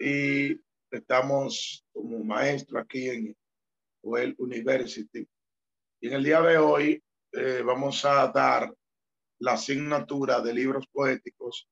y 0.00 0.58
estamos 0.90 1.84
como 1.92 2.24
maestro 2.24 2.80
aquí 2.80 3.10
en 3.10 3.36
Well 4.02 4.34
University. 4.38 5.28
Y 6.00 6.08
en 6.08 6.14
el 6.14 6.24
día 6.24 6.40
de 6.40 6.56
hoy 6.56 7.02
eh, 7.32 7.62
vamos 7.62 8.02
a 8.06 8.28
dar 8.28 8.74
la 9.40 9.52
asignatura 9.52 10.40
de 10.40 10.54
libros 10.54 10.86
poéticos 10.90 11.68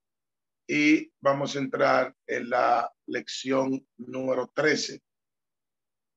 y 0.67 1.11
vamos 1.19 1.55
a 1.55 1.59
entrar 1.59 2.15
en 2.27 2.49
la 2.51 2.91
lección 3.07 3.85
número 3.97 4.51
13. 4.53 5.01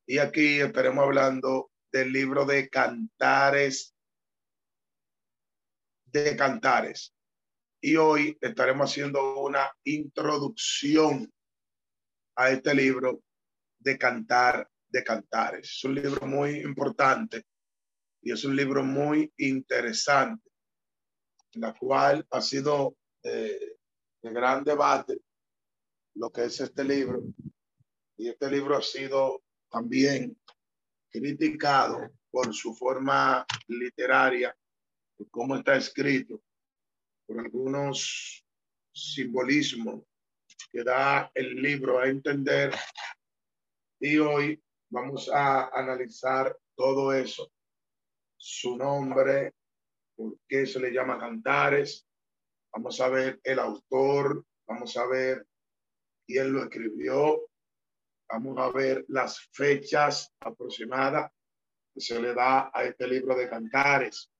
Y 0.06 0.18
aquí 0.18 0.60
estaremos 0.60 1.04
hablando 1.04 1.70
del 1.90 2.12
libro 2.12 2.44
de 2.44 2.68
Cantares 2.68 3.94
de 6.04 6.36
Cantares. 6.36 7.14
Y 7.80 7.96
hoy 7.96 8.36
estaremos 8.42 8.90
haciendo 8.90 9.40
una 9.40 9.72
introducción 9.84 11.32
a 12.36 12.50
este 12.50 12.74
libro 12.74 13.22
de 13.78 13.98
Cantar 13.98 14.68
de 14.88 15.02
Cantares. 15.02 15.70
Es 15.70 15.84
un 15.84 15.94
libro 15.94 16.26
muy 16.26 16.60
importante 16.60 17.44
y 18.22 18.32
es 18.32 18.44
un 18.44 18.54
libro 18.54 18.84
muy 18.84 19.32
interesante, 19.38 20.50
en 21.54 21.62
la 21.62 21.74
cual 21.74 22.26
ha 22.30 22.40
sido 22.40 22.96
eh, 23.22 23.76
de 24.22 24.32
gran 24.32 24.62
debate 24.62 25.20
lo 26.14 26.30
que 26.30 26.44
es 26.44 26.60
este 26.60 26.84
libro. 26.84 27.22
Y 28.16 28.28
este 28.28 28.50
libro 28.50 28.76
ha 28.76 28.82
sido 28.82 29.42
también 29.70 30.38
criticado 31.10 32.10
por 32.30 32.54
su 32.54 32.74
forma 32.74 33.44
literaria, 33.68 34.56
por 35.16 35.30
cómo 35.30 35.56
está 35.56 35.76
escrito, 35.76 36.42
por 37.26 37.40
algunos 37.40 38.44
simbolismos 38.92 40.04
que 40.70 40.84
da 40.84 41.30
el 41.34 41.54
libro 41.56 41.98
a 41.98 42.08
entender. 42.08 42.74
Y 44.00 44.18
hoy 44.18 44.62
vamos 44.90 45.30
a 45.32 45.68
analizar 45.68 46.56
todo 46.74 47.12
eso, 47.12 47.50
su 48.36 48.76
nombre, 48.76 49.54
por 50.16 50.36
qué 50.48 50.66
se 50.66 50.80
le 50.80 50.90
llama 50.90 51.18
Cantares, 51.18 52.06
vamos 52.72 53.00
a 53.00 53.08
ver 53.08 53.40
el 53.44 53.58
autor, 53.58 54.44
vamos 54.66 54.96
a 54.96 55.06
ver 55.06 55.46
quién 56.26 56.52
lo 56.52 56.64
escribió, 56.64 57.48
vamos 58.28 58.58
a 58.58 58.70
ver 58.70 59.04
las 59.08 59.40
fechas 59.52 60.32
aproximadas 60.40 61.30
que 61.94 62.00
se 62.00 62.20
le 62.20 62.34
da 62.34 62.70
a 62.72 62.84
este 62.84 63.06
libro 63.06 63.36
de 63.36 63.48
Cantares. 63.48 64.30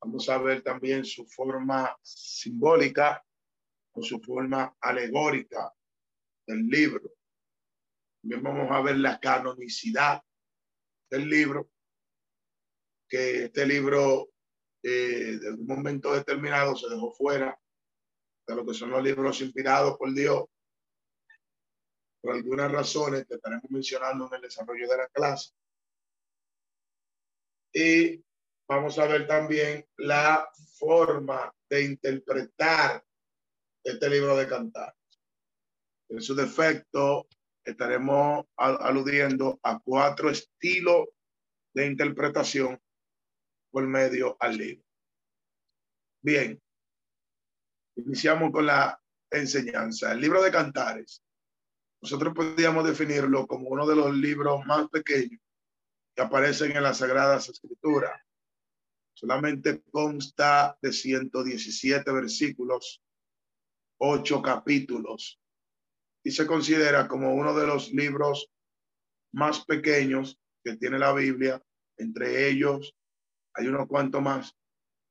Vamos 0.00 0.28
a 0.28 0.38
ver 0.38 0.62
también 0.62 1.04
su 1.04 1.24
forma 1.26 1.96
simbólica 2.02 3.24
con 3.92 4.02
su 4.02 4.20
forma 4.20 4.76
alegórica 4.80 5.72
del 6.46 6.66
libro. 6.66 7.12
También 8.22 8.42
vamos 8.42 8.70
a 8.70 8.80
ver 8.80 8.96
la 8.96 9.20
canonicidad 9.20 10.22
del 11.10 11.28
libro, 11.28 11.70
que 13.08 13.44
este 13.44 13.66
libro 13.66 14.30
eh, 14.82 15.38
de 15.40 15.50
un 15.50 15.66
momento 15.66 16.12
determinado 16.12 16.74
se 16.74 16.88
dejó 16.88 17.12
fuera 17.12 17.58
de 18.46 18.56
lo 18.56 18.66
que 18.66 18.74
son 18.74 18.90
los 18.90 19.02
libros 19.02 19.40
inspirados 19.40 19.96
por 19.98 20.12
Dios, 20.14 20.44
por 22.20 22.34
algunas 22.34 22.72
razones 22.72 23.26
que 23.26 23.34
estaremos 23.34 23.70
mencionando 23.70 24.26
en 24.28 24.34
el 24.34 24.40
desarrollo 24.42 24.88
de 24.88 24.96
la 24.96 25.08
clase. 25.08 25.52
Y 27.74 28.24
vamos 28.68 28.98
a 28.98 29.06
ver 29.06 29.26
también 29.26 29.86
la 29.96 30.48
forma 30.78 31.54
de 31.68 31.84
interpretar 31.84 33.04
este 33.84 34.08
libro 34.08 34.36
de 34.36 34.48
cantar. 34.48 34.94
En 36.08 36.20
su 36.20 36.34
defecto, 36.34 37.26
estaremos 37.64 38.46
aludiendo 38.56 39.58
a 39.62 39.78
cuatro 39.80 40.30
estilos 40.30 41.06
de 41.74 41.86
interpretación 41.86 42.80
por 43.70 43.86
medio 43.86 44.36
al 44.40 44.56
libro. 44.56 44.84
Bien, 46.22 46.60
iniciamos 47.96 48.52
con 48.52 48.66
la 48.66 49.00
enseñanza. 49.30 50.12
El 50.12 50.20
libro 50.20 50.42
de 50.42 50.50
Cantares, 50.50 51.22
nosotros 52.02 52.34
podríamos 52.34 52.84
definirlo 52.84 53.46
como 53.46 53.68
uno 53.68 53.86
de 53.86 53.96
los 53.96 54.14
libros 54.14 54.64
más 54.66 54.88
pequeños 54.88 55.40
que 56.14 56.22
aparecen 56.22 56.76
en 56.76 56.82
las 56.82 56.98
Sagradas 56.98 57.48
Escrituras. 57.48 58.20
Solamente 59.14 59.82
consta 59.90 60.76
de 60.82 60.92
117 60.92 62.10
versículos 62.12 63.01
ocho 64.04 64.42
capítulos 64.42 65.40
y 66.24 66.32
se 66.32 66.46
considera 66.46 67.06
como 67.06 67.34
uno 67.34 67.54
de 67.54 67.66
los 67.66 67.92
libros 67.92 68.50
más 69.32 69.64
pequeños 69.64 70.38
que 70.64 70.76
tiene 70.76 70.98
la 70.98 71.12
Biblia. 71.12 71.62
Entre 71.96 72.48
ellos 72.48 72.94
hay 73.54 73.68
unos 73.68 73.86
cuantos 73.86 74.20
más, 74.20 74.56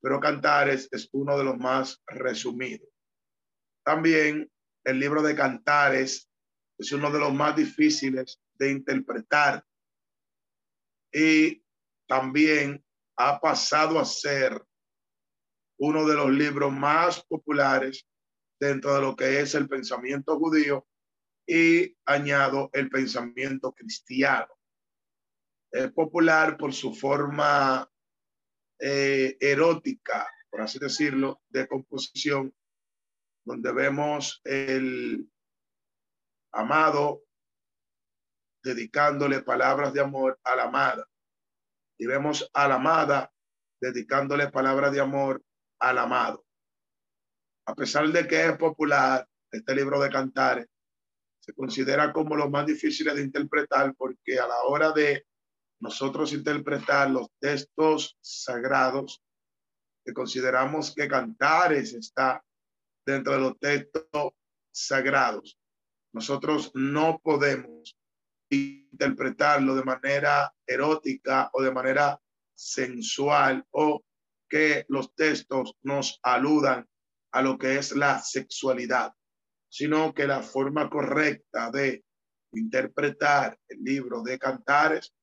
pero 0.02 0.20
Cantares 0.20 0.88
es 0.92 1.08
uno 1.12 1.38
de 1.38 1.44
los 1.44 1.56
más 1.56 2.02
resumidos. 2.06 2.88
También 3.82 4.50
el 4.84 4.98
libro 4.98 5.22
de 5.22 5.34
Cantares 5.34 6.28
es 6.78 6.92
uno 6.92 7.10
de 7.10 7.18
los 7.18 7.32
más 7.32 7.56
difíciles 7.56 8.40
de 8.54 8.72
interpretar 8.72 9.64
y 11.10 11.64
también 12.06 12.84
ha 13.16 13.40
pasado 13.40 13.98
a 13.98 14.04
ser 14.04 14.62
uno 15.78 16.06
de 16.06 16.14
los 16.14 16.30
libros 16.30 16.72
más 16.72 17.24
populares 17.24 18.06
dentro 18.62 18.94
de 18.94 19.00
lo 19.00 19.16
que 19.16 19.40
es 19.40 19.56
el 19.56 19.68
pensamiento 19.68 20.38
judío 20.38 20.86
y 21.44 21.96
añado 22.06 22.70
el 22.72 22.88
pensamiento 22.90 23.72
cristiano. 23.72 24.54
Es 25.72 25.90
popular 25.90 26.56
por 26.56 26.72
su 26.72 26.94
forma 26.94 27.90
eh, 28.78 29.36
erótica, 29.40 30.28
por 30.48 30.60
así 30.60 30.78
decirlo, 30.78 31.42
de 31.48 31.66
composición, 31.66 32.54
donde 33.44 33.72
vemos 33.72 34.40
el 34.44 35.28
amado 36.52 37.24
dedicándole 38.62 39.42
palabras 39.42 39.92
de 39.92 40.02
amor 40.02 40.38
a 40.44 40.54
la 40.54 40.64
amada. 40.64 41.08
Y 41.98 42.06
vemos 42.06 42.48
a 42.54 42.68
la 42.68 42.76
amada 42.76 43.32
dedicándole 43.80 44.52
palabras 44.52 44.92
de 44.92 45.00
amor 45.00 45.42
al 45.80 45.98
amado 45.98 46.44
a 47.66 47.74
pesar 47.74 48.08
de 48.10 48.26
que 48.26 48.46
es 48.46 48.56
popular, 48.56 49.26
este 49.50 49.74
libro 49.74 50.00
de 50.00 50.10
cantares 50.10 50.66
se 51.40 51.52
considera 51.52 52.12
como 52.12 52.36
lo 52.36 52.48
más 52.48 52.66
difíciles 52.66 53.14
de 53.14 53.22
interpretar 53.22 53.94
porque 53.96 54.38
a 54.38 54.46
la 54.46 54.62
hora 54.62 54.92
de 54.92 55.26
nosotros 55.80 56.32
interpretar 56.32 57.10
los 57.10 57.28
textos 57.40 58.16
sagrados, 58.20 59.20
que 60.04 60.12
consideramos 60.12 60.94
que 60.94 61.08
cantares 61.08 61.92
está 61.94 62.44
dentro 63.04 63.32
de 63.32 63.40
los 63.40 63.58
textos 63.58 64.32
sagrados, 64.72 65.58
nosotros 66.12 66.70
no 66.74 67.20
podemos 67.22 67.96
interpretarlo 68.48 69.74
de 69.74 69.82
manera 69.82 70.54
erótica 70.66 71.50
o 71.52 71.62
de 71.62 71.72
manera 71.72 72.20
sensual 72.54 73.66
o 73.72 74.04
que 74.48 74.84
los 74.88 75.14
textos 75.14 75.74
nos 75.82 76.20
aludan 76.22 76.86
a 77.32 77.42
lo 77.42 77.58
que 77.58 77.78
es 77.78 77.92
la 77.92 78.20
sexualidad, 78.20 79.12
sino 79.68 80.12
que 80.12 80.26
la 80.26 80.42
forma 80.42 80.88
correcta 80.90 81.70
de 81.70 82.04
interpretar 82.52 83.58
el 83.68 83.82
libro 83.82 84.22
de 84.22 84.38
cantares 84.38 85.14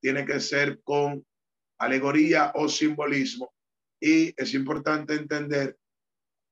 tiene 0.00 0.26
que 0.26 0.40
ser 0.40 0.82
con 0.82 1.24
alegoría 1.78 2.52
o 2.56 2.68
simbolismo. 2.68 3.54
Y 4.00 4.34
es 4.36 4.54
importante 4.54 5.14
entender 5.14 5.78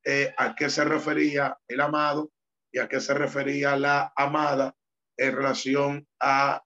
eh, 0.05 0.33
a 0.39 0.55
qué 0.55 0.71
se 0.71 0.85
refería 0.85 1.59
el 1.67 1.81
amado 1.81 2.31
y 2.73 2.79
a 2.79 2.89
qué 2.89 3.01
se 3.01 3.13
refería 3.13 3.77
la 3.77 4.13
amada 4.17 4.75
en 5.17 5.35
relación 5.35 6.09
a 6.21 6.63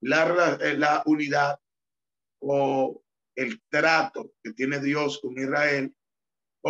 la, 0.00 0.58
eh, 0.60 0.78
la 0.78 1.02
unidad 1.06 1.58
o 2.40 3.02
el 3.34 3.60
trato 3.68 4.32
que 4.42 4.52
tiene 4.52 4.78
Dios 4.78 5.20
con 5.20 5.36
Israel 5.36 5.92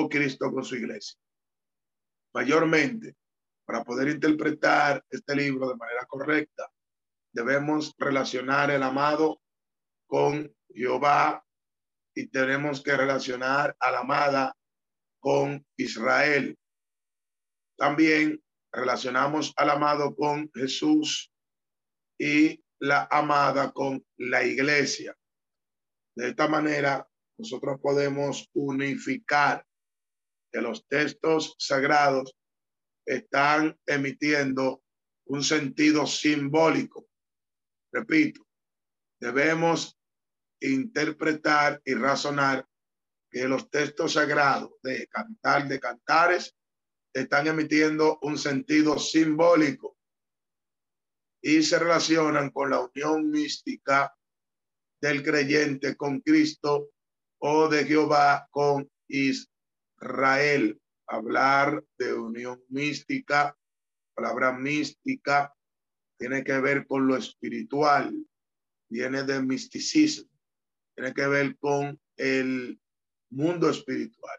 Cristo 0.07 0.53
con 0.53 0.63
su 0.63 0.77
iglesia. 0.77 1.19
Mayormente, 2.35 3.17
Para 3.65 3.85
poder 3.85 4.09
interpretar 4.09 5.05
este 5.11 5.37
libro 5.37 5.69
de 5.69 5.77
manera 5.77 6.07
correcta, 6.07 6.71
debemos 7.35 7.95
relacionar 7.99 8.71
el 8.71 8.83
amado 8.83 9.43
con 10.07 10.51
Jehová 10.71 11.45
y 12.15 12.29
tenemos 12.29 12.83
que 12.83 12.97
relacionar 12.97 13.77
a 13.79 13.91
la 13.91 13.99
amada 14.01 14.57
con 15.21 15.67
Israel. 15.77 16.59
También 17.77 18.43
relacionamos 18.73 19.53
al 19.57 19.69
amado 19.69 20.17
con 20.17 20.51
Jesús 20.55 21.31
y 22.19 22.65
la 22.81 23.07
amada 23.11 23.71
con 23.73 24.03
la 24.17 24.43
iglesia. 24.45 25.15
De 26.17 26.31
esta 26.31 26.49
manera, 26.49 27.07
nosotros 27.39 27.79
podemos 27.81 28.49
unificar 28.55 29.65
que 30.53 30.61
los 30.61 30.87
textos 30.87 31.55
sagrados 31.59 32.37
están 33.07 33.79
emitiendo 33.87 34.83
un 35.27 35.43
sentido 35.43 36.07
simbólico. 36.07 37.07
Repito, 37.93 38.47
debemos 39.21 39.99
interpretar 40.61 41.81
y 41.85 41.95
razonar 41.95 42.67
que 43.31 43.47
los 43.47 43.71
textos 43.71 44.15
sagrados 44.15 44.71
de 44.83 45.07
Cantar 45.09 45.69
de 45.69 45.81
Cantares 45.81 46.55
están 47.13 47.47
emitiendo 47.47 48.19
un 48.23 48.39
sentido 48.39 48.99
simbólico 48.99 49.97
y 51.43 51.63
se 51.63 51.79
relacionan 51.79 52.51
con 52.51 52.71
la 52.71 52.81
unión 52.81 53.31
mística 53.31 54.15
del 55.01 55.23
creyente 55.23 55.97
con 55.97 56.21
Cristo 56.21 56.91
o 57.41 57.69
de 57.69 57.85
Jehová 57.85 58.49
con 58.51 58.91
Israel. 59.09 59.58
Hablar 60.01 61.85
de 61.99 62.15
unión 62.15 62.63
mística, 62.69 63.57
palabra 64.15 64.53
mística, 64.53 65.55
tiene 66.19 66.45
que 66.45 66.59
ver 66.61 66.87
con 66.87 67.07
lo 67.07 67.17
espiritual, 67.17 68.15
viene 68.91 69.23
de 69.23 69.41
misticismo, 69.41 70.31
tiene 70.95 71.15
que 71.15 71.27
ver 71.27 71.57
con 71.59 71.99
el 72.17 72.81
mundo 73.31 73.71
espiritual. 73.71 74.39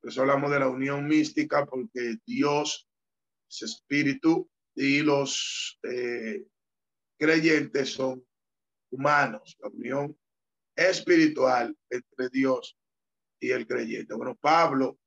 Por 0.00 0.10
eso 0.10 0.22
hablamos 0.22 0.50
de 0.50 0.60
la 0.60 0.68
unión 0.68 1.06
mística 1.06 1.66
porque 1.66 2.16
Dios 2.24 2.88
es 3.48 3.62
espíritu 3.62 4.48
y 4.74 5.02
los 5.02 5.78
eh, 5.82 6.46
creyentes 7.18 7.92
son 7.92 8.26
humanos. 8.90 9.56
La 9.60 9.68
unión 9.68 10.18
espiritual 10.74 11.76
entre 11.90 12.28
Dios 12.30 12.75
y 13.46 13.52
el 13.52 13.66
creyente. 13.66 14.14
Bueno, 14.14 14.34
Pablo 14.34 14.98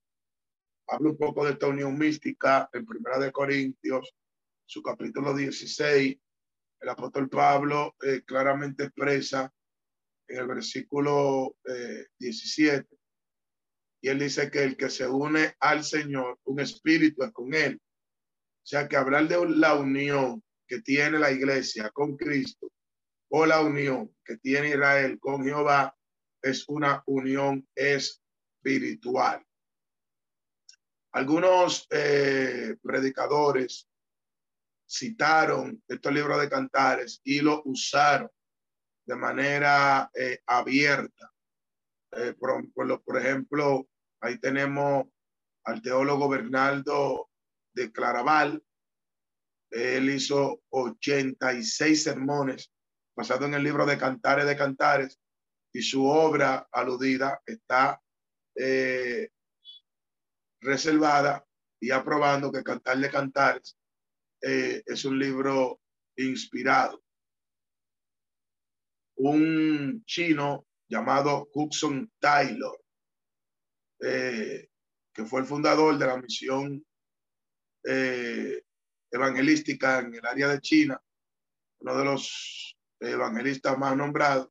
habla 0.87 1.09
un 1.09 1.17
poco 1.17 1.45
de 1.45 1.51
esta 1.51 1.67
unión 1.67 1.97
mística 1.97 2.69
en 2.71 2.85
Primera 2.85 3.19
de 3.19 3.31
Corintios, 3.31 4.15
su 4.65 4.81
capítulo 4.81 5.35
16. 5.35 6.17
El 6.79 6.89
apóstol 6.89 7.29
Pablo 7.29 7.95
eh, 8.01 8.21
claramente 8.25 8.85
expresa 8.85 9.53
en 10.27 10.37
el 10.37 10.47
versículo 10.47 11.57
17 12.17 12.77
eh, 12.77 12.97
y 14.01 14.07
él 14.07 14.19
dice 14.19 14.49
que 14.49 14.63
el 14.63 14.77
que 14.77 14.89
se 14.89 15.05
une 15.05 15.55
al 15.59 15.83
Señor, 15.83 16.39
un 16.45 16.61
espíritu 16.61 17.23
es 17.23 17.33
con 17.33 17.53
él. 17.53 17.81
O 17.81 18.65
sea 18.65 18.87
que 18.87 18.95
hablar 18.95 19.27
de 19.27 19.49
la 19.49 19.75
unión 19.75 20.41
que 20.65 20.81
tiene 20.81 21.19
la 21.19 21.31
iglesia 21.31 21.89
con 21.89 22.15
Cristo 22.15 22.71
o 23.29 23.45
la 23.45 23.59
unión 23.59 24.15
que 24.23 24.37
tiene 24.37 24.69
Israel 24.69 25.19
con 25.19 25.43
Jehová 25.43 25.93
es 26.41 26.63
una 26.69 27.03
unión 27.05 27.67
espiritual. 28.59 29.43
Algunos 31.13 31.87
eh, 31.89 32.75
predicadores 32.81 33.87
citaron 34.87 35.81
estos 35.87 36.13
libros 36.13 36.39
de 36.41 36.49
cantares 36.49 37.21
y 37.23 37.39
lo 37.41 37.61
usaron 37.65 38.29
de 39.05 39.15
manera 39.15 40.09
eh, 40.13 40.39
abierta 40.45 41.31
eh, 42.11 42.33
por, 42.33 42.71
por, 42.73 43.17
ejemplo, 43.17 43.87
ahí 44.21 44.39
tenemos 44.39 45.05
al 45.63 45.81
teólogo 45.81 46.27
Bernardo 46.27 47.29
de 47.73 47.91
Claraval. 47.91 48.63
Él 49.69 50.09
hizo 50.09 50.61
86 50.69 52.03
sermones 52.03 52.71
basados 53.15 53.47
en 53.47 53.53
el 53.53 53.63
libro 53.63 53.85
de 53.85 53.97
Cantares 53.97 54.47
de 54.47 54.57
Cantares 54.57 55.19
y 55.71 55.83
su 55.83 56.05
obra 56.07 56.67
aludida 56.71 57.41
está 57.45 58.01
eh, 58.61 59.29
reservada 60.59 61.45
y 61.79 61.91
aprobando 61.91 62.51
que 62.51 62.61
Cantar 62.61 62.97
de 62.97 63.09
Cantares 63.09 63.77
eh, 64.41 64.83
es 64.85 65.05
un 65.05 65.17
libro 65.17 65.79
inspirado. 66.17 67.01
Un 69.15 70.03
chino 70.05 70.67
llamado 70.89 71.47
Hudson 71.53 72.11
Taylor, 72.19 72.83
eh, 74.01 74.67
que 75.13 75.23
fue 75.23 75.39
el 75.39 75.47
fundador 75.47 75.97
de 75.97 76.05
la 76.05 76.17
misión 76.17 76.85
evangelística 79.09 79.99
en 79.99 80.15
el 80.15 80.25
área 80.25 80.49
de 80.49 80.59
China, 80.59 81.01
uno 81.79 81.97
de 81.97 82.03
los 82.03 82.77
evangelistas 82.99 83.77
más 83.77 83.95
nombrados, 83.95 84.49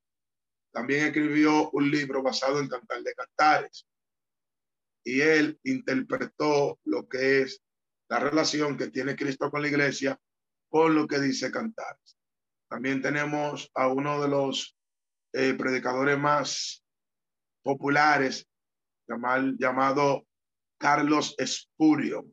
también 0.72 1.06
escribió 1.06 1.70
un 1.70 1.90
libro 1.90 2.22
basado 2.22 2.58
en 2.58 2.68
Cantar 2.68 3.02
de 3.02 3.14
Cantares. 3.14 3.86
Y 5.08 5.22
él 5.22 5.58
interpretó 5.64 6.78
lo 6.84 7.08
que 7.08 7.40
es 7.40 7.62
la 8.10 8.20
relación 8.20 8.76
que 8.76 8.88
tiene 8.88 9.16
Cristo 9.16 9.50
con 9.50 9.62
la 9.62 9.68
iglesia 9.68 10.20
con 10.68 10.94
lo 10.94 11.06
que 11.06 11.18
dice 11.18 11.50
Cantares. 11.50 12.18
También 12.68 13.00
tenemos 13.00 13.70
a 13.72 13.88
uno 13.88 14.20
de 14.20 14.28
los 14.28 14.76
eh, 15.32 15.54
predicadores 15.54 16.18
más 16.18 16.84
populares, 17.62 18.46
llamado 19.06 20.26
Carlos 20.78 21.34
Espurio, 21.38 22.26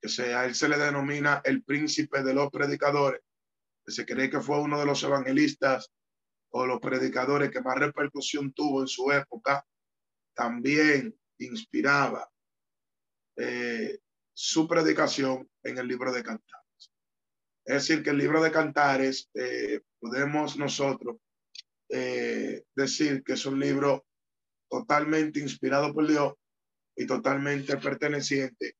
que 0.00 0.08
se, 0.08 0.32
a 0.32 0.44
él 0.44 0.54
se 0.54 0.68
le 0.68 0.78
denomina 0.78 1.42
el 1.42 1.64
príncipe 1.64 2.22
de 2.22 2.34
los 2.34 2.50
predicadores, 2.52 3.20
se 3.84 4.06
cree 4.06 4.30
que 4.30 4.40
fue 4.40 4.60
uno 4.60 4.78
de 4.78 4.86
los 4.86 5.02
evangelistas 5.02 5.90
o 6.52 6.66
los 6.66 6.78
predicadores 6.78 7.50
que 7.50 7.60
más 7.60 7.80
repercusión 7.80 8.52
tuvo 8.52 8.82
en 8.82 8.86
su 8.86 9.10
época, 9.10 9.66
también 10.36 11.19
inspiraba 11.40 12.30
eh, 13.36 13.98
su 14.32 14.66
predicación 14.68 15.48
en 15.62 15.78
el 15.78 15.88
libro 15.88 16.12
de 16.12 16.22
Cantares. 16.22 16.92
Es 17.64 17.74
decir, 17.74 18.02
que 18.02 18.10
el 18.10 18.18
libro 18.18 18.42
de 18.42 18.50
Cantares 18.50 19.28
eh, 19.34 19.80
podemos 19.98 20.56
nosotros 20.56 21.16
eh, 21.88 22.64
decir 22.74 23.22
que 23.24 23.34
es 23.34 23.46
un 23.46 23.58
libro 23.58 24.06
totalmente 24.68 25.40
inspirado 25.40 25.92
por 25.92 26.06
Dios 26.06 26.34
y 26.96 27.06
totalmente 27.06 27.76
perteneciente 27.76 28.76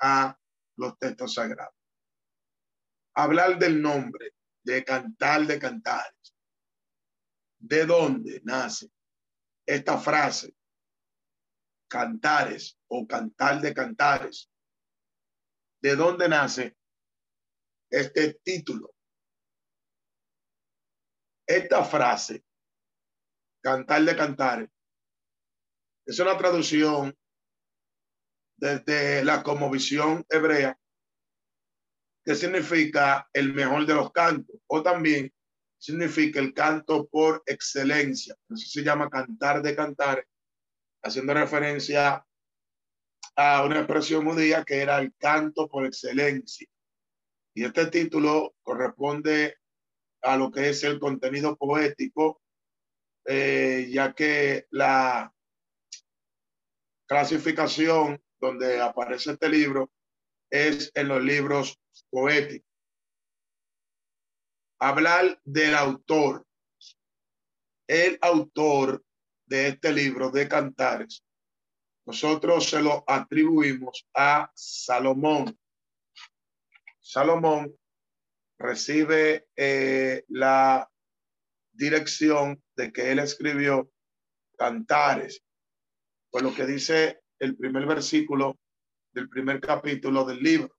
a 0.00 0.36
los 0.76 0.98
textos 0.98 1.34
sagrados. 1.34 1.74
Hablar 3.14 3.58
del 3.58 3.80
nombre, 3.80 4.32
de 4.64 4.84
cantar 4.84 5.46
de 5.46 5.58
cantares. 5.58 6.34
¿De 7.58 7.84
dónde 7.84 8.40
nace 8.44 8.90
esta 9.66 9.98
frase? 9.98 10.54
Cantares 11.90 12.78
o 12.88 13.04
cantar 13.04 13.60
de 13.60 13.74
cantares. 13.74 14.48
¿De 15.82 15.96
dónde 15.96 16.28
nace 16.28 16.76
este 17.90 18.34
título? 18.44 18.94
Esta 21.46 21.84
frase, 21.84 22.44
cantar 23.60 24.04
de 24.04 24.14
cantar, 24.14 24.70
es 26.06 26.18
una 26.20 26.36
traducción 26.36 27.16
desde 28.56 29.24
la 29.24 29.42
visión 29.70 30.24
hebrea, 30.28 30.78
que 32.24 32.34
significa 32.34 33.28
el 33.32 33.52
mejor 33.52 33.84
de 33.86 33.94
los 33.94 34.12
cantos, 34.12 34.56
o 34.68 34.82
también 34.82 35.32
significa 35.78 36.38
el 36.38 36.52
canto 36.52 37.08
por 37.08 37.42
excelencia. 37.46 38.36
Se 38.54 38.82
llama 38.82 39.08
cantar 39.08 39.62
de 39.62 39.74
cantar, 39.74 40.26
haciendo 41.02 41.34
referencia 41.34 42.26
a 43.36 43.64
una 43.64 43.78
expresión 43.78 44.24
judía 44.24 44.64
que 44.64 44.82
era 44.82 44.98
el 44.98 45.14
canto 45.16 45.68
por 45.68 45.86
excelencia. 45.86 46.68
Y 47.54 47.64
este 47.64 47.86
título 47.86 48.54
corresponde 48.62 49.56
a 50.22 50.36
lo 50.36 50.50
que 50.50 50.68
es 50.68 50.84
el 50.84 51.00
contenido 51.00 51.56
poético, 51.56 52.40
eh, 53.26 53.88
ya 53.90 54.12
que 54.12 54.66
la 54.70 55.32
clasificación 57.06 58.22
donde 58.38 58.80
aparece 58.80 59.32
este 59.32 59.48
libro 59.48 59.90
es 60.50 60.90
en 60.94 61.08
los 61.08 61.22
libros 61.22 61.80
poéticos. 62.10 62.68
Hablar 64.78 65.40
del 65.44 65.74
autor. 65.74 66.46
El 67.86 68.18
autor 68.22 69.04
de 69.50 69.66
este 69.66 69.92
libro 69.92 70.30
de 70.30 70.48
cantares, 70.48 71.24
nosotros 72.06 72.70
se 72.70 72.80
lo 72.80 73.04
atribuimos 73.06 74.08
a 74.14 74.50
Salomón. 74.54 75.58
Salomón 77.00 77.76
recibe 78.58 79.48
eh, 79.56 80.24
la 80.28 80.88
dirección 81.72 82.62
de 82.76 82.92
que 82.92 83.10
él 83.10 83.18
escribió 83.18 83.90
cantares, 84.56 85.42
por 86.30 86.42
lo 86.42 86.54
que 86.54 86.64
dice 86.64 87.22
el 87.40 87.56
primer 87.56 87.86
versículo 87.86 88.56
del 89.12 89.28
primer 89.28 89.60
capítulo 89.60 90.24
del 90.24 90.38
libro. 90.38 90.72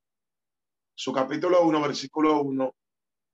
Su 0.96 1.12
capítulo 1.12 1.62
1, 1.64 1.82
versículo 1.82 2.42
1, 2.42 2.74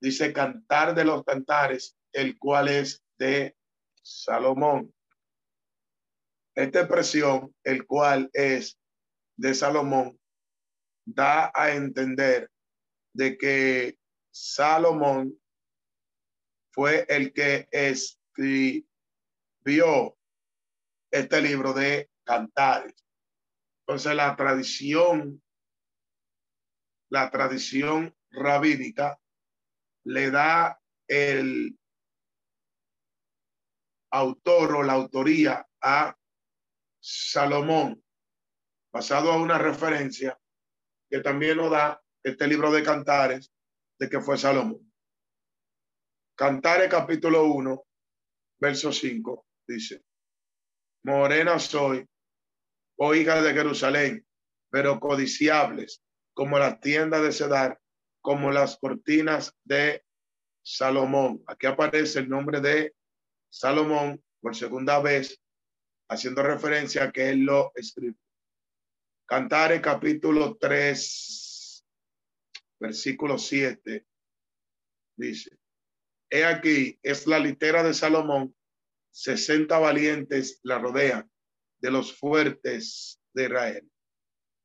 dice 0.02 0.34
cantar 0.34 0.96
de 0.96 1.06
los 1.06 1.24
cantares, 1.24 1.96
el 2.12 2.40
cual 2.40 2.70
es 2.70 3.04
de 3.20 3.56
Salomón. 4.02 4.92
Esta 6.58 6.80
expresión, 6.80 7.56
el 7.64 7.86
cual 7.86 8.32
es 8.34 8.80
de 9.36 9.54
Salomón, 9.54 10.20
da 11.06 11.52
a 11.54 11.74
entender 11.74 12.50
de 13.14 13.38
que 13.38 14.00
Salomón 14.32 15.40
fue 16.72 17.06
el 17.10 17.32
que 17.32 17.70
escribió 17.72 18.88
este 21.12 21.42
libro 21.44 21.74
de 21.74 22.10
cantares. 22.24 23.06
Entonces 23.82 24.16
la 24.16 24.36
tradición, 24.36 25.44
la 27.12 27.30
tradición 27.30 28.18
rabínica 28.32 29.20
le 30.06 30.32
da 30.32 30.82
el 31.08 31.78
autor 34.10 34.78
o 34.78 34.82
la 34.82 34.94
autoría 34.94 35.64
a 35.82 36.17
Salomón, 37.00 38.04
basado 38.92 39.32
a 39.32 39.38
una 39.38 39.58
referencia 39.58 40.40
que 41.10 41.20
también 41.20 41.58
nos 41.58 41.72
da 41.72 42.02
este 42.24 42.48
libro 42.48 42.72
de 42.72 42.84
Cantares 42.84 43.52
de 44.00 44.10
que 44.10 44.20
fue 44.20 44.38
Salomón. 44.38 44.92
Cantares 46.36 46.90
capítulo 46.90 47.46
1, 47.46 47.84
verso 48.60 48.92
5, 48.92 49.46
dice, 49.68 50.04
Morena 51.04 51.58
soy, 51.58 52.08
oh 52.98 53.16
hija 53.16 53.42
de 53.42 53.54
Jerusalén, 53.54 54.28
pero 54.70 55.00
codiciables, 55.00 56.04
como 56.34 56.60
las 56.60 56.80
tiendas 56.80 57.24
de 57.24 57.32
Sedar, 57.32 57.80
como 58.22 58.52
las 58.52 58.78
cortinas 58.78 59.56
de 59.64 60.04
Salomón. 60.64 61.42
Aquí 61.48 61.66
aparece 61.66 62.20
el 62.20 62.30
nombre 62.30 62.60
de 62.60 62.94
Salomón 63.50 64.24
por 64.42 64.56
segunda 64.56 65.00
vez, 65.00 65.42
haciendo 66.10 66.44
referencia 66.44 67.04
a 67.04 67.12
que 67.12 67.30
él 67.30 67.42
lo 67.42 67.72
escribió. 67.76 68.20
Cantares 69.26 69.82
capítulo 69.82 70.58
3, 70.58 71.86
versículo 72.80 73.38
7, 73.38 74.06
dice, 75.18 75.58
He 76.30 76.46
aquí, 76.46 77.00
es 77.04 77.28
la 77.28 77.40
litera 77.40 77.84
de 77.84 77.94
Salomón, 77.94 78.56
sesenta 79.12 79.80
valientes 79.80 80.60
la 80.64 80.80
rodean, 80.80 81.30
de 81.80 81.92
los 81.92 82.18
fuertes 82.18 83.20
de 83.34 83.44
Israel. 83.44 83.92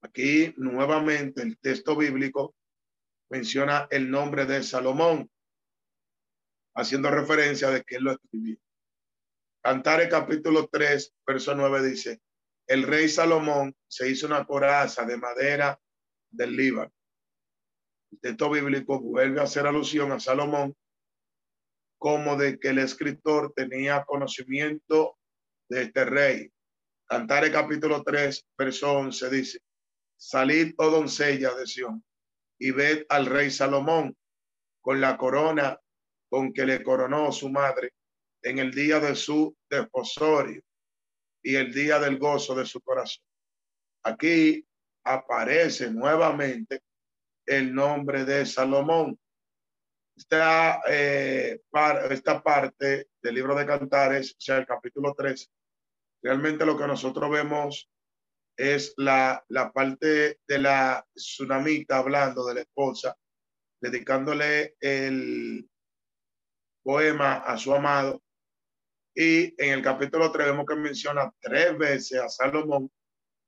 Aquí 0.02 0.52
nuevamente 0.56 1.42
el 1.42 1.58
texto 1.58 1.96
bíblico 1.96 2.54
menciona 3.30 3.86
el 3.90 4.10
nombre 4.10 4.46
de 4.46 4.62
Salomón, 4.62 5.30
haciendo 6.74 7.10
referencia 7.10 7.70
de 7.70 7.82
que 7.82 7.96
él 7.96 8.04
lo 8.04 8.12
escribió. 8.12 8.58
Cantar 9.64 10.00
el 10.00 10.08
capítulo 10.08 10.66
3, 10.66 11.14
verso 11.24 11.54
9 11.54 11.88
dice, 11.88 12.20
el 12.66 12.82
rey 12.82 13.08
Salomón 13.08 13.72
se 13.86 14.10
hizo 14.10 14.26
una 14.26 14.44
coraza 14.44 15.04
de 15.04 15.16
madera 15.16 15.80
del 16.32 16.56
Líbano. 16.56 16.92
El 18.10 18.18
texto 18.18 18.50
bíblico 18.50 18.98
vuelve 19.00 19.38
a 19.38 19.44
hacer 19.44 19.64
alusión 19.68 20.10
a 20.10 20.18
Salomón 20.18 20.74
como 21.96 22.34
de 22.34 22.58
que 22.58 22.70
el 22.70 22.78
escritor 22.78 23.52
tenía 23.54 24.04
conocimiento 24.04 25.16
de 25.68 25.82
este 25.82 26.06
rey. 26.06 26.52
Cantar 27.06 27.44
el 27.44 27.52
capítulo 27.52 28.02
3, 28.02 28.44
verso 28.58 28.92
11 28.94 29.30
dice, 29.30 29.60
salid, 30.16 30.74
oh 30.78 30.90
doncella 30.90 31.54
de 31.54 31.68
Sión, 31.68 32.04
y 32.58 32.72
ved 32.72 33.06
al 33.08 33.26
rey 33.26 33.48
Salomón 33.48 34.16
con 34.80 35.00
la 35.00 35.16
corona 35.16 35.78
con 36.28 36.52
que 36.52 36.66
le 36.66 36.82
coronó 36.82 37.30
su 37.30 37.48
madre 37.48 37.92
en 38.42 38.58
el 38.58 38.72
día 38.72 39.00
de 39.00 39.14
su 39.14 39.56
desposorio 39.70 40.62
y 41.42 41.56
el 41.56 41.72
día 41.72 41.98
del 41.98 42.18
gozo 42.18 42.54
de 42.54 42.66
su 42.66 42.80
corazón. 42.80 43.24
Aquí 44.04 44.66
aparece 45.04 45.90
nuevamente 45.90 46.82
el 47.46 47.74
nombre 47.74 48.24
de 48.24 48.46
Salomón. 48.46 49.18
Esta, 50.16 50.82
eh, 50.88 51.60
esta 52.10 52.42
parte 52.42 53.08
del 53.22 53.34
libro 53.34 53.54
de 53.54 53.66
Cantares, 53.66 54.32
o 54.32 54.40
sea, 54.40 54.58
el 54.58 54.66
capítulo 54.66 55.14
3, 55.16 55.50
realmente 56.22 56.66
lo 56.66 56.76
que 56.76 56.86
nosotros 56.86 57.30
vemos 57.30 57.88
es 58.56 58.94
la, 58.98 59.42
la 59.48 59.72
parte 59.72 60.40
de 60.46 60.58
la 60.58 61.04
tsunamita 61.14 61.98
hablando 61.98 62.46
de 62.46 62.54
la 62.54 62.60
esposa, 62.60 63.16
dedicándole 63.80 64.76
el 64.80 65.68
poema 66.84 67.38
a 67.38 67.56
su 67.56 67.74
amado. 67.74 68.22
Y 69.14 69.54
en 69.62 69.74
el 69.74 69.82
capítulo 69.82 70.32
3 70.32 70.46
vemos 70.48 70.66
que 70.66 70.74
menciona 70.74 71.32
tres 71.40 71.76
veces 71.76 72.18
a 72.18 72.28
Salomón 72.28 72.90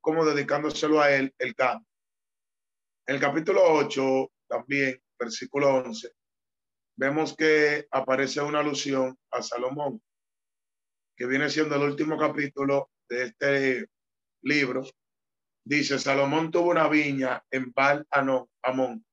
como 0.00 0.24
dedicándoselo 0.24 1.00
a 1.00 1.10
él 1.10 1.34
el 1.38 1.54
canto. 1.54 1.88
En 3.06 3.14
el 3.14 3.20
capítulo 3.20 3.62
8 3.62 4.30
también, 4.46 5.02
versículo 5.18 5.76
11, 5.76 6.10
vemos 6.96 7.34
que 7.34 7.86
aparece 7.90 8.42
una 8.42 8.60
alusión 8.60 9.18
a 9.30 9.42
Salomón, 9.42 10.02
que 11.16 11.26
viene 11.26 11.48
siendo 11.48 11.76
el 11.76 11.82
último 11.82 12.18
capítulo 12.18 12.90
de 13.08 13.24
este 13.24 13.86
libro. 14.42 14.84
Dice, 15.64 15.98
Salomón 15.98 16.50
tuvo 16.50 16.70
una 16.70 16.88
viña 16.88 17.42
en 17.50 17.72
Val 17.72 18.06
Amón, 18.10 19.04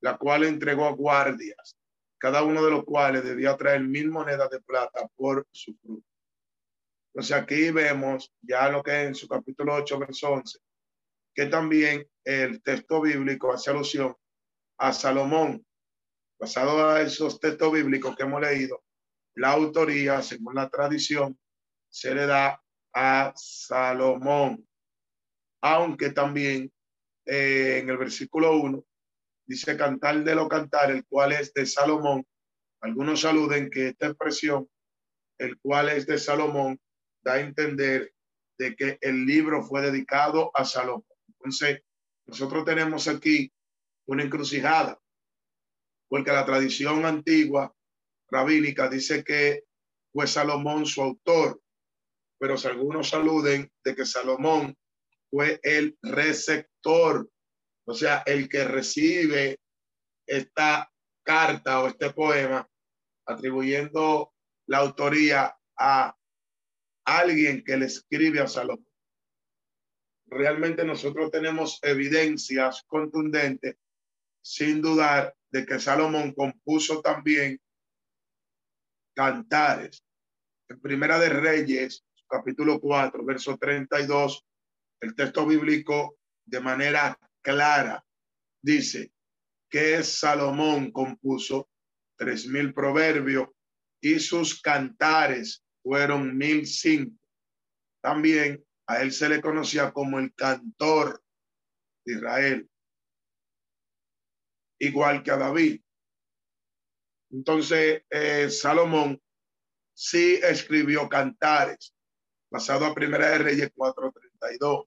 la 0.00 0.16
cual 0.16 0.44
entregó 0.44 0.86
a 0.86 0.92
guardias, 0.92 1.76
cada 2.26 2.42
uno 2.42 2.64
de 2.64 2.72
los 2.72 2.84
cuales 2.84 3.22
debía 3.22 3.56
traer 3.56 3.82
mil 3.82 4.10
monedas 4.10 4.50
de 4.50 4.60
plata 4.60 5.06
por 5.14 5.46
su 5.52 5.76
fruto. 5.76 6.04
Entonces 7.14 7.36
aquí 7.36 7.70
vemos 7.70 8.32
ya 8.42 8.68
lo 8.68 8.82
que 8.82 9.04
en 9.04 9.14
su 9.14 9.28
capítulo 9.28 9.74
8, 9.74 9.96
verso 10.00 10.32
11, 10.32 10.58
que 11.32 11.46
también 11.46 12.04
el 12.24 12.60
texto 12.64 13.00
bíblico 13.00 13.52
hace 13.52 13.70
alusión 13.70 14.16
a 14.76 14.92
Salomón, 14.92 15.64
basado 16.36 16.88
a 16.88 17.00
esos 17.00 17.38
textos 17.38 17.72
bíblicos 17.72 18.16
que 18.16 18.24
hemos 18.24 18.40
leído, 18.40 18.82
la 19.36 19.52
autoría, 19.52 20.20
según 20.20 20.56
la 20.56 20.68
tradición, 20.68 21.38
se 21.88 22.12
le 22.12 22.26
da 22.26 22.60
a 22.92 23.32
Salomón. 23.36 24.66
Aunque 25.60 26.10
también 26.10 26.72
eh, 27.24 27.78
en 27.80 27.88
el 27.88 27.96
versículo 27.98 28.56
1 28.56 28.84
dice 29.46 29.76
cantar 29.76 30.22
de 30.24 30.34
lo 30.34 30.48
cantar, 30.48 30.90
el 30.90 31.04
cual 31.06 31.32
es 31.32 31.52
de 31.54 31.66
Salomón. 31.66 32.26
Algunos 32.80 33.20
saluden 33.20 33.70
que 33.70 33.88
esta 33.88 34.08
expresión, 34.08 34.68
el 35.38 35.58
cual 35.58 35.88
es 35.88 36.06
de 36.06 36.18
Salomón, 36.18 36.80
da 37.22 37.34
a 37.34 37.40
entender 37.40 38.12
de 38.58 38.74
que 38.74 38.98
el 39.00 39.26
libro 39.26 39.62
fue 39.62 39.82
dedicado 39.82 40.50
a 40.54 40.64
Salomón. 40.64 41.04
Entonces, 41.28 41.82
nosotros 42.26 42.64
tenemos 42.64 43.08
aquí 43.08 43.52
una 44.06 44.22
encrucijada 44.22 44.98
porque 46.08 46.32
la 46.32 46.44
tradición 46.44 47.04
antigua 47.04 47.74
rabínica 48.30 48.88
dice 48.88 49.24
que 49.24 49.64
fue 50.12 50.26
Salomón 50.26 50.86
su 50.86 51.02
autor, 51.02 51.60
pero 52.38 52.56
si 52.56 52.68
algunos 52.68 53.08
saluden 53.08 53.70
de 53.84 53.94
que 53.94 54.06
Salomón 54.06 54.76
fue 55.30 55.60
el 55.62 55.98
receptor, 56.02 57.28
o 57.86 57.94
sea, 57.94 58.22
el 58.26 58.48
que 58.48 58.64
recibe 58.64 59.60
esta 60.26 60.90
carta 61.22 61.82
o 61.82 61.88
este 61.88 62.10
poema, 62.12 62.68
atribuyendo 63.26 64.32
la 64.66 64.78
autoría 64.78 65.56
a 65.78 66.16
alguien 67.04 67.62
que 67.64 67.76
le 67.76 67.86
escribe 67.86 68.40
a 68.40 68.48
Salomón. 68.48 68.86
Realmente 70.26 70.84
nosotros 70.84 71.30
tenemos 71.30 71.78
evidencias 71.82 72.82
contundentes, 72.88 73.76
sin 74.42 74.82
dudar, 74.82 75.34
de 75.52 75.64
que 75.64 75.78
Salomón 75.78 76.32
compuso 76.32 77.00
también 77.00 77.60
cantares. 79.14 80.02
En 80.68 80.80
Primera 80.80 81.20
de 81.20 81.28
Reyes, 81.28 82.04
capítulo 82.28 82.80
4, 82.80 83.24
verso 83.24 83.56
32, 83.56 84.44
el 85.00 85.14
texto 85.14 85.46
bíblico 85.46 86.18
de 86.44 86.60
manera 86.60 87.18
clara 87.46 88.04
dice 88.60 89.12
que 89.70 90.02
Salomón 90.02 90.90
compuso 90.90 91.70
tres 92.16 92.48
mil 92.48 92.74
proverbios 92.74 93.48
y 94.00 94.18
sus 94.18 94.60
cantares 94.60 95.64
fueron 95.80 96.36
mil 96.36 96.66
cinco. 96.66 97.16
También 98.02 98.64
a 98.88 99.00
él 99.00 99.12
se 99.12 99.28
le 99.28 99.40
conocía 99.40 99.92
como 99.92 100.18
el 100.18 100.34
cantor 100.34 101.22
de 102.04 102.14
Israel. 102.14 102.70
igual 104.78 105.22
que 105.22 105.30
a 105.30 105.38
David. 105.38 105.80
Entonces, 107.30 108.02
eh, 108.10 108.50
Salomón 108.50 109.22
sí 109.94 110.38
escribió 110.42 111.08
cantares, 111.08 111.94
basado 112.50 112.84
a 112.84 112.94
Primera 112.94 113.30
de 113.30 113.38
Reyes 113.38 113.72
4.32. 113.74 114.86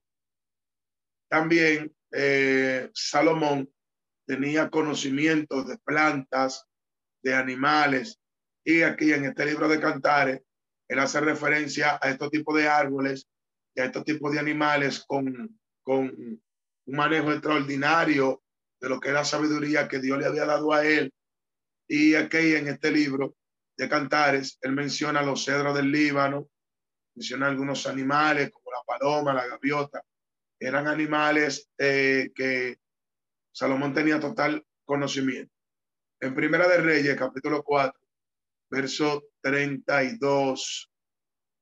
También 1.28 1.92
eh, 2.12 2.90
Salomón 2.94 3.70
tenía 4.26 4.70
conocimientos 4.70 5.66
de 5.66 5.78
plantas, 5.78 6.66
de 7.22 7.34
animales, 7.34 8.20
y 8.64 8.82
aquí 8.82 9.12
en 9.12 9.24
este 9.24 9.46
libro 9.46 9.68
de 9.68 9.80
cantares, 9.80 10.42
él 10.88 10.98
hace 10.98 11.20
referencia 11.20 11.98
a 12.00 12.10
estos 12.10 12.30
tipos 12.30 12.56
de 12.56 12.68
árboles 12.68 13.28
y 13.74 13.80
a 13.80 13.86
estos 13.86 14.04
tipos 14.04 14.32
de 14.32 14.38
animales 14.38 15.04
con, 15.06 15.58
con 15.82 16.06
un 16.06 16.96
manejo 16.96 17.32
extraordinario 17.32 18.42
de 18.80 18.88
lo 18.88 18.98
que 18.98 19.08
es 19.08 19.14
la 19.14 19.24
sabiduría 19.24 19.88
que 19.88 20.00
Dios 20.00 20.18
le 20.18 20.26
había 20.26 20.46
dado 20.46 20.72
a 20.72 20.84
él. 20.84 21.12
Y 21.88 22.14
aquí 22.14 22.54
en 22.54 22.68
este 22.68 22.90
libro 22.90 23.36
de 23.76 23.88
Cantares, 23.88 24.58
él 24.62 24.72
menciona 24.72 25.22
los 25.22 25.44
cedros 25.44 25.74
del 25.74 25.90
Líbano, 25.90 26.48
menciona 27.14 27.46
algunos 27.48 27.86
animales 27.86 28.50
como 28.50 28.70
la 28.70 28.82
paloma, 28.86 29.34
la 29.34 29.46
gaviota. 29.46 30.02
Eran 30.62 30.88
animales 30.88 31.70
eh, 31.78 32.30
que 32.34 32.76
Salomón 33.50 33.94
tenía 33.94 34.20
total 34.20 34.62
conocimiento. 34.84 35.54
En 36.20 36.34
Primera 36.34 36.68
de 36.68 36.76
Reyes, 36.76 37.16
capítulo 37.16 37.62
4, 37.62 37.98
verso 38.70 39.24
32, 39.40 40.90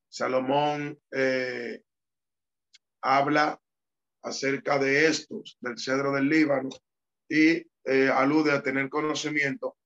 Salomón 0.09 1.01
eh, 1.13 1.81
habla 3.01 3.61
acerca 4.25 4.81
de 4.81 5.07
estos, 5.07 5.57
del 5.61 5.79
cedro 5.79 6.13
del 6.13 6.29
Líbano, 6.29 6.71
y 7.29 7.65
eh, 7.85 8.11
alude 8.13 8.51
a 8.51 8.63
tener 8.63 8.89
conocimiento 8.89 9.77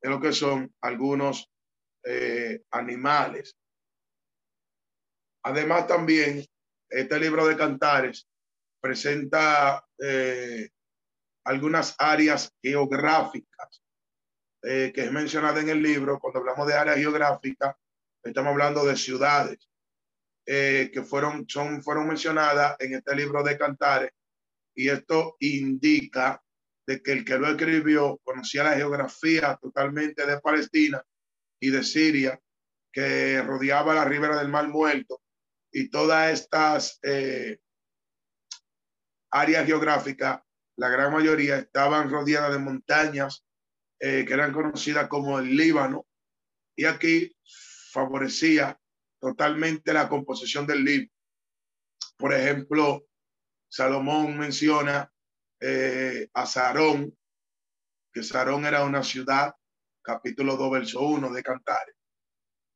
de 0.00 0.08
lo 0.08 0.18
que 0.18 0.32
son 0.32 0.74
algunos 0.80 1.48
animales. 2.72 3.56
Además, 5.44 5.86
también 5.86 6.44
este 6.88 7.20
libro 7.20 7.46
de 7.46 7.56
cantares 7.56 8.26
presenta 8.82 9.86
eh, 9.98 10.68
algunas 11.44 11.94
áreas 11.98 12.52
geográficas 12.62 13.82
que 14.64 14.92
es 14.94 15.10
mencionada 15.10 15.60
en 15.60 15.70
el 15.70 15.82
libro. 15.82 16.20
Cuando 16.20 16.38
hablamos 16.38 16.68
de 16.68 16.74
áreas 16.74 16.96
geográficas, 16.96 17.74
estamos 18.22 18.52
hablando 18.52 18.84
de 18.84 18.96
ciudades 18.96 19.58
que 20.46 21.04
fueron, 21.04 21.48
son, 21.48 21.82
fueron 21.82 22.06
mencionadas 22.06 22.76
en 22.78 22.94
este 22.94 23.16
libro 23.16 23.42
de 23.42 23.58
cantares. 23.58 24.12
Y 24.76 24.88
esto 24.88 25.36
indica 25.40 26.40
de 26.86 27.02
que 27.02 27.12
el 27.12 27.24
que 27.24 27.38
lo 27.38 27.48
escribió 27.48 28.20
conocía 28.22 28.64
la 28.64 28.74
geografía 28.74 29.58
totalmente 29.60 30.26
de 30.26 30.40
Palestina 30.40 31.02
y 31.60 31.70
de 31.70 31.82
Siria, 31.82 32.40
que 32.92 33.40
rodeaba 33.42 33.94
la 33.94 34.04
ribera 34.04 34.38
del 34.38 34.48
Mar 34.48 34.68
Muerto 34.68 35.20
y 35.72 35.88
todas 35.88 36.32
estas 36.32 36.98
eh, 37.02 37.58
áreas 39.32 39.66
geográficas, 39.66 40.40
la 40.76 40.88
gran 40.88 41.12
mayoría 41.12 41.56
estaban 41.56 42.10
rodeadas 42.10 42.52
de 42.52 42.58
montañas 42.58 43.44
eh, 43.98 44.24
que 44.26 44.34
eran 44.34 44.52
conocidas 44.52 45.08
como 45.08 45.38
el 45.38 45.56
Líbano, 45.56 46.06
y 46.76 46.86
aquí 46.86 47.36
favorecía 47.92 48.78
totalmente 49.20 49.92
la 49.92 50.08
composición 50.08 50.66
del 50.66 50.84
libro. 50.84 51.12
Por 52.16 52.34
ejemplo, 52.34 53.06
Salomón 53.68 54.38
menciona 54.38 55.12
eh, 55.60 56.28
a 56.34 56.46
Sarón, 56.46 57.16
que 58.12 58.22
Sarón 58.22 58.66
era 58.66 58.84
una 58.84 59.02
ciudad, 59.02 59.54
capítulo 60.02 60.56
2, 60.56 60.70
verso 60.72 61.00
1 61.02 61.32
de 61.32 61.42
Cantares. 61.42 61.94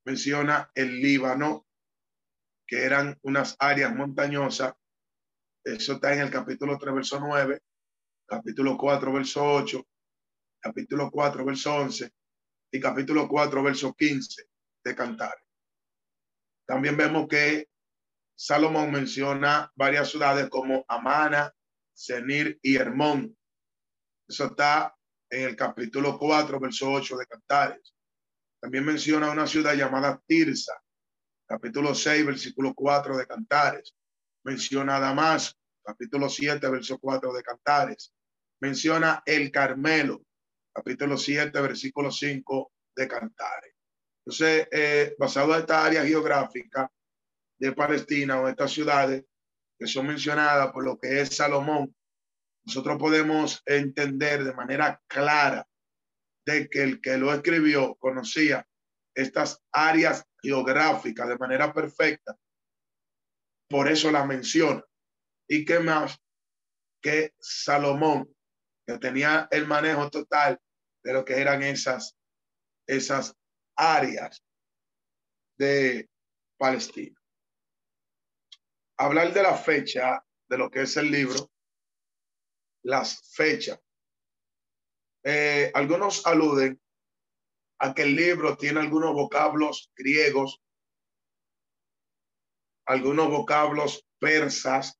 Menciona 0.04 0.70
el 0.74 1.00
Líbano, 1.00 1.66
que 2.66 2.84
eran 2.84 3.18
unas 3.22 3.56
áreas 3.58 3.94
montañosas. 3.94 4.74
Eso 5.66 5.94
está 5.94 6.14
en 6.14 6.20
el 6.20 6.30
capítulo 6.30 6.78
3, 6.78 6.94
verso 6.94 7.18
9, 7.18 7.60
capítulo 8.24 8.76
4, 8.78 9.12
verso 9.12 9.42
8, 9.42 9.84
capítulo 10.60 11.10
4, 11.10 11.44
verso 11.44 11.74
11 11.74 12.08
y 12.70 12.78
capítulo 12.78 13.26
4, 13.26 13.62
verso 13.64 13.92
15 13.92 14.44
de 14.84 14.94
Cantares. 14.94 15.42
También 16.66 16.96
vemos 16.96 17.26
que 17.26 17.68
Salomón 18.36 18.92
menciona 18.92 19.68
varias 19.74 20.08
ciudades 20.08 20.48
como 20.50 20.84
Amana, 20.86 21.52
Senir 21.92 22.60
y 22.62 22.76
Hermón. 22.76 23.36
Eso 24.28 24.44
está 24.44 24.96
en 25.28 25.48
el 25.48 25.56
capítulo 25.56 26.16
4, 26.16 26.60
verso 26.60 26.92
8 26.92 27.16
de 27.16 27.26
Cantares. 27.26 27.92
También 28.60 28.84
menciona 28.84 29.32
una 29.32 29.48
ciudad 29.48 29.74
llamada 29.74 30.22
Tirsa, 30.28 30.80
capítulo 31.44 31.92
6, 31.92 32.24
versículo 32.24 32.72
4 32.72 33.16
de 33.16 33.26
Cantares. 33.26 33.96
Menciona 34.46 35.00
Damasco, 35.00 35.58
capítulo 35.82 36.28
7, 36.28 36.70
verso 36.70 37.00
4 37.00 37.32
de 37.32 37.42
Cantares. 37.42 38.14
Menciona 38.60 39.20
el 39.26 39.50
Carmelo, 39.50 40.22
capítulo 40.72 41.18
7, 41.18 41.60
versículo 41.60 42.12
5 42.12 42.72
de 42.94 43.08
Cantares. 43.08 43.74
Entonces, 44.24 44.68
eh, 44.70 45.16
basado 45.18 45.52
en 45.52 45.60
esta 45.62 45.84
área 45.84 46.06
geográfica 46.06 46.88
de 47.58 47.72
Palestina 47.72 48.40
o 48.40 48.46
estas 48.46 48.70
ciudades, 48.70 49.24
que 49.76 49.88
son 49.88 50.06
mencionadas 50.06 50.70
por 50.70 50.84
lo 50.84 50.96
que 50.96 51.20
es 51.20 51.34
Salomón, 51.34 51.92
nosotros 52.64 52.98
podemos 52.98 53.60
entender 53.66 54.44
de 54.44 54.54
manera 54.54 55.02
clara 55.08 55.66
de 56.46 56.68
que 56.68 56.84
el 56.84 57.00
que 57.00 57.18
lo 57.18 57.34
escribió 57.34 57.96
conocía 57.96 58.64
estas 59.12 59.60
áreas 59.72 60.24
geográficas 60.40 61.26
de 61.26 61.36
manera 61.36 61.72
perfecta. 61.72 62.36
Por 63.68 63.88
eso 63.88 64.10
la 64.10 64.24
menciona. 64.24 64.82
¿Y 65.48 65.64
qué 65.64 65.78
más? 65.78 66.18
Que 67.00 67.34
Salomón, 67.38 68.34
que 68.86 68.98
tenía 68.98 69.48
el 69.50 69.66
manejo 69.66 70.10
total 70.10 70.60
de 71.02 71.12
lo 71.12 71.24
que 71.24 71.40
eran 71.40 71.62
esas, 71.62 72.16
esas 72.86 73.34
áreas 73.76 74.42
de 75.58 76.08
Palestina 76.58 77.16
hablar 78.96 79.32
de 79.32 79.42
la 79.42 79.56
fecha 79.56 80.24
de 80.48 80.58
lo 80.58 80.70
que 80.70 80.82
es 80.82 80.96
el 80.96 81.10
libro, 81.10 81.50
las 82.82 83.32
fechas. 83.34 83.80
Eh, 85.24 85.70
algunos 85.74 86.24
aluden 86.26 86.80
a 87.80 87.92
que 87.94 88.02
el 88.02 88.14
libro 88.14 88.56
tiene 88.56 88.80
algunos 88.80 89.12
vocablos 89.12 89.90
griegos, 89.96 90.62
algunos 92.86 93.28
vocablos 93.28 94.06
persas, 94.18 94.98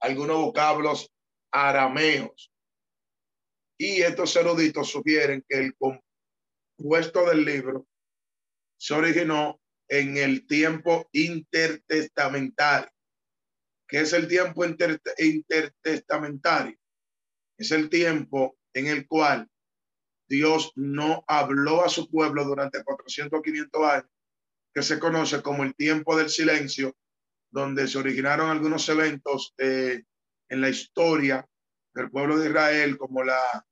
algunos 0.00 0.38
vocablos 0.38 1.12
arameos. 1.52 2.52
Y 3.78 4.02
estos 4.02 4.34
eruditos 4.36 4.90
sugieren 4.90 5.44
que 5.48 5.58
el 5.58 5.76
compuesto 5.76 7.28
del 7.28 7.44
libro 7.44 7.86
se 8.78 8.94
originó 8.94 9.60
en 9.88 10.16
el 10.16 10.46
tiempo 10.46 11.08
intertestamentario. 11.12 12.90
¿Qué 13.86 14.00
es 14.00 14.12
el 14.12 14.26
tiempo 14.26 14.64
intertestamentario? 15.18 16.76
Es 17.58 17.70
el 17.70 17.88
tiempo 17.88 18.58
en 18.74 18.88
el 18.88 19.06
cual 19.06 19.48
Dios 20.28 20.72
no 20.74 21.24
habló 21.28 21.84
a 21.84 21.88
su 21.88 22.10
pueblo 22.10 22.44
durante 22.44 22.82
400 22.82 23.38
o 23.38 23.42
500 23.42 23.82
años, 23.82 24.10
que 24.76 24.82
se 24.82 24.98
conoce 24.98 25.40
como 25.40 25.64
el 25.64 25.74
tiempo 25.74 26.14
del 26.18 26.28
silencio, 26.28 26.94
donde 27.50 27.88
se 27.88 27.96
originaron 27.96 28.50
algunos 28.50 28.86
eventos 28.90 29.54
eh, 29.56 30.02
en 30.50 30.60
la 30.60 30.68
historia 30.68 31.48
del 31.94 32.10
pueblo 32.10 32.36
de 32.36 32.50
Israel, 32.50 32.98
como 32.98 33.24
la 33.24 33.66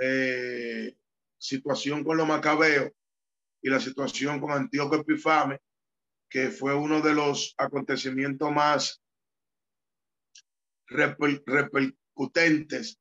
eh, 0.00 0.96
situación 1.38 2.02
con 2.02 2.16
los 2.16 2.26
macabeos, 2.26 2.90
y 3.62 3.70
la 3.70 3.78
situación 3.78 4.40
con 4.40 4.50
Antíoco 4.50 4.96
Epifame, 4.96 5.60
que 6.28 6.50
fue 6.50 6.74
uno 6.74 7.00
de 7.00 7.14
los 7.14 7.54
acontecimientos 7.56 8.50
más 8.50 9.00
repercutentes 10.88 12.98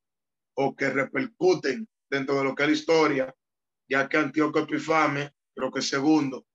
o 0.54 0.76
que 0.76 0.92
repercuten 0.92 1.90
dentro 2.08 2.38
de 2.38 2.44
lo 2.44 2.54
que 2.54 2.62
es 2.62 2.70
la 2.70 2.76
historia, 2.76 3.36
ya 3.90 4.08
que 4.08 4.18
Antíoco 4.18 4.60
Epifame, 4.60 5.34
creo 5.56 5.72
que 5.72 5.82
segundo, 5.82 6.46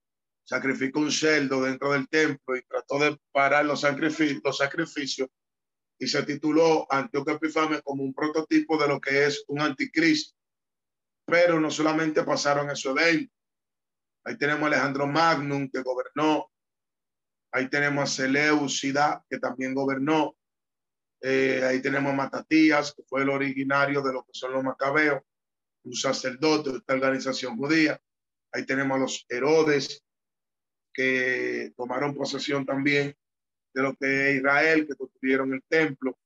sacrificó 0.46 1.00
un 1.00 1.12
cerdo 1.12 1.62
dentro 1.62 1.92
del 1.92 2.08
templo 2.08 2.56
y 2.56 2.62
trató 2.62 2.98
de 2.98 3.18
parar 3.32 3.66
los 3.66 3.80
sacrificios, 3.82 4.40
los 4.42 4.56
sacrificios 4.56 5.28
y 5.98 6.06
se 6.06 6.22
tituló 6.22 6.86
Antíoco 6.90 7.32
Epifame 7.32 7.82
como 7.82 8.04
un 8.04 8.14
prototipo 8.14 8.78
de 8.78 8.88
lo 8.88 9.00
que 9.00 9.26
es 9.26 9.44
un 9.48 9.60
anticristo. 9.60 10.34
Pero 11.24 11.58
no 11.58 11.70
solamente 11.70 12.22
pasaron 12.22 12.70
esos 12.70 12.96
eventos, 12.96 13.36
Ahí 14.26 14.36
tenemos 14.36 14.64
a 14.64 14.66
Alejandro 14.66 15.06
Magnum, 15.06 15.70
que 15.70 15.82
gobernó. 15.82 16.50
Ahí 17.52 17.70
tenemos 17.70 18.02
a 18.02 18.12
Seleucida, 18.12 19.24
que 19.30 19.38
también 19.38 19.72
gobernó. 19.72 20.34
Eh, 21.20 21.62
ahí 21.62 21.80
tenemos 21.80 22.12
a 22.12 22.16
Matatías, 22.16 22.92
que 22.92 23.04
fue 23.04 23.22
el 23.22 23.28
originario 23.28 24.02
de 24.02 24.12
lo 24.12 24.24
que 24.24 24.32
son 24.32 24.52
los 24.52 24.64
macabeos, 24.64 25.22
un 25.84 25.94
sacerdote 25.94 26.72
de 26.72 26.78
esta 26.78 26.94
organización 26.94 27.56
judía. 27.56 28.00
Ahí 28.50 28.66
tenemos 28.66 28.96
a 28.96 29.00
los 29.02 29.24
Herodes, 29.28 30.02
que 30.96 31.74
tomaron 31.76 32.14
posesión 32.14 32.64
también 32.64 33.14
de 33.74 33.82
lo 33.82 33.94
que 33.94 34.32
Israel, 34.32 34.86
que 34.86 34.94
construyeron 34.94 35.52
el 35.52 35.62
templo. 35.68 36.18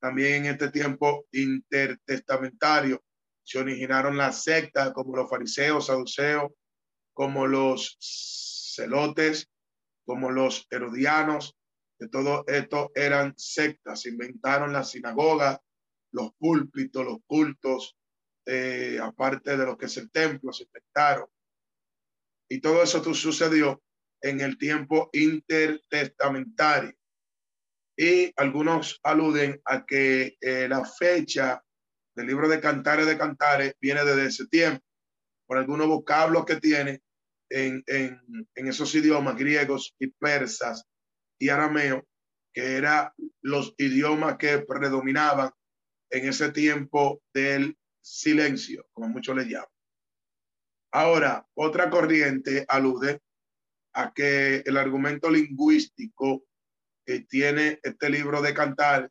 También 0.00 0.44
en 0.44 0.52
este 0.52 0.70
tiempo 0.70 1.26
intertestamentario 1.32 3.02
se 3.42 3.58
originaron 3.58 4.16
las 4.16 4.44
sectas 4.44 4.92
como 4.92 5.16
los 5.16 5.28
fariseos, 5.28 5.86
saduceos, 5.86 6.52
como 7.12 7.46
los 7.48 7.98
celotes, 8.76 9.50
como 10.06 10.30
los 10.30 10.66
herodianos, 10.70 11.56
que 11.98 12.08
todo 12.08 12.44
esto 12.46 12.92
eran 12.94 13.34
sectas, 13.36 14.06
inventaron 14.06 14.72
la 14.72 14.84
sinagoga, 14.84 15.60
los 16.12 16.32
púlpitos, 16.38 17.04
los 17.04 17.18
cultos, 17.26 17.96
eh, 18.46 18.98
aparte 19.02 19.56
de 19.56 19.66
lo 19.66 19.76
que 19.76 19.86
es 19.86 19.96
el 19.96 20.10
templo, 20.10 20.52
se 20.52 20.64
inventaron. 20.64 21.26
Y 22.48 22.60
todo 22.60 22.82
eso 22.82 23.02
sucedió 23.14 23.82
en 24.20 24.40
el 24.40 24.58
tiempo 24.58 25.10
intertestamentario. 25.12 26.94
Y 27.96 28.32
algunos 28.36 28.98
aluden 29.02 29.60
a 29.64 29.84
que 29.86 30.36
eh, 30.40 30.66
la 30.68 30.84
fecha 30.84 31.62
del 32.16 32.26
libro 32.26 32.48
de 32.48 32.60
Cantares 32.60 33.06
de 33.06 33.18
Cantares 33.18 33.74
viene 33.80 34.04
desde 34.04 34.26
ese 34.26 34.46
tiempo, 34.46 34.84
por 35.46 35.58
algunos 35.58 35.86
vocablos 35.86 36.44
que 36.44 36.56
tiene 36.56 37.02
en, 37.50 37.84
en, 37.86 38.20
en 38.54 38.66
esos 38.66 38.94
idiomas 38.94 39.36
griegos 39.36 39.94
y 39.98 40.08
persas 40.08 40.84
y 41.38 41.48
arameo, 41.50 42.06
que 42.52 42.76
eran 42.76 43.10
los 43.42 43.74
idiomas 43.78 44.38
que 44.38 44.58
predominaban 44.60 45.50
en 46.10 46.28
ese 46.28 46.52
tiempo 46.52 47.20
del 47.32 47.76
silencio, 48.00 48.86
como 48.92 49.08
muchos 49.08 49.36
le 49.36 49.44
llaman. 49.44 49.68
Ahora, 50.92 51.44
otra 51.54 51.90
corriente 51.90 52.64
alude 52.68 53.20
a 53.94 54.12
que 54.12 54.56
el 54.66 54.76
argumento 54.76 55.30
lingüístico 55.30 56.44
que 57.06 57.20
tiene 57.20 57.80
este 57.82 58.10
libro 58.10 58.42
de 58.42 58.54
cantar 58.54 59.10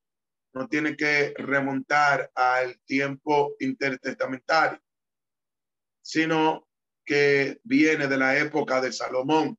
no 0.53 0.67
tiene 0.67 0.95
que 0.95 1.33
remontar 1.37 2.31
al 2.35 2.79
tiempo 2.85 3.55
intertestamentario, 3.59 4.79
sino 6.01 6.67
que 7.05 7.59
viene 7.63 8.07
de 8.07 8.17
la 8.17 8.37
época 8.37 8.79
de 8.81 8.91
Salomón, 8.91 9.57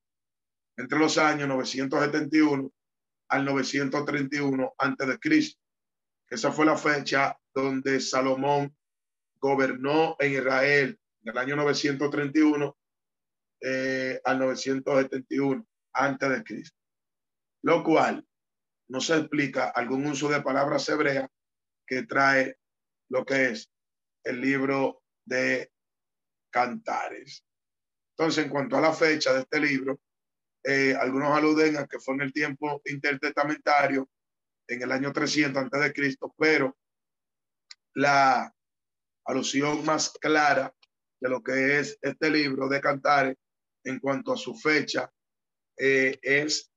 entre 0.77 0.99
los 0.99 1.17
años 1.17 1.47
971 1.47 2.71
al 3.29 3.45
931 3.45 4.73
antes 4.77 5.07
de 5.07 5.19
Cristo. 5.19 5.59
Esa 6.29 6.51
fue 6.51 6.65
la 6.65 6.77
fecha 6.77 7.37
donde 7.53 7.99
Salomón 7.99 8.75
gobernó 9.39 10.15
en 10.19 10.33
Israel, 10.33 10.99
del 11.21 11.37
año 11.37 11.55
931 11.55 12.77
eh, 13.67 14.21
al 14.23 14.37
971 14.37 15.65
antes 15.93 16.29
de 16.29 16.43
Cristo, 16.43 16.77
lo 17.63 17.83
cual 17.83 18.23
no 18.89 19.01
se 19.01 19.17
explica 19.17 19.69
algún 19.69 20.05
uso 20.05 20.29
de 20.29 20.43
palabras 20.43 20.87
hebreas 20.87 21.27
que 21.87 22.03
trae 22.03 22.59
lo 23.09 23.25
que 23.25 23.49
es 23.49 23.71
el 24.23 24.39
libro 24.39 25.01
de 25.25 25.71
Cantares. 26.51 27.43
Entonces, 28.11 28.45
en 28.45 28.51
cuanto 28.51 28.77
a 28.77 28.81
la 28.81 28.93
fecha 28.93 29.33
de 29.33 29.39
este 29.39 29.59
libro, 29.59 29.99
eh, 30.63 30.95
algunos 30.95 31.35
aluden 31.35 31.77
a 31.77 31.87
que 31.87 31.97
fue 31.97 32.13
en 32.13 32.21
el 32.21 32.33
tiempo 32.33 32.83
intertestamentario, 32.85 34.07
en 34.67 34.83
el 34.83 34.91
año 34.91 35.11
300 35.11 35.63
antes 35.63 35.81
de 35.81 35.91
Cristo, 35.91 36.35
pero 36.37 36.77
la 37.95 38.53
alusión 39.25 39.83
más 39.85 40.11
clara 40.21 40.71
de 41.19 41.29
lo 41.29 41.41
que 41.41 41.79
es 41.79 41.97
este 42.03 42.29
libro 42.29 42.67
de 42.69 42.79
Cantares 42.79 43.37
en 43.85 43.99
cuanto 43.99 44.33
a 44.33 44.37
su 44.37 44.55
fecha 44.55 45.11
eh, 45.77 46.17
es 46.21 46.71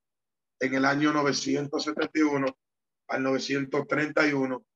en 0.61 0.75
el 0.75 0.85
año 0.85 1.13
971 1.13 2.59
al 3.09 3.23
931 3.23 4.67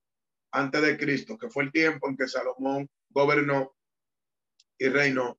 antes 0.53 0.83
de 0.83 0.99
Cristo, 0.99 1.39
que 1.39 1.49
fue 1.49 1.65
el 1.65 1.73
tiempo 1.73 2.09
en 2.09 2.17
que 2.17 2.29
Salomón 2.29 2.89
gobernó 3.11 3.75
y 4.79 4.89
reinó 4.89 5.39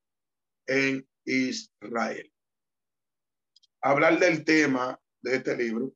en 0.67 1.07
Israel. 1.25 2.31
Hablar 3.81 4.19
del 4.19 4.43
tema 4.45 4.99
de 5.21 5.35
este 5.35 5.57
libro. 5.57 5.93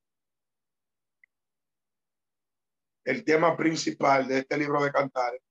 El 3.05 3.23
tema 3.23 3.55
principal 3.55 4.27
de 4.27 4.39
este 4.39 4.57
libro 4.57 4.83
de 4.83 4.91
Cantares. 4.91 5.41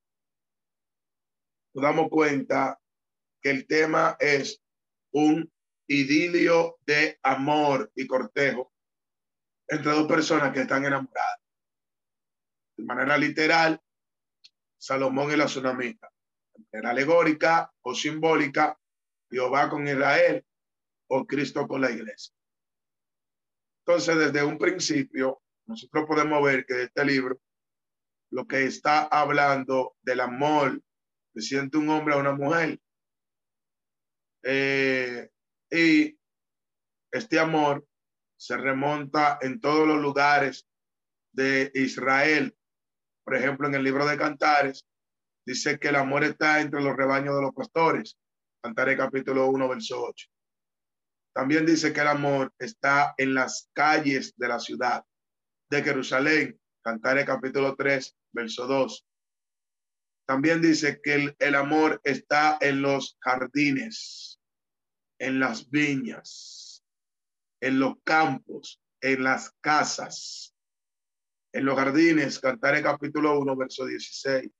Nos 1.75 1.83
damos 1.83 2.11
cuenta 2.11 2.79
que 3.41 3.51
el 3.51 3.67
tema 3.67 4.17
es 4.21 4.63
un 5.17 5.51
idilio 5.89 6.77
de 6.85 7.19
amor 7.23 7.91
y 7.95 8.07
cortejo 8.07 8.71
entre 9.67 9.93
dos 9.93 10.07
personas 10.07 10.53
que 10.53 10.61
están 10.61 10.85
enamoradas. 10.85 11.41
De 12.77 12.85
manera 12.85 13.17
literal, 13.17 13.81
Salomón 14.79 15.33
y 15.33 15.37
la 15.37 15.47
tsunamita. 15.47 16.11
Era 16.71 16.91
alegórica 16.91 17.73
o 17.81 17.95
simbólica, 17.95 18.79
Jehová 19.31 19.71
con 19.71 19.89
Israel 19.89 20.45
o 21.09 21.27
Cristo 21.27 21.67
con 21.67 21.81
la 21.81 21.91
iglesia. 21.91 22.35
Entonces, 23.87 24.19
desde 24.19 24.45
un 24.45 24.59
principio, 24.59 25.41
nosotros 25.67 26.05
podemos 26.07 26.45
ver 26.45 26.67
que 26.67 26.83
este 26.83 27.05
libro 27.07 27.41
lo 28.31 28.47
que 28.47 28.65
está 28.65 29.05
hablando 29.05 29.97
del 30.03 30.21
amor 30.21 30.83
que 31.33 31.41
siente 31.41 31.79
un 31.79 31.89
hombre 31.89 32.15
a 32.15 32.19
una 32.19 32.35
mujer. 32.35 32.79
Eh, 34.49 35.29
y 35.71 36.17
este 37.11 37.41
amor 37.41 37.85
se 38.39 38.57
remonta 38.57 39.39
en 39.41 39.61
todos 39.61 39.89
los 39.89 40.01
lugares 40.01 40.69
de 41.33 41.73
Israel. 41.75 42.57
Por 43.25 43.35
ejemplo, 43.35 43.67
en 43.67 43.75
el 43.75 43.83
libro 43.83 44.07
de 44.07 44.17
Cantares, 44.17 44.87
dice 45.45 45.81
que 45.81 45.89
el 45.89 45.97
amor 45.97 46.23
está 46.23 46.61
entre 46.61 46.81
los 46.81 46.97
rebaños 46.97 47.35
de 47.35 47.43
los 47.43 47.55
pastores. 47.55 48.17
Cantares 48.63 48.97
capítulo 48.97 49.47
1, 49.47 49.69
verso 49.69 50.01
8. 50.01 50.29
También 51.35 51.67
dice 51.67 51.93
que 51.93 52.01
el 52.01 52.09
amor 52.09 52.53
está 52.59 53.15
en 53.19 53.35
las 53.35 53.69
calles 53.73 54.33
de 54.37 54.49
la 54.49 54.61
ciudad 54.61 55.05
de 55.71 55.83
Jerusalén. 55.83 56.61
Cantares 56.85 57.27
capítulo 57.27 57.75
3, 57.75 58.17
verso 58.33 58.67
2. 58.69 59.07
También 60.27 60.61
dice 60.61 61.01
que 61.03 61.15
el, 61.15 61.37
el 61.39 61.55
amor 61.55 62.01
está 62.05 62.59
en 62.61 62.83
los 62.83 63.17
jardines, 63.21 64.36
en 65.19 65.41
las 65.41 65.71
viñas 65.71 66.67
en 67.61 67.81
los 67.81 67.95
campos, 68.05 68.81
en 69.01 69.25
las 69.25 69.51
casas, 69.61 70.55
en 71.53 71.65
los 71.65 71.77
jardines, 71.77 72.39
Cantares 72.39 72.83
capítulo 72.83 73.39
1, 73.39 73.57
verso 73.57 73.87
16, 73.87 74.51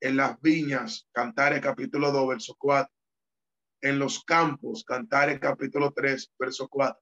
en 0.00 0.16
las 0.16 0.40
viñas, 0.40 1.08
Cantares 1.12 1.60
capítulo 1.60 2.10
2, 2.10 2.28
verso 2.28 2.56
4, 2.58 2.92
en 3.82 3.98
los 3.98 4.24
campos, 4.24 4.84
Cantares 4.84 5.38
capítulo 5.38 5.92
3, 5.92 6.32
verso 6.38 6.68
4, 6.68 7.00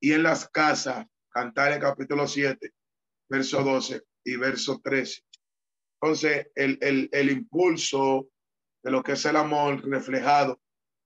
y 0.00 0.12
en 0.12 0.22
las 0.22 0.48
casas, 0.48 1.06
Cantares 1.28 1.78
capítulo 1.78 2.26
7, 2.26 2.72
verso 3.28 3.62
12 3.62 4.02
y 4.24 4.36
verso 4.36 4.80
13. 4.82 5.22
Entonces, 6.00 6.48
el, 6.54 6.78
el, 6.80 7.08
el 7.12 7.30
impulso 7.30 8.28
de 8.82 8.90
lo 8.90 9.02
que 9.02 9.12
es 9.12 9.24
el 9.24 9.36
amor 9.36 9.86
reflejado 9.88 10.60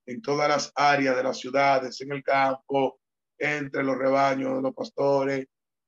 en 0.07 0.21
todas 0.21 0.47
las 0.47 0.71
áreas 0.73 1.15
de 1.15 1.23
las 1.23 1.37
ciudades, 1.37 1.99
en 2.01 2.13
el 2.13 2.23
campo, 2.23 2.99
entre 3.37 3.83
los 3.83 3.97
rebaños 3.97 4.55
de 4.55 4.61
los 4.61 4.73
pastores, 4.73 5.45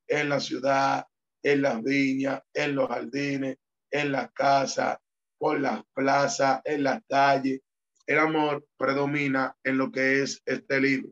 en 0.08 0.30
la 0.30 0.40
ciudad, 0.40 1.06
en 1.42 1.62
las 1.62 1.82
viñas, 1.82 2.42
en 2.54 2.76
los 2.76 2.90
jardines, 2.90 3.58
en 3.90 4.12
las 4.12 4.32
casas, 4.34 4.98
por 5.38 5.60
las 5.60 5.82
plazas, 5.94 6.62
en 6.66 6.84
las 6.84 7.02
calles. 7.08 7.62
El 8.06 8.20
amor 8.20 8.66
predomina 8.78 9.56
en 9.64 9.78
lo 9.78 9.92
que 9.92 10.22
es 10.22 10.42
este 10.46 10.82
libro. 10.82 11.12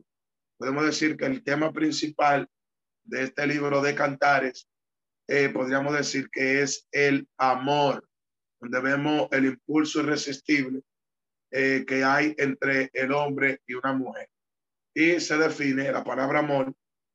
Podemos 0.58 0.84
decir 0.84 1.16
que 1.16 1.26
el 1.26 1.42
tema 1.42 1.72
principal 1.72 2.46
de 3.04 3.24
este 3.24 3.46
libro 3.46 3.80
de 3.80 3.94
cantares, 3.94 4.68
eh, 5.28 5.48
podríamos 5.48 5.94
decir 5.94 6.28
que 6.30 6.60
es 6.62 6.86
el 6.92 7.26
amor, 7.38 8.06
donde 8.60 8.80
vemos 8.80 9.28
el 9.30 9.46
impulso 9.46 10.00
irresistible 10.00 10.82
eh, 11.50 11.84
que 11.86 12.04
hay 12.04 12.34
entre 12.38 12.90
el 12.92 13.12
hombre 13.12 13.60
y 13.66 13.74
una 13.74 13.92
mujer 13.92 14.28
y 14.98 15.20
se 15.20 15.36
define 15.36 15.92
la 15.92 16.02
palabra 16.02 16.40
amor 16.40 16.74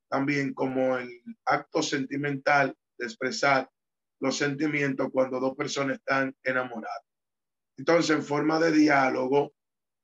también 0.09 0.53
como 0.53 0.97
el 0.97 1.21
acto 1.43 1.83
sentimental 1.83 2.73
de 2.97 3.05
expresar 3.05 3.69
los 4.21 4.37
sentimientos 4.37 5.09
cuando 5.11 5.41
dos 5.41 5.53
personas 5.55 5.97
están 5.97 6.33
enamoradas. 6.43 7.03
Entonces, 7.77 8.15
en 8.15 8.23
forma 8.23 8.57
de 8.59 8.71
diálogo, 8.71 9.53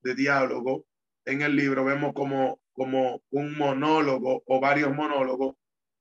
de 0.01 0.13
diálogo, 0.13 0.87
en 1.25 1.41
el 1.41 1.55
libro 1.55 1.85
vemos 1.85 2.11
como, 2.13 2.59
como 2.73 3.21
un 3.29 3.57
monólogo 3.57 4.43
o 4.45 4.59
varios 4.59 4.93
monólogos 4.93 5.55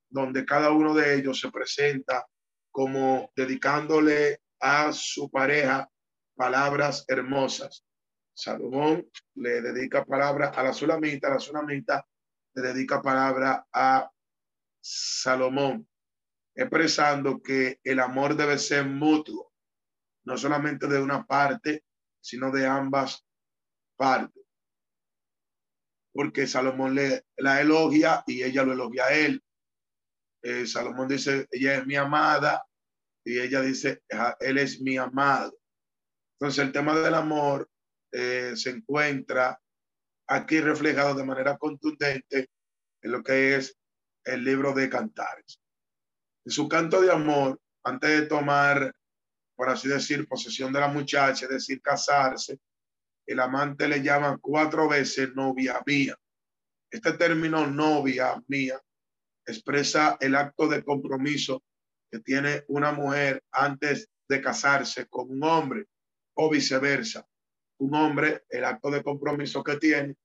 donde 0.09 0.45
cada 0.45 0.73
uno 0.73 0.95
de 0.95 1.15
ellos 1.15 1.39
se 1.39 1.53
presenta 1.53 2.27
como 2.73 3.31
dedicándole 3.37 4.41
a 4.59 4.93
su 4.93 5.31
pareja 5.31 5.89
palabras 6.35 7.05
hermosas. 7.07 7.85
Salomón 8.39 9.11
le 9.35 9.61
dedica 9.61 10.05
palabras 10.05 10.57
a 10.57 10.63
la 10.63 10.73
sulamita, 10.73 11.29
la 11.29 11.41
sulamita 11.41 12.07
le 12.55 12.63
dedica 12.63 13.03
palabra 13.03 13.67
a 13.73 14.09
Salomón, 14.81 15.89
expresando 16.55 17.43
que 17.43 17.81
el 17.83 17.99
amor 17.99 18.37
debe 18.37 18.57
ser 18.59 18.87
mutuo, 18.87 19.53
no 20.25 20.37
solamente 20.37 20.87
de 20.87 21.03
una 21.03 21.27
parte, 21.27 21.85
sino 22.21 22.53
de 22.53 22.65
ambas 22.65 23.27
partes. 23.97 24.45
Porque 26.13 26.47
Salomón 26.47 26.95
le, 26.95 27.27
la 27.39 27.61
elogia 27.61 28.23
y 28.25 28.45
ella 28.45 28.63
lo 28.63 28.73
elogia 28.73 29.07
a 29.07 29.15
él. 29.15 29.43
Eh, 30.43 30.65
Salomón 30.65 31.09
dice, 31.09 31.49
ella 31.51 31.79
es 31.79 31.87
mi 31.87 31.97
amada 31.97 32.65
y 33.25 33.41
ella 33.41 33.61
dice, 33.63 34.05
él 34.39 34.59
es 34.59 34.81
mi 34.81 34.97
amado. 34.97 35.59
Entonces 36.39 36.65
el 36.65 36.71
tema 36.71 36.97
del 37.01 37.15
amor 37.15 37.69
eh, 38.13 38.53
se 38.57 38.71
encuentra 38.71 39.61
aquí 40.27 40.61
reflejado 40.61 41.15
de 41.15 41.25
manera 41.25 41.57
contundente 41.57 42.49
en 43.03 43.13
lo 43.13 43.23
que 43.23 43.57
es 43.57 43.77
el 44.25 44.45
libro 44.45 44.73
de 44.73 44.89
Cantares. 44.89 45.61
En 46.45 46.53
su 46.53 46.69
canto 46.69 47.01
de 47.01 47.13
amor, 47.13 47.61
antes 47.85 48.11
de 48.11 48.27
tomar, 48.27 48.95
por 49.57 49.69
así 49.69 49.89
decir, 49.89 50.27
posesión 50.27 50.73
de 50.73 50.81
la 50.81 50.89
muchacha, 50.89 51.47
es 51.47 51.51
decir, 51.51 51.81
casarse, 51.81 52.59
el 53.27 53.41
amante 53.41 53.89
le 53.89 54.03
llama 54.03 54.39
cuatro 54.41 54.89
veces 54.89 55.35
novia 55.35 55.83
mía. 55.85 56.17
Este 56.91 57.13
término 57.13 57.67
novia 57.67 58.43
mía 58.49 58.81
expresa 59.47 60.17
el 60.21 60.35
acto 60.35 60.69
de 60.69 60.83
compromiso 60.83 61.63
que 62.11 62.21
tiene 62.21 62.65
una 62.69 62.93
mujer 62.93 63.43
antes 63.53 64.09
de 64.29 64.41
casarse 64.41 65.07
con 65.07 65.31
un 65.31 65.43
hombre 65.45 65.87
o 66.35 66.51
viceversa. 66.51 67.27
Un 67.79 67.95
hombre, 67.95 68.45
el 68.49 68.65
acto 68.65 68.91
de 68.91 69.03
compromiso 69.03 69.63
que 69.63 69.77
tiene 69.77 70.17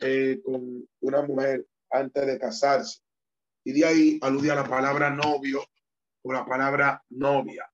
eh, 0.00 0.40
con 0.44 0.88
una 1.00 1.22
mujer 1.22 1.66
antes 1.90 2.26
de 2.26 2.38
casarse. 2.38 3.00
Y 3.64 3.72
de 3.72 3.84
ahí 3.84 4.18
alude 4.22 4.50
a 4.50 4.56
la 4.56 4.68
palabra 4.68 5.10
novio 5.10 5.64
o 6.24 6.32
la 6.32 6.44
palabra 6.44 7.02
novia, 7.10 7.70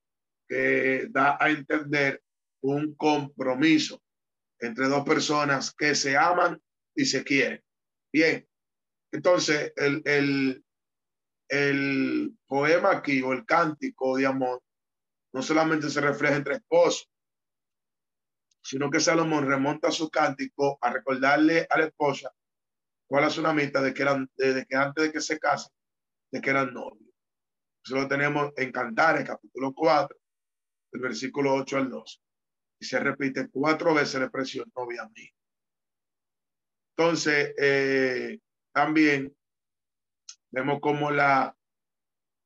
que 0.47 1.07
da 1.11 1.37
a 1.41 1.51
entender 1.51 2.23
un 2.63 2.95
compromiso 2.95 4.03
entre 4.59 4.89
dos 4.89 5.05
personas 5.05 5.75
que 5.75 5.95
se 5.95 6.17
aman 6.17 6.61
y 6.95 7.05
se 7.05 7.23
quieren. 7.23 7.63
Bien, 8.13 8.47
entonces 9.13 9.73
el, 9.77 10.03
el, 10.05 10.65
el 11.49 12.37
poema 12.47 12.93
aquí 12.93 13.23
o 13.23 13.33
el 13.33 13.45
cántico 13.45 14.17
de 14.17 14.27
amor 14.27 14.63
no 15.33 15.43
solamente 15.43 15.91
se 15.91 16.01
refleja 16.01 16.37
entre 16.37 16.55
esposos, 16.57 17.09
sino 18.63 18.91
que 18.91 19.01
Salomón 19.01 19.47
remonta 19.47 19.91
su 19.91 20.11
cántico 20.11 20.79
a 20.81 20.91
recordarle 20.91 21.67
a 21.71 21.79
la 21.79 21.87
esposa 21.87 22.33
cuál 23.07 23.25
es 23.25 23.39
una 23.39 23.53
mitad 23.53 23.83
de 23.83 23.95
que 23.95 24.03
eran, 24.03 24.31
de, 24.37 24.67
que 24.69 24.77
antes 24.77 25.05
de 25.05 25.13
que 25.13 25.21
se 25.21 25.39
casen, 25.39 25.73
de 26.31 26.41
que 26.41 26.51
eran 26.51 26.73
novios. 26.75 27.11
Eso 27.85 27.97
lo 27.97 28.09
tenemos 28.09 28.53
en 28.57 28.71
Cantares, 28.71 29.27
capítulo 29.27 29.73
4, 29.73 30.17
del 30.93 31.03
versículo 31.03 31.55
8 31.55 31.77
al 31.79 31.91
12. 31.91 32.19
Y 32.81 32.85
se 32.85 33.01
repite 33.01 33.49
cuatro 33.51 33.95
veces 33.95 34.21
la 34.21 34.27
expresión 34.27 34.71
novia 34.77 35.09
mía. 35.15 35.33
Entonces, 36.97 37.55
eh, 37.59 38.39
también 38.73 39.35
vemos 40.51 40.79
como 40.81 41.11
la, 41.11 41.57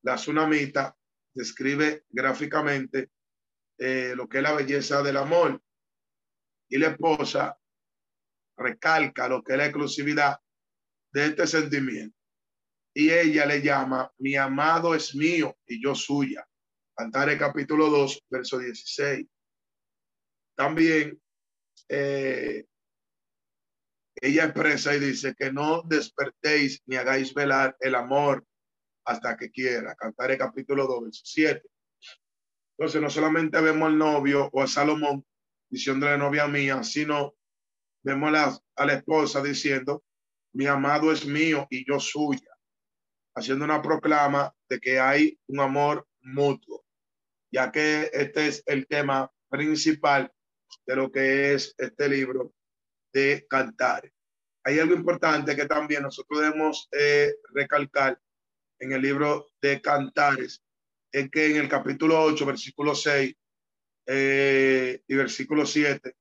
la 0.03 0.15
tsunamita 0.15 0.97
describe 1.35 2.05
gráficamente 2.11 3.11
eh, 3.79 4.15
lo 4.15 4.29
que 4.29 4.39
es 4.39 4.43
la 4.43 4.53
belleza 4.53 5.03
del 5.03 5.17
amor 5.17 5.63
y 6.73 6.79
la 6.79 6.89
esposa 6.89 7.59
recalca 8.57 9.29
lo 9.29 9.43
que 9.43 9.53
es 9.53 9.59
la 9.59 9.67
exclusividad 9.67 10.39
de 11.13 11.27
este 11.27 11.47
sentimiento. 11.47 12.17
Y 12.95 13.11
ella 13.11 13.45
le 13.45 13.61
llama, 13.61 14.11
mi 14.19 14.37
amado 14.37 14.95
es 14.95 15.15
mío 15.15 15.55
y 15.67 15.83
yo 15.83 15.95
suya. 15.95 16.49
el 16.97 17.39
capítulo 17.39 17.91
2, 17.91 18.25
verso 18.31 18.59
16. 18.59 19.27
También 20.57 21.21
eh, 21.91 22.65
ella 24.15 24.45
expresa 24.45 24.97
y 24.97 25.01
dice 25.01 25.35
que 25.35 25.53
no 25.53 25.83
despertéis 25.83 26.81
ni 26.87 26.97
hagáis 26.97 27.35
velar 27.35 27.77
el 27.81 27.95
amor 27.97 28.47
hasta 29.05 29.37
que 29.37 29.51
quiera. 29.51 29.95
el 30.01 30.39
capítulo 30.39 30.87
2, 30.87 31.03
verso 31.03 31.23
7. 31.23 31.63
Entonces 32.79 33.03
no 33.03 33.11
solamente 33.11 33.61
vemos 33.61 33.89
al 33.89 33.99
novio 33.99 34.49
o 34.51 34.63
a 34.63 34.67
Salomón 34.67 35.23
diciendo 35.73 36.05
la 36.05 36.19
novia 36.19 36.47
mía, 36.47 36.85
sino 36.85 37.35
vemos 38.05 38.63
a 38.77 38.85
la, 38.85 38.93
esposa 38.93 39.43
diciendo, 39.43 40.05
mi 40.53 40.67
amado 40.67 41.11
es 41.11 41.25
mío 41.25 41.67
y 41.71 41.87
yo 41.89 41.99
suya, 41.99 42.51
haciendo 43.35 43.65
una 43.65 43.81
proclama 43.81 44.55
de 44.69 44.79
que 44.79 45.01
hay 45.01 45.41
un 45.47 45.61
amor 45.61 46.07
mutuo, 46.21 46.85
ya 47.51 47.73
que 47.73 48.11
este 48.13 48.49
es 48.49 48.63
el 48.67 48.87
tema 48.87 49.33
principal 49.49 50.31
de 50.87 50.97
lo 50.97 51.11
que 51.11 51.55
es 51.55 51.75
este 51.79 52.07
libro 52.07 52.53
de 53.15 53.47
cantar. 53.49 54.13
Hay 54.65 54.79
algo 54.79 54.95
importante 54.95 55.57
que 55.57 55.65
también 55.65 56.03
nosotros 56.03 56.39
debemos 56.39 56.87
eh, 56.93 57.35
recalcar 57.55 58.21
en 58.79 58.93
el 58.93 59.01
libro 59.01 59.47
de 59.63 59.81
Cantares, 59.81 60.63
es 61.11 61.31
que 61.31 61.51
en 61.51 61.57
el 61.57 61.69
capítulo 61.69 62.21
8, 62.21 62.45
versículo 62.45 62.95
6, 62.95 63.35
eh, 64.07 65.03
y 65.07 65.15
versículo 65.15 65.67
7, 65.67 66.15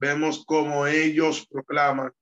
vemos 0.00 0.44
cómo 0.46 0.86
ellos 0.86 1.46
proclaman 1.50 2.12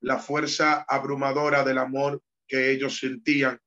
la 0.00 0.18
fuerza 0.18 0.84
abrumadora 0.88 1.62
del 1.64 1.78
amor 1.78 2.22
que 2.46 2.70
ellos 2.70 2.98
sentían 2.98 3.58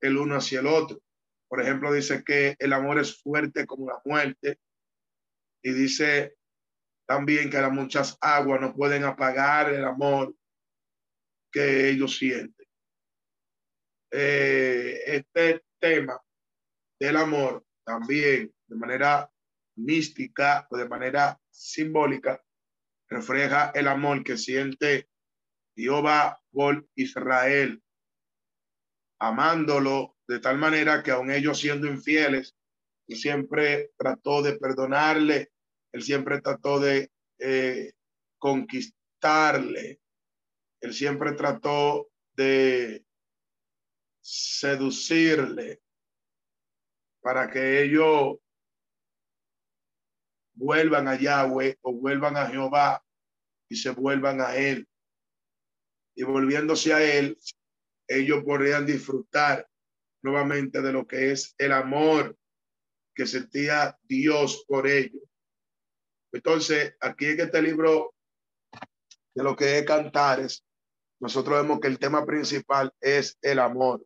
el 0.00 0.16
uno 0.16 0.36
hacia 0.36 0.60
el 0.60 0.66
otro. 0.66 1.00
Por 1.48 1.60
ejemplo, 1.60 1.92
dice 1.92 2.24
que 2.24 2.56
el 2.58 2.72
amor 2.72 2.98
es 2.98 3.22
fuerte 3.22 3.66
como 3.66 3.90
la 3.90 4.00
muerte 4.04 4.58
y 5.62 5.72
dice 5.72 6.36
también 7.06 7.50
que 7.50 7.60
las 7.60 7.72
muchas 7.72 8.16
aguas 8.20 8.60
no 8.60 8.74
pueden 8.74 9.04
apagar 9.04 9.72
el 9.72 9.84
amor 9.84 10.34
que 11.52 11.90
ellos 11.90 12.16
sienten. 12.16 12.66
Eh, 14.10 15.02
este 15.06 15.64
tema 15.78 16.20
del 16.98 17.16
amor 17.16 17.64
también 17.84 18.52
de 18.66 18.76
manera 18.76 19.30
mística 19.76 20.66
o 20.70 20.76
de 20.76 20.88
manera 20.88 21.40
simbólica, 21.50 22.42
refleja 23.08 23.70
el 23.74 23.88
amor 23.88 24.24
que 24.24 24.36
siente 24.36 25.08
Jehová 25.76 26.40
por 26.52 26.86
Israel, 26.94 27.82
amándolo 29.18 30.16
de 30.26 30.38
tal 30.40 30.58
manera 30.58 31.02
que 31.02 31.10
aun 31.10 31.30
ellos 31.30 31.58
siendo 31.58 31.86
infieles, 31.86 32.56
él 33.06 33.16
siempre 33.16 33.90
trató 33.96 34.42
de 34.42 34.58
perdonarle, 34.58 35.52
él 35.92 36.02
siempre 36.02 36.40
trató 36.40 36.80
de 36.80 37.10
eh, 37.38 37.92
conquistarle, 38.38 40.00
él 40.80 40.94
siempre 40.94 41.32
trató 41.32 42.08
de 42.34 43.04
seducirle 44.20 45.82
para 47.20 47.50
que 47.50 47.82
ellos 47.82 48.38
vuelvan 50.54 51.08
a 51.08 51.16
Yahweh 51.16 51.78
o 51.82 51.92
vuelvan 51.92 52.36
a 52.36 52.46
Jehová 52.46 53.04
y 53.68 53.76
se 53.76 53.90
vuelvan 53.90 54.40
a 54.40 54.56
Él. 54.56 54.88
Y 56.16 56.22
volviéndose 56.22 56.92
a 56.92 57.02
Él, 57.02 57.38
ellos 58.08 58.44
podrían 58.44 58.86
disfrutar 58.86 59.68
nuevamente 60.22 60.80
de 60.80 60.92
lo 60.92 61.06
que 61.06 61.32
es 61.32 61.54
el 61.58 61.72
amor 61.72 62.36
que 63.14 63.26
sentía 63.26 63.98
Dios 64.02 64.64
por 64.66 64.86
ellos. 64.86 65.22
Entonces, 66.32 66.96
aquí 67.00 67.26
en 67.26 67.40
este 67.40 67.62
libro 67.62 68.14
de 69.34 69.42
lo 69.42 69.54
que 69.54 69.78
es 69.78 69.84
Cantares, 69.84 70.64
nosotros 71.20 71.62
vemos 71.62 71.80
que 71.80 71.88
el 71.88 71.98
tema 71.98 72.24
principal 72.26 72.92
es 73.00 73.38
el 73.40 73.58
amor. 73.58 74.04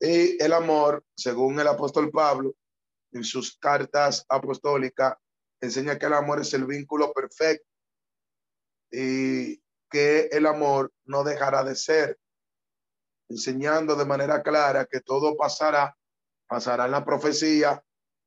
Y 0.00 0.42
el 0.42 0.52
amor, 0.52 1.02
según 1.16 1.58
el 1.58 1.66
apóstol 1.66 2.10
Pablo, 2.10 2.54
en 3.12 3.24
sus 3.24 3.56
cartas 3.56 4.24
apostólicas, 4.28 5.14
enseña 5.64 5.98
que 5.98 6.06
el 6.06 6.14
amor 6.14 6.40
es 6.40 6.52
el 6.54 6.64
vínculo 6.66 7.12
perfecto 7.12 7.68
y 8.90 9.62
que 9.90 10.28
el 10.32 10.46
amor 10.46 10.92
no 11.04 11.24
dejará 11.24 11.64
de 11.64 11.76
ser, 11.76 12.18
enseñando 13.28 13.96
de 13.96 14.04
manera 14.04 14.42
clara 14.42 14.86
que 14.86 15.00
todo 15.00 15.36
pasará, 15.36 15.96
pasará 16.46 16.86
en 16.86 16.92
la 16.92 17.04
profecía, 17.04 17.82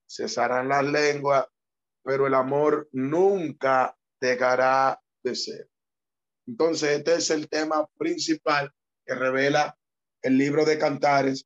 cesarán 0.08 0.70
las 0.70 0.84
lenguas, 0.84 1.46
pero 2.04 2.28
el 2.28 2.34
amor 2.34 2.88
nunca 2.92 3.98
dejará 4.20 5.02
de 5.24 5.36
ser. 5.36 5.70
Entonces, 6.48 6.98
este 6.98 7.16
es 7.16 7.30
el 7.30 7.50
tema 7.50 7.86
principal 7.98 8.74
que 9.06 9.16
revela 9.16 9.78
el 10.22 10.38
libro 10.38 10.66
de 10.66 10.78
Cantares, 10.78 11.46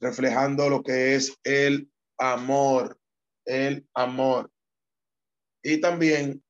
reflejando 0.00 0.68
lo 0.70 0.82
que 0.82 1.14
es 1.14 1.36
el 1.44 1.90
amor, 2.18 2.98
el 3.44 3.86
amor. 3.94 4.50
Y 5.68 5.82
también 5.82 6.42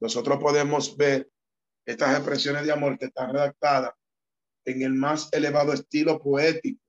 nosotros 0.00 0.38
podemos 0.40 0.96
ver 0.96 1.30
estas 1.86 2.16
expresiones 2.16 2.66
de 2.66 2.72
amor 2.72 2.98
que 2.98 3.04
están 3.04 3.32
redactadas 3.32 3.94
en 4.64 4.82
el 4.82 4.94
más 4.94 5.32
elevado 5.32 5.72
estilo 5.72 6.20
poético, 6.20 6.82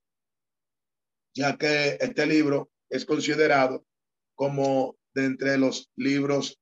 ya 1.36 1.56
que 1.56 2.00
este 2.02 2.26
libro 2.26 2.72
es 2.90 3.06
considerado 3.06 3.86
como 4.34 4.98
de 5.14 5.26
entre 5.26 5.60
los 5.60 5.92
libros 5.96 6.60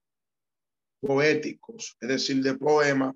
poéticos, 1.00 1.96
es 2.02 2.10
decir, 2.10 2.44
de 2.44 2.56
poemas 2.56 3.16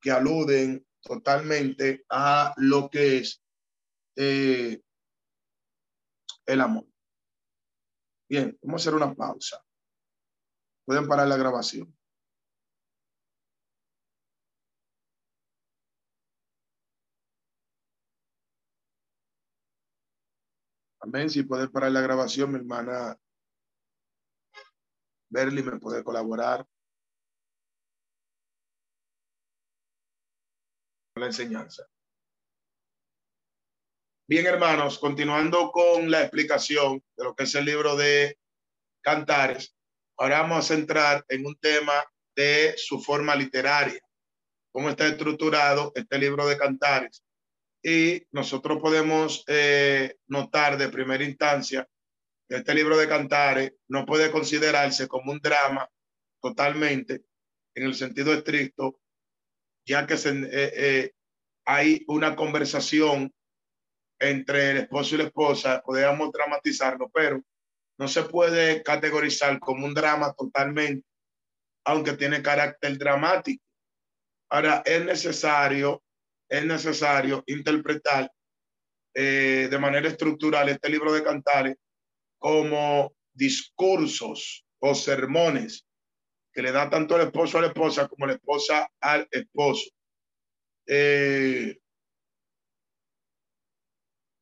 que 0.00 0.12
aluden 0.12 0.86
totalmente 1.02 2.04
a 2.08 2.54
lo 2.58 2.88
que 2.88 3.18
es 3.18 3.42
eh, 4.14 4.80
el 6.46 6.60
amor. 6.60 6.86
Bien, 8.28 8.56
vamos 8.62 8.82
a 8.82 8.82
hacer 8.82 8.94
una 8.94 9.12
pausa. 9.12 9.65
Pueden 10.86 11.08
parar 11.08 11.26
la 11.26 11.36
grabación. 11.36 11.92
Amén. 21.00 21.28
Si 21.28 21.42
puede 21.42 21.68
parar 21.68 21.92
la 21.92 22.00
grabación, 22.00 22.52
mi 22.52 22.58
hermana 22.58 23.18
Berly 25.28 25.62
me 25.62 25.78
puede 25.78 26.02
colaborar. 26.02 26.66
La 31.16 31.26
enseñanza. 31.26 31.86
Bien, 34.28 34.46
hermanos, 34.46 34.98
continuando 34.98 35.70
con 35.70 36.10
la 36.10 36.22
explicación 36.22 37.02
de 37.16 37.24
lo 37.24 37.34
que 37.34 37.44
es 37.44 37.54
el 37.54 37.64
libro 37.64 37.96
de 37.96 38.38
Cantares, 39.00 39.75
ahora 40.16 40.42
vamos 40.42 40.58
a 40.58 40.74
centrar 40.74 41.24
en 41.28 41.46
un 41.46 41.56
tema 41.56 42.04
de 42.34 42.74
su 42.76 43.00
forma 43.00 43.34
literaria, 43.34 44.00
cómo 44.72 44.90
está 44.90 45.06
estructurado 45.06 45.92
este 45.94 46.18
libro 46.18 46.46
de 46.46 46.58
Cantares. 46.58 47.22
Y 47.82 48.26
nosotros 48.32 48.78
podemos 48.80 49.44
eh, 49.46 50.16
notar 50.26 50.76
de 50.76 50.88
primera 50.88 51.24
instancia 51.24 51.88
que 52.48 52.56
este 52.56 52.74
libro 52.74 52.96
de 52.96 53.08
Cantares 53.08 53.72
no 53.88 54.04
puede 54.04 54.30
considerarse 54.30 55.08
como 55.08 55.32
un 55.32 55.40
drama 55.40 55.88
totalmente 56.40 57.24
en 57.74 57.84
el 57.84 57.94
sentido 57.94 58.32
estricto, 58.32 59.00
ya 59.84 60.06
que 60.06 60.16
se, 60.16 60.30
eh, 60.30 60.48
eh, 60.52 61.12
hay 61.64 62.04
una 62.06 62.36
conversación 62.36 63.32
entre 64.18 64.70
el 64.70 64.76
esposo 64.78 65.14
y 65.14 65.18
la 65.18 65.24
esposa, 65.24 65.82
podríamos 65.84 66.32
dramatizarlo, 66.32 67.10
pero 67.10 67.42
no 67.98 68.08
se 68.08 68.24
puede 68.24 68.82
categorizar 68.82 69.58
como 69.58 69.86
un 69.86 69.94
drama 69.94 70.32
totalmente, 70.34 71.06
aunque 71.84 72.12
tiene 72.12 72.42
carácter 72.42 72.98
dramático. 72.98 73.62
Ahora, 74.50 74.82
es 74.84 75.04
necesario 75.04 76.02
es 76.48 76.64
necesario 76.64 77.42
interpretar 77.46 78.30
eh, 79.14 79.68
de 79.70 79.78
manera 79.78 80.08
estructural 80.08 80.68
este 80.68 80.88
libro 80.88 81.12
de 81.12 81.24
cantares 81.24 81.76
como 82.38 83.14
discursos 83.32 84.64
o 84.78 84.94
sermones 84.94 85.86
que 86.52 86.62
le 86.62 86.72
da 86.72 86.88
tanto 86.88 87.16
el 87.16 87.26
esposo 87.26 87.58
a 87.58 87.62
la 87.62 87.66
esposa 87.68 88.08
como 88.08 88.26
la 88.26 88.34
esposa 88.34 88.88
al 89.00 89.28
esposo. 89.30 89.90
Eh, 90.86 91.76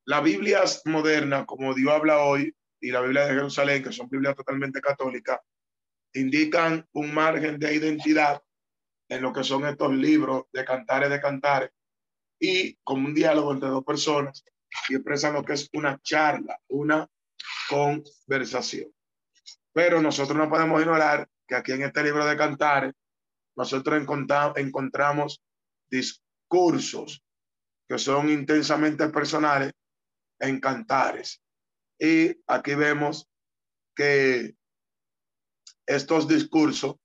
la 0.06 0.20
Biblia 0.20 0.62
moderna, 0.84 1.46
como 1.46 1.74
Dios 1.74 1.92
habla 1.92 2.18
hoy, 2.18 2.54
y 2.85 2.90
la 2.90 3.01
Biblia 3.01 3.25
de 3.25 3.35
Jerusalén, 3.35 3.83
que 3.83 3.92
son 3.92 4.11
Biblias 4.11 4.37
totalmente 4.37 4.79
católicas, 4.83 5.40
indican 6.12 6.87
un 6.92 7.14
margen 7.14 7.59
de 7.59 7.75
identidad 7.75 8.42
en 9.09 9.23
lo 9.23 9.33
que 9.33 9.42
son 9.42 9.66
estos 9.66 9.94
libros 9.94 10.44
de 10.53 10.66
cantares 10.66 11.09
de 11.09 11.18
cantares, 11.18 11.70
y 12.38 12.75
como 12.85 13.07
un 13.07 13.14
diálogo 13.14 13.53
entre 13.53 13.70
dos 13.70 13.85
personas 13.85 14.44
y 14.90 14.97
expresan 14.97 15.33
lo 15.33 15.42
que 15.42 15.55
es 15.55 15.70
una 15.73 15.99
charla, 16.03 16.61
una 16.68 17.09
conversación. 17.70 18.92
Pero 19.73 20.03
nosotros 20.03 20.37
no 20.37 20.51
podemos 20.51 20.79
ignorar 20.83 21.27
que 21.49 21.55
aquí 21.55 21.73
en 21.73 21.85
este 21.85 22.03
libro 22.03 22.27
de 22.27 22.37
Cantares 22.37 22.92
nosotros 23.57 23.99
encontramos 24.57 25.42
discursos 25.88 27.25
que 27.88 27.99
son 27.99 28.29
intensamente 28.29 29.09
personales 29.09 29.73
en 30.38 30.61
Cantares. 30.61 31.43
Y 32.04 32.38
aquí 32.46 32.74
vemos 32.74 33.30
que 33.96 34.54
estos 35.86 36.28
discursos 36.28 36.96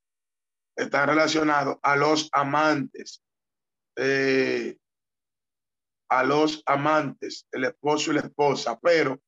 están 0.75 1.07
relacionados 1.07 1.77
a 1.81 1.95
los 1.95 2.27
amantes 2.33 3.23
eh, 3.95 4.77
a 6.09 6.23
los 6.23 6.63
amantes, 6.65 7.47
el 7.51 7.65
esposo 7.65 8.11
y 8.11 8.15
la 8.15 8.21
esposa, 8.21 8.79
pero 8.81 9.21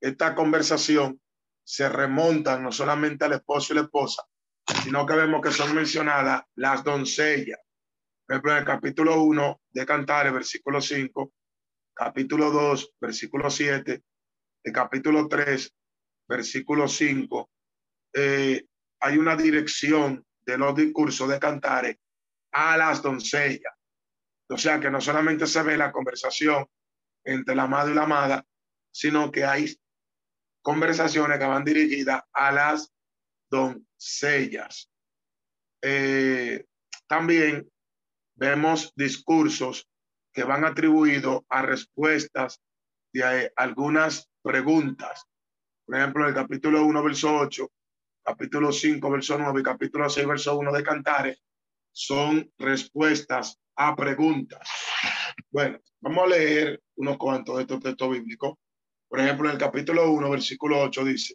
esta 0.00 0.34
conversación 0.34 1.20
se 1.64 1.88
remonta 1.88 2.58
no 2.58 2.72
solamente 2.72 3.24
al 3.24 3.34
esposo 3.34 3.72
y 3.72 3.76
la 3.76 3.82
esposa, 3.82 4.24
sino 4.82 5.04
que 5.06 5.14
vemos 5.14 5.40
que 5.42 5.50
son 5.52 5.74
mencionadas 5.74 6.42
las 6.54 6.82
doncellas. 6.82 7.60
Por 8.26 8.34
ejemplo, 8.34 8.52
en 8.52 8.58
el 8.58 8.64
capítulo 8.64 9.22
1 9.22 9.60
de 9.70 9.86
Cantares, 9.86 10.32
versículo 10.32 10.80
5, 10.80 11.32
capítulo 11.94 12.50
2, 12.50 12.94
versículo 13.00 13.50
7, 13.50 14.02
el 14.64 14.72
capítulo 14.72 15.28
3, 15.28 15.74
versículo 16.28 16.88
5, 16.88 17.50
eh, 18.14 18.64
hay 19.00 19.18
una 19.18 19.36
dirección 19.36 20.24
de 20.44 20.58
los 20.58 20.74
discursos 20.74 21.28
de 21.28 21.38
Cantares 21.38 21.96
a 22.52 22.76
las 22.76 23.02
doncellas. 23.02 23.74
O 24.48 24.58
sea 24.58 24.78
que 24.78 24.90
no 24.90 25.00
solamente 25.00 25.46
se 25.46 25.62
ve 25.62 25.76
la 25.76 25.90
conversación 25.90 26.66
entre 27.24 27.54
la 27.54 27.64
amado 27.64 27.90
y 27.90 27.94
la 27.94 28.02
amada, 28.02 28.46
sino 28.92 29.30
que 29.32 29.44
hay 29.44 29.74
conversaciones 30.62 31.38
que 31.38 31.46
van 31.46 31.64
dirigidas 31.64 32.22
a 32.32 32.52
las 32.52 32.92
doncellas. 33.50 34.90
Eh, 35.82 36.64
también 37.06 37.68
vemos 38.34 38.92
discursos 38.94 39.88
que 40.32 40.44
van 40.44 40.64
atribuidos 40.64 41.42
a 41.48 41.62
respuestas 41.62 42.60
de 43.12 43.52
algunas 43.56 44.31
preguntas. 44.42 45.24
Por 45.86 45.96
ejemplo, 45.96 46.28
el 46.28 46.34
capítulo 46.34 46.84
1, 46.84 47.02
verso 47.02 47.34
8, 47.36 47.70
capítulo 48.24 48.72
5, 48.72 49.10
verso 49.10 49.38
9 49.38 49.60
y 49.60 49.62
capítulo 49.62 50.08
6, 50.08 50.26
verso 50.26 50.58
1 50.58 50.72
de 50.72 50.82
Cantares 50.82 51.42
son 51.92 52.50
respuestas 52.58 53.58
a 53.76 53.94
preguntas. 53.94 54.68
Bueno, 55.50 55.78
vamos 56.00 56.24
a 56.24 56.28
leer 56.28 56.82
unos 56.96 57.18
cuantos 57.18 57.56
de 57.56 57.62
estos 57.62 57.80
textos 57.80 58.10
bíblicos. 58.10 58.54
Por 59.08 59.20
ejemplo, 59.20 59.48
en 59.48 59.52
el 59.52 59.58
capítulo 59.58 60.10
1, 60.10 60.30
versículo 60.30 60.80
8 60.80 61.04
dice, 61.04 61.34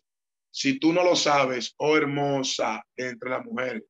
si 0.50 0.80
tú 0.80 0.92
no 0.92 1.04
lo 1.04 1.16
sabes, 1.16 1.76
oh 1.78 1.96
hermosa 1.96 2.84
entre 2.96 3.30
las 3.30 3.46
mujeres, 3.46 3.84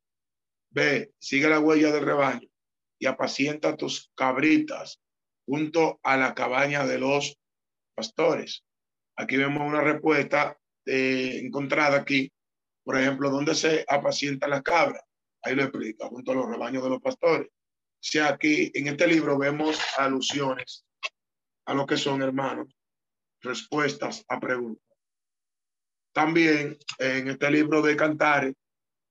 ve, 0.69 1.13
sigue 1.17 1.47
la 1.47 1.59
huella 1.59 1.91
del 1.91 2.05
rebaño 2.05 2.47
y 2.99 3.05
apacienta 3.05 3.77
tus 3.77 4.11
cabritas 4.15 4.99
junto 5.45 5.99
a 6.03 6.17
la 6.17 6.33
cabaña 6.33 6.85
de 6.85 6.99
los 6.99 7.37
pastores. 7.95 8.65
Aquí 9.17 9.37
vemos 9.37 9.67
una 9.67 9.81
respuesta 9.81 10.57
eh, 10.85 11.41
encontrada 11.43 11.97
aquí, 11.97 12.31
por 12.83 12.97
ejemplo, 12.97 13.29
¿dónde 13.29 13.55
se 13.55 13.85
apacienta 13.87 14.47
la 14.47 14.61
cabra? 14.61 15.03
Ahí 15.41 15.55
lo 15.55 15.63
explica, 15.63 16.07
junto 16.07 16.31
a 16.31 16.35
los 16.35 16.49
rebaños 16.49 16.83
de 16.83 16.89
los 16.89 17.01
pastores 17.01 17.47
sea, 18.09 18.29
aquí 18.29 18.71
en 18.73 18.87
este 18.87 19.07
libro 19.07 19.37
vemos 19.37 19.79
alusiones 19.97 20.85
a 21.65 21.73
lo 21.73 21.85
que 21.85 21.97
son, 21.97 22.21
hermanos, 22.21 22.67
respuestas 23.41 24.23
a 24.29 24.39
preguntas. 24.39 24.85
También 26.13 26.77
en 26.99 27.27
este 27.27 27.51
libro 27.51 27.81
de 27.81 27.97
Cantares 27.97 28.55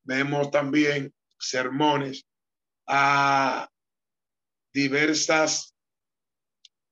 vemos 0.03 0.51
también 0.51 1.15
sermones 1.39 2.25
a 2.87 3.69
diversas 4.73 5.75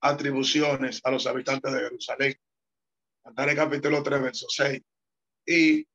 atribuciones 0.01 1.01
a 1.05 1.11
los 1.11 1.27
habitantes 1.27 1.73
de 1.73 1.81
Jerusalén. 1.81 2.35
Cantares 3.25 3.57
capítulo 3.57 4.03
3, 4.03 4.23
verso 4.23 4.47
6. 4.51 4.83
Y 5.47 5.87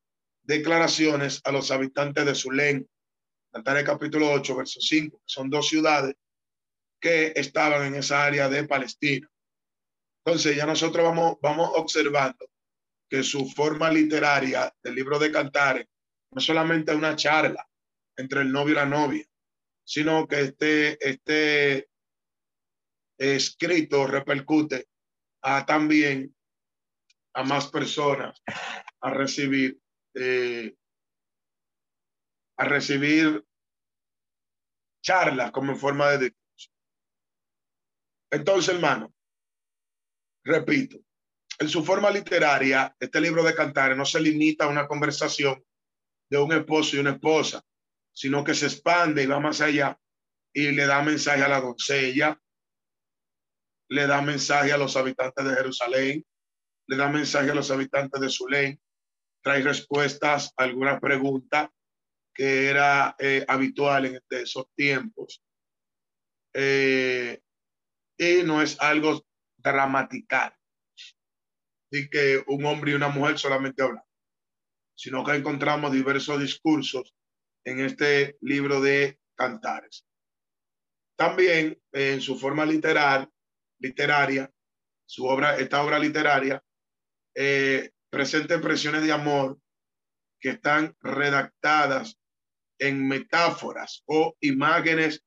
declaraciones 0.41 1.41
a 1.43 1.51
los 1.51 1.69
habitantes 1.69 2.25
de 2.25 2.33
Zulén, 2.33 2.89
el 3.53 3.83
capítulo 3.83 4.31
8, 4.31 4.55
verso 4.55 4.81
5, 4.81 5.21
son 5.25 5.49
dos 5.49 5.69
ciudades 5.69 6.15
que 6.99 7.31
estaban 7.35 7.85
en 7.85 7.95
esa 7.95 8.25
área 8.25 8.49
de 8.49 8.67
Palestina. 8.67 9.29
Entonces 10.25 10.55
ya 10.55 10.65
nosotros 10.65 11.03
vamos, 11.05 11.37
vamos 11.41 11.69
observando 11.75 12.49
que 13.07 13.21
su 13.21 13.47
forma 13.47 13.91
literaria 13.91 14.73
del 14.83 14.95
libro 14.95 15.19
de 15.19 15.31
Cantares 15.31 15.87
no 16.31 16.41
solamente 16.41 16.93
una 16.93 17.15
charla 17.15 17.67
entre 18.17 18.41
el 18.41 18.51
novio 18.51 18.73
y 18.73 18.75
la 18.75 18.85
novia, 18.85 19.25
sino 19.83 20.27
que 20.27 20.41
este, 20.41 21.09
este 21.09 21.89
escrito 23.17 24.05
repercute 24.05 24.87
a 25.41 25.65
también 25.65 26.35
a 27.39 27.43
más 27.43 27.67
personas 27.67 28.43
a 28.99 29.09
recibir, 29.11 29.79
eh, 30.13 30.75
a 32.57 32.65
recibir 32.65 33.45
charlas 35.01 35.49
como 35.51 35.71
en 35.71 35.77
forma 35.77 36.09
de 36.11 36.17
discurso. 36.17 36.69
Entonces, 38.29 38.75
hermano, 38.75 39.13
repito, 40.43 40.97
en 41.59 41.69
su 41.69 41.83
forma 41.85 42.11
literaria, 42.11 42.93
este 42.99 43.21
libro 43.21 43.41
de 43.43 43.55
Cantares 43.55 43.97
no 43.97 44.05
se 44.05 44.19
limita 44.19 44.65
a 44.65 44.69
una 44.69 44.85
conversación 44.85 45.63
de 46.29 46.37
un 46.37 46.51
esposo 46.51 46.97
y 46.97 46.99
una 46.99 47.11
esposa, 47.11 47.63
sino 48.11 48.43
que 48.43 48.53
se 48.53 48.65
expande 48.65 49.23
y 49.23 49.27
va 49.27 49.39
más 49.39 49.61
allá 49.61 49.97
y 50.53 50.71
le 50.71 50.85
da 50.85 51.01
mensaje 51.01 51.41
a 51.41 51.47
la 51.47 51.61
doncella, 51.61 52.37
le 53.87 54.07
da 54.07 54.21
mensaje 54.21 54.73
a 54.73 54.77
los 54.77 54.97
habitantes 54.97 55.45
de 55.45 55.55
Jerusalén, 55.55 56.25
le 56.89 56.97
da 56.97 57.07
mensaje 57.07 57.51
a 57.51 57.55
los 57.55 57.69
habitantes 57.69 58.19
de 58.19 58.29
Zulén, 58.29 58.81
trae 59.43 59.61
respuestas 59.61 60.51
a 60.57 60.63
algunas 60.63 60.99
preguntas 60.99 61.69
que 62.33 62.67
era 62.67 63.15
eh, 63.19 63.45
habitual 63.47 64.07
en 64.07 64.19
esos 64.31 64.65
tiempos. 64.75 65.43
Eh, 66.51 67.39
y 68.17 68.41
no 68.43 68.63
es 68.63 68.79
algo 68.81 69.23
dramatical, 69.57 70.51
de 71.91 72.09
que 72.09 72.43
un 72.47 72.65
hombre 72.65 72.91
y 72.91 72.95
una 72.95 73.09
mujer 73.09 73.37
solamente 73.37 73.83
hablan, 73.83 74.03
sino 74.95 75.23
que 75.23 75.35
encontramos 75.35 75.91
diversos 75.91 76.39
discursos 76.39 77.13
en 77.65 77.81
este 77.81 78.37
libro 78.41 78.81
de 78.81 79.19
Cantares. 79.35 80.07
También 81.15 81.79
en 81.91 82.19
su 82.19 82.35
forma 82.35 82.65
literal, 82.65 83.29
literaria, 83.79 84.51
su 85.05 85.25
obra, 85.25 85.55
esta 85.57 85.83
obra 85.83 85.99
literaria, 85.99 86.63
eh, 87.41 87.91
presenta 88.09 88.55
expresiones 88.55 89.01
de 89.01 89.13
amor 89.13 89.57
que 90.41 90.49
están 90.49 90.93
redactadas 90.99 92.19
en 92.77 93.07
metáforas 93.07 94.03
o 94.07 94.35
imágenes 94.41 95.23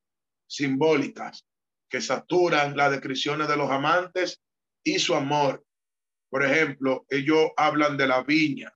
simbólicas 0.47 1.43
que 1.89 2.01
saturan 2.01 2.77
las 2.77 2.91
descripciones 2.91 3.47
de 3.47 3.57
los 3.57 3.71
amantes 3.71 4.43
y 4.83 4.99
su 4.99 5.15
amor. 5.15 5.65
Por 6.29 6.45
ejemplo, 6.45 7.03
ellos 7.09 7.49
hablan 7.57 7.97
de 7.97 8.05
la 8.05 8.21
viña, 8.21 8.71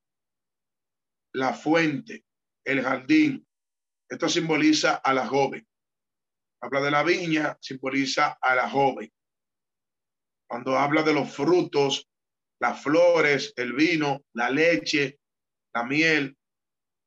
la 1.33 1.53
fuente, 1.53 2.25
el 2.65 2.81
jardín. 2.81 3.47
Esto 4.09 4.29
simboliza 4.29 4.95
a 4.95 5.13
la 5.13 5.27
joven. 5.27 5.67
Habla 6.59 6.81
de 6.81 6.89
la 6.89 7.03
viña, 7.03 7.55
simboliza 7.61 8.39
a 8.41 8.55
la 8.55 8.67
joven. 8.67 9.13
Cuando 10.49 10.75
habla 10.75 11.03
de 11.03 11.13
los 11.13 11.31
frutos, 11.31 12.09
las 12.59 12.81
flores, 12.81 13.53
el 13.55 13.73
vino, 13.73 14.25
la 14.33 14.49
leche, 14.49 15.19
la 15.73 15.83
miel, 15.83 16.37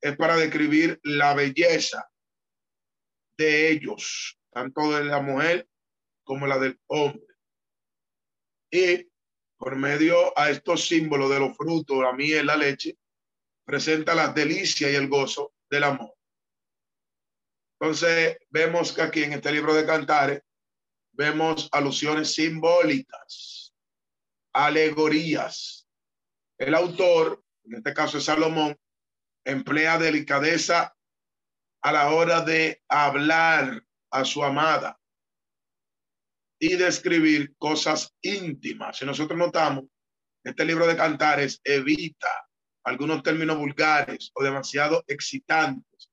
es 0.01 0.17
para 0.17 0.37
describir 0.37 0.99
la 1.03 1.35
belleza 1.35 2.09
de 3.37 3.71
ellos, 3.71 4.39
tanto 4.51 4.93
de 4.93 5.05
la 5.05 5.21
mujer 5.21 5.69
como 6.25 6.47
la 6.47 6.59
del 6.59 6.79
hombre. 6.87 7.27
Y 8.71 9.09
por 9.59 9.77
medio 9.77 10.37
a 10.39 10.51
estos 10.51 10.87
símbolos 10.87 11.31
de 11.31 11.41
los 11.41 11.57
frutos, 11.57 11.99
la 11.99 12.13
miel, 12.13 12.47
la 12.47 12.57
leche, 12.57 12.97
presenta 13.65 14.15
la 14.15 14.29
delicia 14.29 14.91
y 14.91 14.95
el 14.95 15.09
gozo 15.09 15.55
del 15.69 15.85
amor. 15.85 16.15
Entonces, 17.79 18.39
vemos 18.51 18.93
que 18.93 19.03
aquí 19.03 19.23
en 19.23 19.35
este 19.35 19.53
libro 19.53 19.75
de 19.75 19.87
Cantares, 19.87 20.43
vemos 21.13 21.69
alusiones 21.73 22.35
simbólicas, 22.35 23.60
alegorías. 24.53 25.89
El 26.59 26.75
autor, 26.75 27.43
en 27.65 27.77
este 27.77 27.95
caso 27.95 28.21
Salomón, 28.21 28.77
emplea 29.45 29.99
delicadeza 29.99 30.95
a 31.83 31.93
la 31.93 32.11
hora 32.11 32.43
de 32.43 32.83
hablar 32.89 33.85
a 34.11 34.25
su 34.25 34.45
amada 34.45 35.01
y 36.59 36.77
describir 36.77 37.55
cosas 37.57 38.15
íntimas. 38.21 38.99
Si 38.99 39.07
nosotros 39.07 39.39
notamos, 39.39 39.85
este 40.45 40.65
libro 40.65 40.87
de 40.87 40.97
cantares 40.97 41.61
evita 41.65 42.49
algunos 42.85 43.23
términos 43.23 43.57
vulgares 43.57 44.31
o 44.35 44.43
demasiado 44.43 45.05
excitantes 45.07 46.11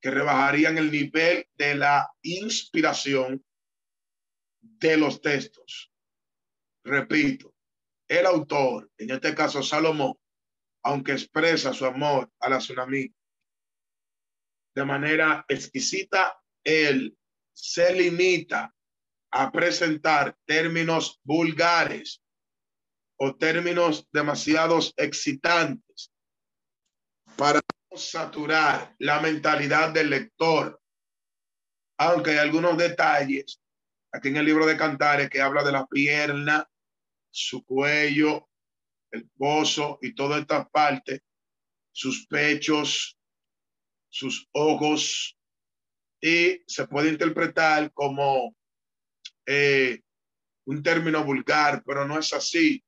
que 0.00 0.10
rebajarían 0.10 0.78
el 0.78 0.90
nivel 0.90 1.46
de 1.56 1.74
la 1.74 2.10
inspiración 2.22 3.44
de 4.60 4.96
los 4.96 5.20
textos. 5.20 5.89
Repito, 6.84 7.54
el 8.08 8.26
autor, 8.26 8.90
en 8.98 9.10
este 9.10 9.34
caso 9.34 9.62
Salomón, 9.62 10.14
aunque 10.82 11.12
expresa 11.12 11.72
su 11.72 11.84
amor 11.84 12.30
a 12.40 12.48
la 12.48 12.58
tsunami 12.58 13.12
de 14.74 14.84
manera 14.84 15.44
exquisita, 15.48 16.40
él 16.64 17.16
se 17.52 17.92
limita 17.94 18.74
a 19.32 19.50
presentar 19.52 20.36
términos 20.46 21.20
vulgares 21.22 22.22
o 23.18 23.36
términos 23.36 24.08
demasiados 24.12 24.94
excitantes 24.96 26.12
para 27.36 27.60
saturar 27.94 28.94
la 28.98 29.20
mentalidad 29.20 29.92
del 29.92 30.10
lector. 30.10 30.80
Aunque 31.98 32.30
hay 32.30 32.38
algunos 32.38 32.76
detalles 32.78 33.60
aquí 34.12 34.28
en 34.28 34.36
el 34.36 34.46
libro 34.46 34.66
de 34.66 34.76
Cantares 34.76 35.30
que 35.30 35.40
habla 35.40 35.62
de 35.62 35.72
la 35.72 35.86
pierna, 35.86 36.68
su 37.30 37.64
cuello, 37.64 38.48
el 39.10 39.28
pozo 39.36 39.98
y 40.02 40.14
todas 40.14 40.40
estas 40.40 40.68
partes, 40.70 41.20
sus 41.92 42.26
pechos, 42.26 43.18
sus 44.08 44.48
ojos, 44.52 45.36
y 46.20 46.62
se 46.66 46.86
puede 46.86 47.08
interpretar 47.08 47.92
como 47.92 48.54
eh, 49.46 50.02
un 50.66 50.82
término 50.82 51.24
vulgar, 51.24 51.82
pero 51.86 52.06
no 52.06 52.18
es 52.18 52.32
así. 52.32 52.84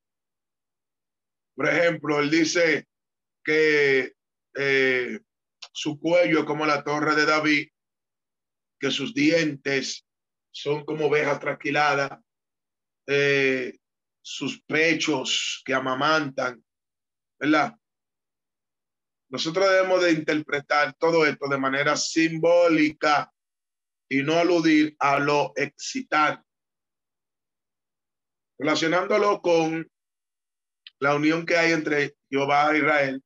Por 1.54 1.68
ejemplo, 1.68 2.20
él 2.20 2.30
dice 2.30 2.86
que 3.44 4.14
eh, 4.54 5.20
su 5.72 5.98
cuello 5.98 6.40
es 6.40 6.44
como 6.44 6.66
la 6.66 6.84
torre 6.84 7.14
de 7.14 7.26
David, 7.26 7.68
que 8.78 8.90
sus 8.90 9.14
dientes 9.14 10.04
son 10.52 10.84
como 10.84 11.06
ovejas 11.06 11.40
tranquiladas, 11.40 12.20
eh, 13.06 13.76
sus 14.20 14.62
pechos 14.62 15.62
que 15.64 15.74
amamantan, 15.74 16.62
¿verdad? 17.40 17.74
Nosotros 19.28 19.68
debemos 19.68 20.02
de 20.02 20.12
interpretar 20.12 20.94
todo 20.94 21.26
esto 21.26 21.48
de 21.48 21.58
manera 21.58 21.96
simbólica 21.96 23.32
y 24.08 24.22
no 24.22 24.34
aludir 24.38 24.94
a 24.98 25.18
lo 25.18 25.52
excitante. 25.56 26.46
Relacionándolo 28.58 29.40
con 29.40 29.90
la 31.00 31.14
unión 31.14 31.46
que 31.46 31.56
hay 31.56 31.72
entre 31.72 32.14
Jehová 32.30 32.72
e 32.72 32.78
Israel, 32.78 33.24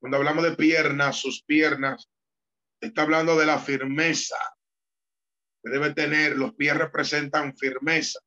cuando 0.00 0.16
hablamos 0.16 0.44
de 0.44 0.56
piernas, 0.56 1.16
sus 1.16 1.44
piernas, 1.44 2.08
está 2.80 3.02
hablando 3.02 3.36
de 3.36 3.46
la 3.46 3.58
firmeza 3.58 4.38
que 5.62 5.70
debe 5.70 5.94
tener. 5.94 6.36
Los 6.36 6.54
pies 6.54 6.76
representan 6.76 7.56
firmeza. 7.56 8.20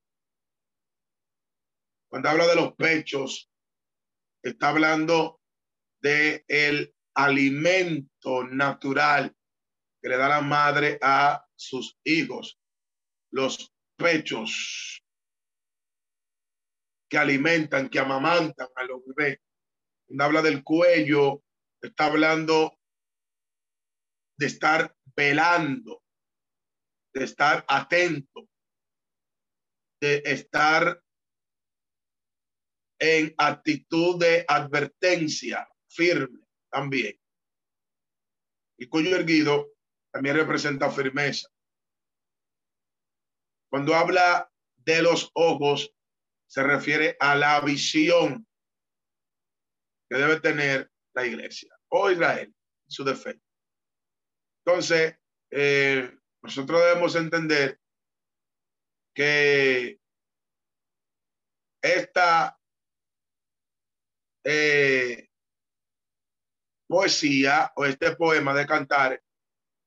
Cuando 2.09 2.29
habla 2.29 2.47
de 2.47 2.55
los 2.55 2.73
pechos, 2.75 3.49
está 4.43 4.69
hablando 4.69 5.39
de 6.01 6.43
el 6.47 6.93
alimento 7.13 8.43
natural 8.43 9.35
que 10.01 10.09
le 10.09 10.17
da 10.17 10.27
la 10.27 10.41
madre 10.41 10.97
a 11.01 11.45
sus 11.55 11.97
hijos, 12.03 12.59
los 13.31 13.71
pechos 13.95 15.03
que 17.07 17.17
alimentan, 17.17 17.89
que 17.89 17.99
amamantan 17.99 18.67
a 18.75 18.83
los 18.83 19.01
bebés. 19.05 19.39
Cuando 20.07 20.23
habla 20.23 20.41
del 20.41 20.63
cuello, 20.63 21.43
está 21.81 22.05
hablando 22.05 22.77
de 24.37 24.45
estar 24.47 24.95
velando, 25.15 26.00
de 27.13 27.23
estar 27.23 27.65
atento, 27.67 28.47
de 30.01 30.21
estar 30.25 31.01
en 32.99 33.33
actitud 33.37 34.19
de 34.19 34.45
advertencia 34.47 35.67
firme 35.87 36.45
también. 36.71 37.19
Y 38.77 38.87
cuello 38.87 39.15
erguido 39.15 39.73
también 40.11 40.35
representa 40.35 40.89
firmeza. 40.89 41.49
Cuando 43.69 43.95
habla 43.95 44.51
de 44.77 45.01
los 45.01 45.31
ojos, 45.33 45.93
se 46.47 46.63
refiere 46.63 47.15
a 47.19 47.35
la 47.35 47.61
visión 47.61 48.45
que 50.09 50.17
debe 50.17 50.39
tener 50.41 50.91
la 51.13 51.25
iglesia 51.25 51.73
o 51.89 52.11
Israel, 52.11 52.53
su 52.87 53.03
defecto. 53.03 53.45
Entonces, 54.65 55.17
eh, 55.49 56.17
nosotros 56.41 56.81
debemos 56.81 57.15
entender 57.15 57.79
que 59.13 59.99
esta 61.81 62.57
eh, 64.43 65.29
poesía 66.87 67.71
o 67.75 67.85
este 67.85 68.15
poema 68.15 68.53
de 68.53 68.65
cantar 68.65 69.21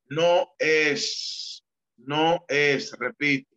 no 0.07 0.55
es, 0.59 1.65
no 1.97 2.45
es, 2.49 2.93
repito, 2.99 3.55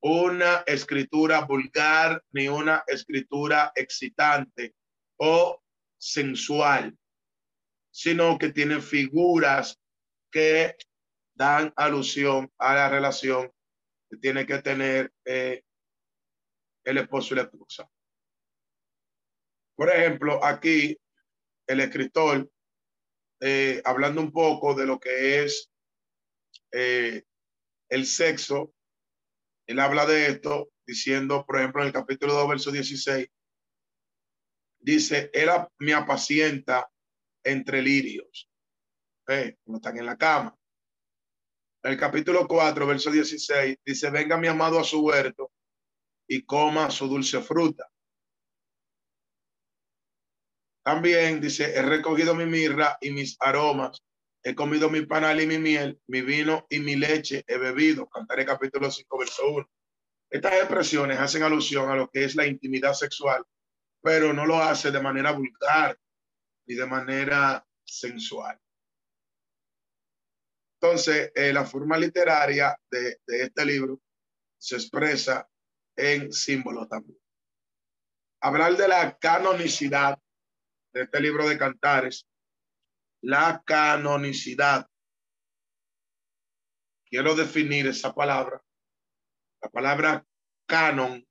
una 0.00 0.62
escritura 0.66 1.40
vulgar 1.40 2.22
ni 2.30 2.48
una 2.48 2.84
escritura 2.86 3.72
excitante 3.74 4.74
o 5.16 5.60
sensual, 5.98 6.96
sino 7.90 8.38
que 8.38 8.50
tiene 8.50 8.80
figuras 8.80 9.80
que 10.30 10.76
dan 11.36 11.72
alusión 11.76 12.50
a 12.58 12.74
la 12.74 12.88
relación 12.88 13.52
que 14.10 14.16
tiene 14.16 14.46
que 14.46 14.62
tener 14.62 15.12
eh, 15.24 15.62
el 16.84 16.98
esposo 16.98 17.34
y 17.34 17.36
la 17.36 17.42
esposa. 17.42 17.88
Por 19.76 19.90
ejemplo, 19.90 20.42
aquí 20.42 20.96
el 21.66 21.80
escritor, 21.80 22.50
eh, 23.40 23.82
hablando 23.84 24.22
un 24.22 24.32
poco 24.32 24.74
de 24.74 24.86
lo 24.86 24.98
que 24.98 25.44
es 25.44 25.70
eh, 26.72 27.22
el 27.90 28.06
sexo, 28.06 28.72
él 29.66 29.78
habla 29.80 30.06
de 30.06 30.28
esto 30.28 30.70
diciendo, 30.86 31.44
por 31.44 31.58
ejemplo, 31.58 31.82
en 31.82 31.88
el 31.88 31.92
capítulo 31.92 32.32
2, 32.32 32.48
verso 32.48 32.70
16, 32.70 33.28
dice, 34.78 35.30
él 35.34 35.50
me 35.80 35.92
apacienta 35.92 36.88
entre 37.44 37.82
lirios, 37.82 38.48
están 39.26 39.98
en 39.98 40.06
la 40.06 40.16
cama. 40.16 40.56
El 41.86 41.96
capítulo 41.96 42.48
4, 42.48 42.84
verso 42.84 43.12
16, 43.12 43.76
dice, 43.84 44.10
venga 44.10 44.36
mi 44.36 44.48
amado 44.48 44.80
a 44.80 44.82
su 44.82 45.02
huerto 45.02 45.52
y 46.26 46.44
coma 46.44 46.90
su 46.90 47.06
dulce 47.06 47.40
fruta. 47.40 47.88
También 50.82 51.40
dice, 51.40 51.76
he 51.76 51.82
recogido 51.82 52.34
mi 52.34 52.44
mirra 52.44 52.98
y 53.00 53.12
mis 53.12 53.36
aromas, 53.38 54.02
he 54.42 54.52
comido 54.56 54.90
mi 54.90 55.06
panal 55.06 55.40
y 55.40 55.46
mi 55.46 55.58
miel, 55.58 56.00
mi 56.08 56.22
vino 56.22 56.66
y 56.68 56.80
mi 56.80 56.96
leche 56.96 57.44
he 57.46 57.56
bebido. 57.56 58.08
Cantaré 58.08 58.44
capítulo 58.44 58.90
5, 58.90 59.18
verso 59.18 59.48
1. 59.48 59.70
Estas 60.30 60.54
expresiones 60.54 61.20
hacen 61.20 61.44
alusión 61.44 61.88
a 61.88 61.94
lo 61.94 62.10
que 62.10 62.24
es 62.24 62.34
la 62.34 62.48
intimidad 62.48 62.94
sexual, 62.94 63.44
pero 64.02 64.32
no 64.32 64.44
lo 64.44 64.58
hace 64.58 64.90
de 64.90 65.00
manera 65.00 65.30
vulgar 65.30 65.96
ni 66.66 66.74
de 66.74 66.86
manera 66.86 67.64
sensual. 67.84 68.60
Entonces, 70.86 71.32
eh, 71.34 71.52
la 71.52 71.64
forma 71.64 71.98
literaria 71.98 72.78
de, 72.88 73.18
de 73.26 73.42
este 73.42 73.66
libro 73.66 74.00
se 74.56 74.76
expresa 74.76 75.48
en 75.96 76.32
símbolos 76.32 76.88
también. 76.88 77.18
Hablar 78.40 78.76
de 78.76 78.86
la 78.86 79.18
canonicidad 79.18 80.16
de 80.92 81.02
este 81.02 81.20
libro 81.20 81.48
de 81.48 81.58
cantares, 81.58 82.28
la 83.20 83.64
canonicidad. 83.66 84.88
Quiero 87.04 87.34
definir 87.34 87.88
esa 87.88 88.14
palabra, 88.14 88.62
la 89.62 89.68
palabra 89.70 90.24
canon, 90.66 91.26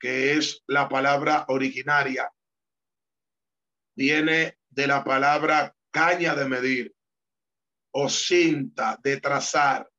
que 0.00 0.32
es 0.32 0.64
la 0.66 0.88
palabra 0.88 1.44
originaria, 1.46 2.32
viene 3.96 4.58
de 4.70 4.86
la 4.88 5.04
palabra 5.04 5.72
caña 5.92 6.34
de 6.34 6.48
medir 6.48 6.97
o 7.92 8.08
cinta 8.08 8.98
de 9.02 9.20
trazar 9.20 9.90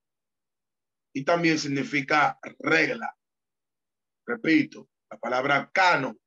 y 1.14 1.24
también 1.24 1.58
significa 1.58 2.40
regla. 2.60 3.16
Repito, 4.26 4.90
la 5.10 5.18
palabra 5.18 5.72
canon 5.74 6.20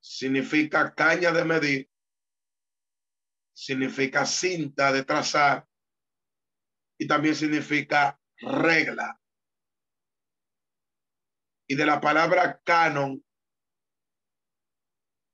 significa 0.00 0.94
caña 0.94 1.32
de 1.32 1.44
medir, 1.44 1.90
significa 3.52 4.26
cinta 4.26 4.92
de 4.92 5.04
trazar 5.04 5.66
y 6.98 7.06
también 7.06 7.34
significa 7.34 8.20
regla. 8.36 9.18
Y 11.66 11.74
de 11.74 11.86
la 11.86 12.00
palabra 12.00 12.60
canon 12.62 13.24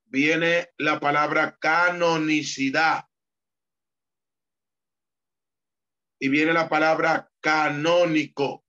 viene 0.06 0.70
la 0.78 1.00
palabra 1.00 1.58
canonicidad. 1.58 3.04
Y 6.22 6.28
viene 6.28 6.52
la 6.52 6.68
palabra 6.68 7.28
canónico, 7.40 8.64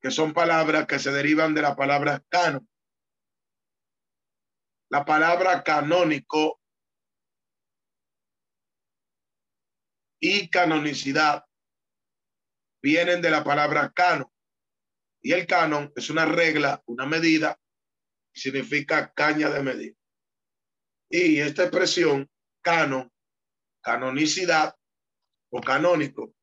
que 0.00 0.12
son 0.12 0.32
palabras 0.32 0.86
que 0.86 1.00
se 1.00 1.10
derivan 1.10 1.54
de 1.54 1.62
la 1.62 1.74
palabra 1.74 2.24
canon. 2.28 2.68
La 4.90 5.04
palabra 5.04 5.64
canónico 5.64 6.60
y 10.20 10.48
canonicidad 10.50 11.44
vienen 12.80 13.20
de 13.20 13.30
la 13.32 13.42
palabra 13.42 13.90
canon. 13.92 14.30
Y 15.20 15.32
el 15.32 15.48
canon 15.48 15.92
es 15.96 16.10
una 16.10 16.26
regla, 16.26 16.80
una 16.86 17.06
medida, 17.06 17.58
significa 18.32 19.12
caña 19.12 19.50
de 19.50 19.62
medir. 19.64 19.96
Y 21.10 21.40
esta 21.40 21.64
expresión, 21.64 22.30
canon, 22.62 23.12
canonicidad 23.82 24.76
o 25.54 25.60
canónico, 25.60 26.34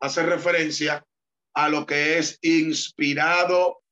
hace 0.00 0.22
referencia 0.22 1.04
a 1.54 1.68
lo 1.68 1.84
que 1.86 2.18
es 2.18 2.38
inspirado 2.42 3.82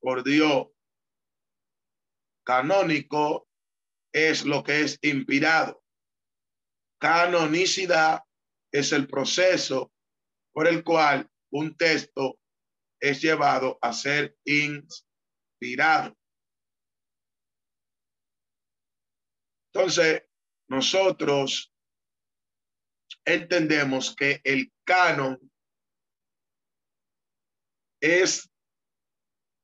por 0.00 0.22
Dios 0.22 0.68
Canónico 2.48 3.46
es 4.10 4.46
lo 4.46 4.64
que 4.64 4.80
es 4.80 4.98
inspirado. 5.02 5.84
Canonicidad 6.98 8.22
es 8.72 8.92
el 8.92 9.06
proceso 9.06 9.92
por 10.54 10.66
el 10.66 10.82
cual 10.82 11.30
un 11.52 11.76
texto 11.76 12.38
es 12.98 13.20
llevado 13.20 13.78
a 13.82 13.92
ser 13.92 14.34
inspirado. 14.46 16.16
Entonces, 19.74 20.22
nosotros 20.70 21.70
entendemos 23.28 24.16
que 24.16 24.40
el 24.42 24.72
canon 24.84 25.38
es 28.00 28.48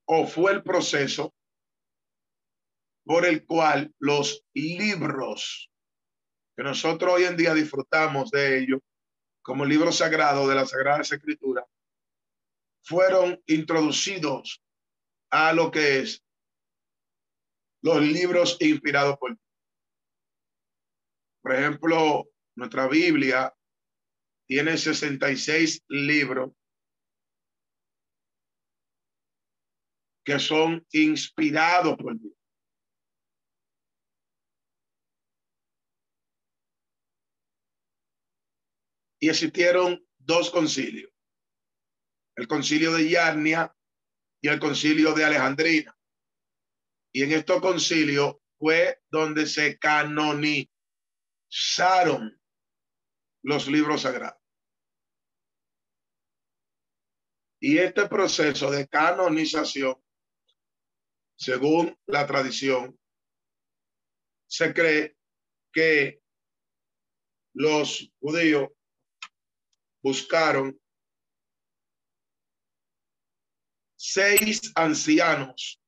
o 0.06 0.26
fue 0.26 0.52
el 0.52 0.62
proceso 0.62 1.34
por 3.06 3.24
el 3.24 3.46
cual 3.46 3.94
los 3.98 4.44
libros 4.52 5.70
que 6.56 6.62
nosotros 6.62 7.14
hoy 7.14 7.24
en 7.24 7.36
día 7.36 7.54
disfrutamos 7.54 8.30
de 8.30 8.58
ellos 8.58 8.80
como 9.42 9.64
libros 9.64 9.96
sagrados 9.96 10.48
de 10.48 10.54
la 10.54 10.66
Sagrada 10.66 11.00
Escritura 11.00 11.66
fueron 12.82 13.42
introducidos 13.46 14.62
a 15.30 15.54
lo 15.54 15.70
que 15.70 16.00
es 16.00 16.22
los 17.82 18.00
libros 18.00 18.58
inspirados 18.60 19.16
por 19.18 19.36
Por 21.42 21.54
ejemplo, 21.54 22.28
nuestra 22.56 22.86
Biblia 22.88 23.53
tiene 24.46 24.76
66 24.76 25.84
libros 25.88 26.52
que 30.24 30.38
son 30.38 30.86
inspirados 30.92 31.96
por 31.96 32.18
Dios. 32.18 32.34
y 39.24 39.30
existieron 39.30 40.06
dos 40.18 40.50
concilios, 40.50 41.10
el 42.36 42.46
concilio 42.46 42.92
de 42.92 43.08
Yarnia 43.08 43.74
y 44.42 44.48
el 44.48 44.60
concilio 44.60 45.14
de 45.14 45.24
Alejandrina. 45.24 45.96
Y 47.10 47.22
en 47.22 47.32
estos 47.32 47.62
concilios 47.62 48.36
fue 48.58 49.00
donde 49.10 49.46
se 49.46 49.78
canonizaron 49.78 50.68
los 53.44 53.68
libros 53.68 54.02
sagrados. 54.02 54.40
Y 57.60 57.78
este 57.78 58.08
proceso 58.08 58.70
de 58.70 58.88
canonización, 58.88 60.02
según 61.36 61.96
la 62.06 62.26
tradición, 62.26 62.98
se 64.46 64.72
cree 64.72 65.16
que 65.72 66.20
los 67.54 68.10
judíos 68.20 68.70
buscaron 70.02 70.78
seis 73.96 74.72
ancianos 74.74 75.80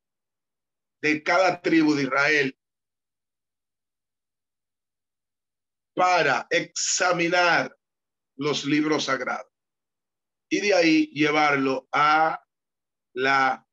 de 1.02 1.22
cada 1.22 1.60
tribu 1.60 1.94
de 1.94 2.04
Israel 2.04 2.58
para 5.96 6.46
examinar 6.50 7.74
los 8.36 8.66
libros 8.66 9.04
sagrados 9.04 9.50
y 10.50 10.60
de 10.60 10.74
ahí 10.74 11.06
llevarlo 11.06 11.88
a 11.90 12.38
la 13.14 13.66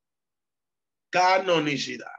canonicidad. 1.11 2.15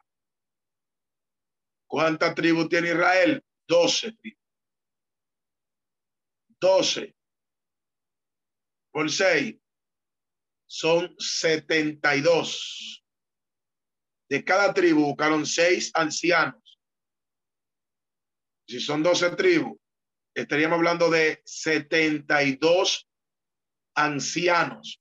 ¿Cuántas 1.88 2.34
tribus 2.34 2.68
tiene 2.68 2.88
Israel? 2.88 3.42
Doce 3.66 4.12
tribus. 4.12 4.40
Doce 6.61 7.16
por 8.92 9.11
seis 9.11 9.57
son 10.66 11.14
setenta 11.18 12.14
y 12.14 12.20
dos. 12.20 13.02
De 14.28 14.44
cada 14.44 14.72
tribu 14.74 15.07
buscaron 15.07 15.46
seis 15.46 15.90
ancianos. 15.94 16.80
Si 18.66 18.80
son 18.80 19.02
doce 19.02 19.30
tribus, 19.30 19.78
estaríamos 20.35 20.76
hablando 20.76 21.11
de 21.11 21.43
setenta 21.45 22.43
y 22.43 22.57
dos 22.57 23.09
ancianos. 23.95 25.01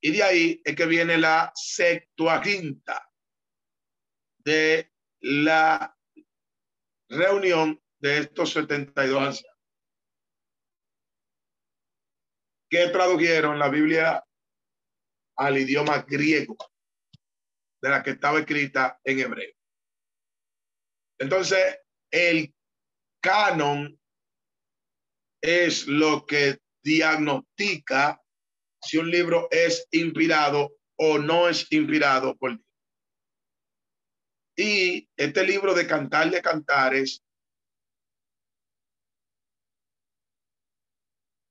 Y 0.00 0.10
de 0.10 0.22
ahí 0.22 0.62
es 0.64 0.74
que 0.74 0.86
viene 0.86 1.16
la 1.16 1.52
septuaginta 1.54 3.08
de 4.38 4.92
la 5.20 5.96
reunión 7.08 7.80
de 8.00 8.18
estos 8.18 8.52
72 8.52 9.22
ancianos. 9.22 9.52
que 12.72 12.88
tradujeron 12.88 13.58
la 13.58 13.68
Biblia 13.68 14.26
al 15.36 15.58
idioma 15.58 16.06
griego 16.08 16.56
de 17.82 17.90
la 17.90 18.02
que 18.02 18.12
estaba 18.12 18.38
escrita 18.38 18.98
en 19.04 19.20
hebreo. 19.20 19.54
Entonces, 21.18 21.81
el 22.12 22.54
canon 23.20 23.98
es 25.40 25.86
lo 25.86 26.24
que 26.26 26.60
diagnostica 26.84 28.22
si 28.80 28.98
un 28.98 29.10
libro 29.10 29.48
es 29.50 29.88
inspirado 29.90 30.76
o 30.96 31.18
no 31.18 31.48
es 31.48 31.66
inspirado 31.72 32.36
por 32.36 32.50
Dios. 32.50 32.66
Y 34.56 35.08
este 35.16 35.44
libro 35.44 35.72
de 35.74 35.86
Cantar 35.86 36.30
de 36.30 36.42
Cantares 36.42 37.24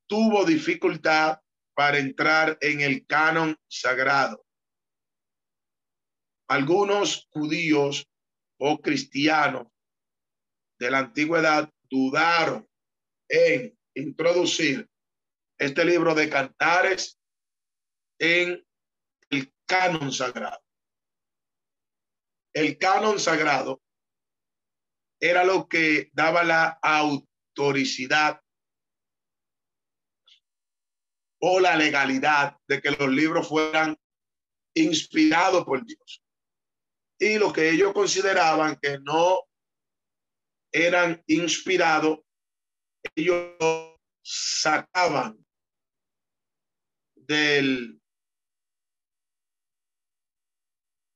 tuvo 0.06 0.44
dificultad 0.44 1.40
para 1.74 1.98
entrar 1.98 2.56
en 2.60 2.82
el 2.82 3.04
canon 3.06 3.56
sagrado. 3.66 4.44
Algunos 6.48 7.28
judíos 7.32 8.06
o 8.58 8.80
cristianos 8.80 9.71
de 10.82 10.90
la 10.90 10.98
antigüedad 10.98 11.72
dudaron 11.88 12.68
en 13.28 13.78
introducir 13.94 14.90
este 15.56 15.84
libro 15.84 16.12
de 16.12 16.28
cantares 16.28 17.20
en 18.18 18.66
el 19.30 19.54
canon 19.64 20.12
sagrado. 20.12 20.60
El 22.52 22.78
canon 22.78 23.20
sagrado 23.20 23.80
era 25.20 25.44
lo 25.44 25.68
que 25.68 26.10
daba 26.14 26.42
la 26.42 26.80
autoricidad 26.82 28.42
o 31.40 31.60
la 31.60 31.76
legalidad 31.76 32.56
de 32.66 32.82
que 32.82 32.90
los 32.90 33.08
libros 33.08 33.48
fueran 33.48 33.96
inspirados 34.74 35.64
por 35.64 35.86
Dios. 35.86 36.24
Y 37.20 37.38
lo 37.38 37.52
que 37.52 37.70
ellos 37.70 37.92
consideraban 37.92 38.80
que 38.82 38.98
no 38.98 39.44
eran 40.72 41.22
inspirados, 41.26 42.20
ellos 43.14 43.56
sacaban 44.22 45.44
del 47.14 48.00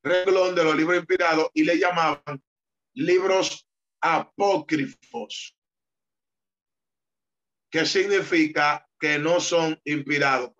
reglón 0.02 0.54
de 0.54 0.64
los 0.64 0.76
libros 0.76 0.98
inspirados 0.98 1.50
y 1.54 1.64
le 1.64 1.78
llamaban 1.78 2.42
libros 2.94 3.66
apócrifos, 4.00 5.56
que 7.70 7.84
significa 7.84 8.88
que 8.98 9.18
no 9.18 9.40
son 9.40 9.80
inspirados. 9.84 10.52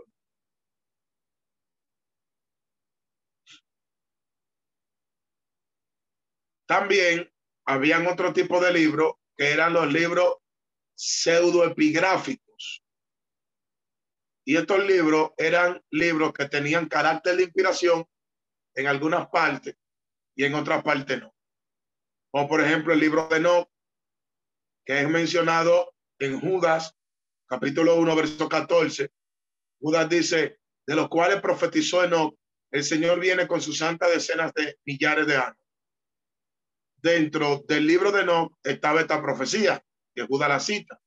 También 6.66 7.32
habían 7.66 8.06
otro 8.06 8.32
tipo 8.32 8.60
de 8.60 8.72
libros 8.72 9.14
que 9.36 9.50
eran 9.50 9.72
los 9.72 9.92
libros 9.92 10.36
pseudoepigráficos. 10.94 12.82
Y 14.44 14.56
estos 14.56 14.84
libros 14.86 15.32
eran 15.36 15.82
libros 15.90 16.32
que 16.32 16.48
tenían 16.48 16.88
carácter 16.88 17.36
de 17.36 17.42
inspiración 17.42 18.06
en 18.74 18.86
algunas 18.86 19.28
partes 19.28 19.76
y 20.36 20.44
en 20.44 20.54
otras 20.54 20.82
partes 20.84 21.20
no. 21.20 21.34
Como 22.30 22.48
por 22.48 22.60
ejemplo 22.60 22.92
el 22.92 23.00
libro 23.00 23.26
de 23.28 23.40
No, 23.40 23.68
que 24.84 25.00
es 25.00 25.08
mencionado 25.08 25.92
en 26.20 26.40
Judas, 26.40 26.94
capítulo 27.48 27.96
1, 27.96 28.14
verso 28.14 28.48
14. 28.48 29.10
Judas 29.80 30.08
dice, 30.08 30.60
de 30.86 30.94
los 30.94 31.08
cuales 31.08 31.40
profetizó 31.40 32.04
Enoch, 32.04 32.38
el 32.70 32.84
Señor 32.84 33.18
viene 33.18 33.48
con 33.48 33.60
sus 33.60 33.78
santas 33.78 34.10
decenas 34.10 34.52
de 34.54 34.78
millares 34.84 35.26
de 35.26 35.36
años. 35.36 35.65
Dentro 36.96 37.64
del 37.68 37.86
libro 37.86 38.10
de 38.10 38.22
Enoch 38.22 38.56
estaba 38.62 39.00
esta 39.00 39.22
profecía, 39.22 39.82
que 40.14 40.26
Judas 40.26 40.48
la 40.48 40.60
cita. 40.60 41.00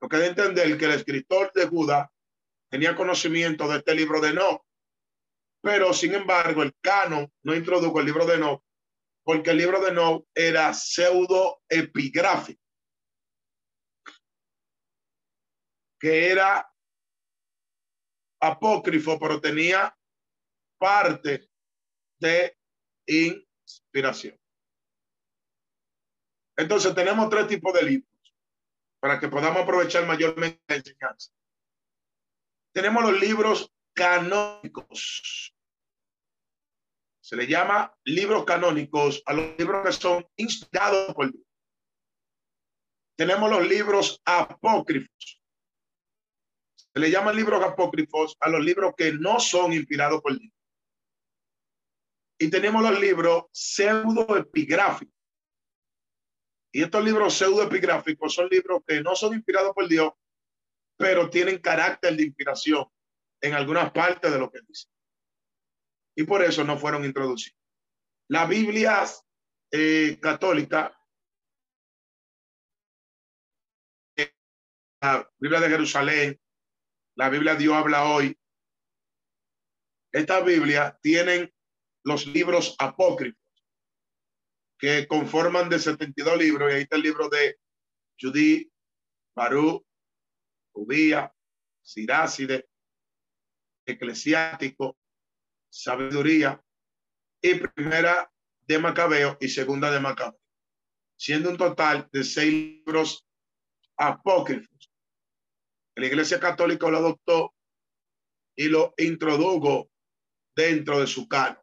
Lo 0.00 0.08
que 0.08 0.16
de 0.16 0.28
entender 0.28 0.78
que 0.78 0.84
el 0.86 0.92
escritor 0.92 1.52
de 1.52 1.66
Judas 1.66 2.08
tenía 2.70 2.96
conocimiento 2.96 3.68
de 3.68 3.78
este 3.78 3.94
libro 3.94 4.20
de 4.20 4.30
Enoch 4.30 4.62
pero, 5.62 5.92
sin 5.92 6.14
embargo, 6.14 6.62
el 6.62 6.74
canon 6.80 7.30
no 7.42 7.54
introdujo 7.54 8.00
el 8.00 8.06
libro 8.06 8.24
de 8.26 8.38
No, 8.38 8.64
porque 9.22 9.50
el 9.50 9.58
libro 9.58 9.80
de 9.80 9.92
No 9.92 10.26
era 10.34 10.72
pseudo 10.72 11.62
epigráfico, 11.68 12.62
que 15.98 16.30
era 16.30 16.66
apócrifo, 18.40 19.18
pero 19.18 19.40
tenía 19.40 19.94
parte 20.78 21.50
de 22.18 22.56
inspiración. 23.06 24.39
Entonces 26.60 26.94
tenemos 26.94 27.30
tres 27.30 27.46
tipos 27.48 27.72
de 27.72 27.82
libros 27.82 28.34
para 29.00 29.18
que 29.18 29.28
podamos 29.28 29.62
aprovechar 29.62 30.06
mayormente 30.06 30.60
la 30.68 30.76
enseñanza. 30.76 31.32
Tenemos 32.74 33.02
los 33.02 33.18
libros 33.18 33.72
canónicos. 33.94 35.54
Se 37.22 37.34
le 37.36 37.46
llama 37.46 37.96
libros 38.04 38.44
canónicos 38.44 39.22
a 39.24 39.32
los 39.32 39.56
libros 39.56 39.86
que 39.86 39.92
son 39.92 40.26
inspirados 40.36 41.14
por 41.14 41.32
Dios. 41.32 41.44
Tenemos 43.16 43.50
los 43.50 43.66
libros 43.66 44.20
apócrifos. 44.26 45.42
Se 46.76 47.00
le 47.00 47.10
llaman 47.10 47.36
libros 47.36 47.64
apócrifos 47.64 48.36
a 48.38 48.50
los 48.50 48.62
libros 48.62 48.92
que 48.98 49.14
no 49.14 49.40
son 49.40 49.72
inspirados 49.72 50.20
por 50.20 50.38
Dios. 50.38 50.52
Y 52.38 52.50
tenemos 52.50 52.82
los 52.82 53.00
libros 53.00 53.44
pseudoepigráficos. 53.50 55.19
Y 56.72 56.82
estos 56.82 57.04
libros 57.04 57.34
pseudoepigráficos 57.34 58.34
son 58.34 58.48
libros 58.48 58.82
que 58.86 59.02
no 59.02 59.16
son 59.16 59.34
inspirados 59.34 59.72
por 59.74 59.88
Dios, 59.88 60.12
pero 60.96 61.28
tienen 61.28 61.58
carácter 61.58 62.16
de 62.16 62.24
inspiración 62.24 62.86
en 63.40 63.54
algunas 63.54 63.90
partes 63.90 64.30
de 64.30 64.38
lo 64.38 64.50
que 64.50 64.60
dice. 64.66 64.86
Y 66.16 66.24
por 66.24 66.42
eso 66.42 66.62
no 66.64 66.78
fueron 66.78 67.04
introducidos. 67.04 67.58
La 68.28 68.46
Biblia 68.46 69.04
eh, 69.72 70.18
católica, 70.20 70.96
la 75.00 75.28
Biblia 75.38 75.60
de 75.60 75.68
Jerusalén, 75.68 76.40
la 77.16 77.30
Biblia 77.30 77.54
Dios 77.54 77.74
habla 77.74 78.04
hoy, 78.04 78.38
esta 80.12 80.40
Biblia 80.40 80.98
tienen 81.02 81.52
los 82.04 82.26
libros 82.26 82.76
apócrifos 82.78 83.39
que 84.80 85.06
conforman 85.06 85.68
de 85.68 85.78
72 85.78 86.38
libros 86.38 86.72
y 86.72 86.74
ahí 86.74 86.82
está 86.82 86.96
el 86.96 87.02
libro 87.02 87.28
de 87.28 87.58
Judí, 88.18 88.72
Barú, 89.34 89.84
Judía, 90.72 91.32
Siráside, 91.82 92.66
eclesiástico, 93.84 94.96
sabiduría 95.68 96.62
y 97.42 97.54
primera 97.56 98.32
de 98.66 98.78
Macabeo 98.78 99.36
y 99.38 99.48
segunda 99.48 99.90
de 99.90 100.00
Macabeo, 100.00 100.40
siendo 101.16 101.50
un 101.50 101.58
total 101.58 102.08
de 102.10 102.24
seis 102.24 102.52
libros 102.52 103.26
apócrifos. 103.98 104.90
La 105.94 106.06
Iglesia 106.06 106.40
Católica 106.40 106.88
lo 106.88 106.98
adoptó 106.98 107.54
y 108.56 108.68
lo 108.68 108.94
introdujo 108.96 109.90
dentro 110.56 111.00
de 111.00 111.06
su 111.06 111.28
canon. 111.28 111.58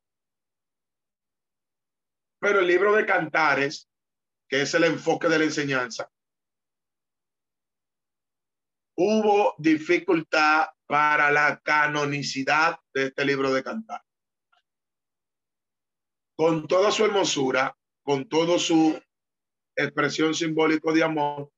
Pero 2.39 2.59
el 2.59 2.67
libro 2.67 2.95
de 2.95 3.05
Cantares, 3.05 3.89
que 4.47 4.61
es 4.61 4.73
el 4.73 4.83
enfoque 4.83 5.27
de 5.27 5.39
la 5.39 5.45
enseñanza, 5.45 6.09
hubo 8.95 9.55
dificultad 9.57 10.67
para 10.85 11.31
la 11.31 11.59
canonicidad 11.59 12.79
de 12.93 13.07
este 13.07 13.25
libro 13.25 13.53
de 13.53 13.63
cantar. 13.63 14.01
con 16.37 16.67
toda 16.67 16.91
su 16.91 17.03
hermosura, 17.03 17.75
con 18.03 18.29
toda 18.29 18.59
su 18.59 19.01
expresión 19.75 20.35
simbólico 20.35 20.93
de 20.93 21.03
amor, 21.03 21.51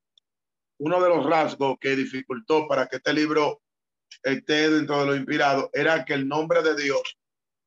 uno 0.80 1.02
de 1.02 1.10
los 1.10 1.26
rasgos 1.26 1.78
que 1.80 1.98
dificultó 1.98 2.66
para 2.66 2.88
que 2.88 2.96
este 2.96 3.14
libro 3.14 3.62
esté 4.24 4.70
dentro 4.70 5.02
de 5.02 5.06
lo 5.06 5.16
inspirado 5.16 5.70
era 5.74 6.06
que 6.06 6.14
el 6.14 6.28
nombre 6.28 6.64
de 6.64 6.82
Dios 6.82 7.20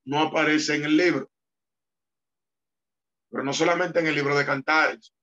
no 0.06 0.20
aparece 0.20 0.76
en 0.76 0.84
el 0.84 0.96
libro. 0.96 1.30
Pero 3.33 3.45
no 3.45 3.55
solamente 3.55 3.99
en 3.99 4.07
el 4.07 4.14
libro 4.14 4.37
de 4.37 4.45
Cantares, 4.45 5.14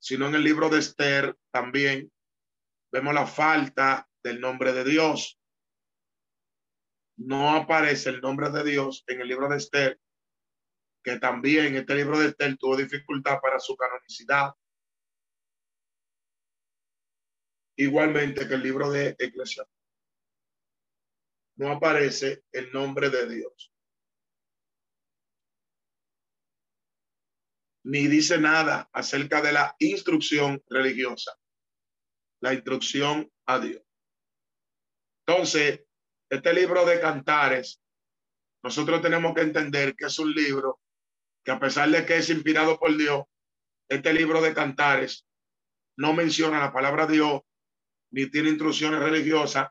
sino 0.00 0.26
en 0.26 0.34
el 0.34 0.42
libro 0.42 0.68
de 0.68 0.80
Esther 0.80 1.36
también 1.52 2.12
vemos 2.90 3.14
la 3.14 3.24
falta 3.24 4.08
del 4.20 4.40
nombre 4.40 4.72
de 4.72 4.82
Dios. 4.82 5.38
No 7.16 7.54
aparece 7.54 8.10
el 8.10 8.20
nombre 8.20 8.50
de 8.50 8.64
Dios 8.64 9.04
en 9.06 9.20
el 9.20 9.28
libro 9.28 9.48
de 9.48 9.58
Esther, 9.58 10.00
que 11.04 11.20
también 11.20 11.76
este 11.76 11.94
libro 11.94 12.18
de 12.18 12.26
Esther 12.26 12.56
tuvo 12.58 12.76
dificultad 12.76 13.38
para 13.40 13.60
su 13.60 13.76
canonicidad. 13.76 14.52
Igualmente 17.76 18.48
que 18.48 18.54
el 18.54 18.62
libro 18.62 18.90
de 18.90 19.14
Eclesiastes. 19.20 19.72
No 21.58 21.70
aparece 21.70 22.42
el 22.50 22.72
nombre 22.72 23.08
de 23.08 23.28
Dios. 23.28 23.72
Ni 27.86 28.08
dice 28.08 28.38
nada 28.38 28.90
acerca 28.92 29.40
de 29.40 29.52
la 29.52 29.76
instrucción 29.78 30.60
religiosa. 30.68 31.38
La 32.40 32.52
instrucción 32.52 33.30
a 33.46 33.60
Dios. 33.60 33.80
Entonces, 35.24 35.84
este 36.28 36.52
libro 36.52 36.84
de 36.84 37.00
cantares, 37.00 37.80
nosotros 38.64 39.00
tenemos 39.02 39.34
que 39.34 39.42
entender 39.42 39.94
que 39.94 40.06
es 40.06 40.18
un 40.18 40.32
libro 40.32 40.80
que 41.44 41.52
a 41.52 41.60
pesar 41.60 41.88
de 41.90 42.04
que 42.04 42.16
es 42.16 42.28
inspirado 42.28 42.76
por 42.76 42.96
Dios, 42.96 43.24
este 43.88 44.12
libro 44.12 44.42
de 44.42 44.52
cantares 44.52 45.24
no 45.96 46.12
menciona 46.12 46.58
la 46.58 46.72
palabra 46.72 47.06
Dios 47.06 47.42
ni 48.10 48.28
tiene 48.28 48.48
instrucciones 48.48 48.98
religiosas 48.98 49.68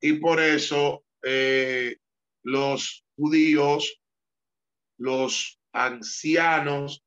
y 0.00 0.12
por 0.14 0.40
eso 0.40 1.04
eh, 1.24 1.96
los 2.44 3.04
judíos, 3.16 4.00
los 4.98 5.60
ancianos 5.72 7.03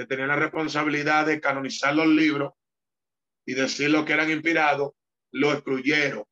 que 0.00 0.06
tenían 0.06 0.28
la 0.28 0.36
responsabilidad 0.36 1.26
de 1.26 1.42
canonizar 1.42 1.94
los 1.94 2.06
libros 2.06 2.54
y 3.46 3.52
decir 3.52 3.90
lo 3.90 4.02
que 4.06 4.14
eran 4.14 4.30
inspirados, 4.30 4.92
lo 5.30 5.52
excluyeron. 5.52 6.24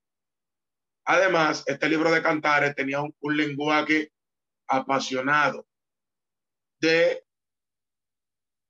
Además, 1.05 1.64
este 1.66 1.87
libro 1.87 2.11
de 2.11 2.23
cantares 2.23 2.75
tenía 2.75 3.03
un, 3.03 3.14
un 3.21 3.37
lenguaje 3.37 4.11
apasionado 4.66 5.69
de 6.81 7.27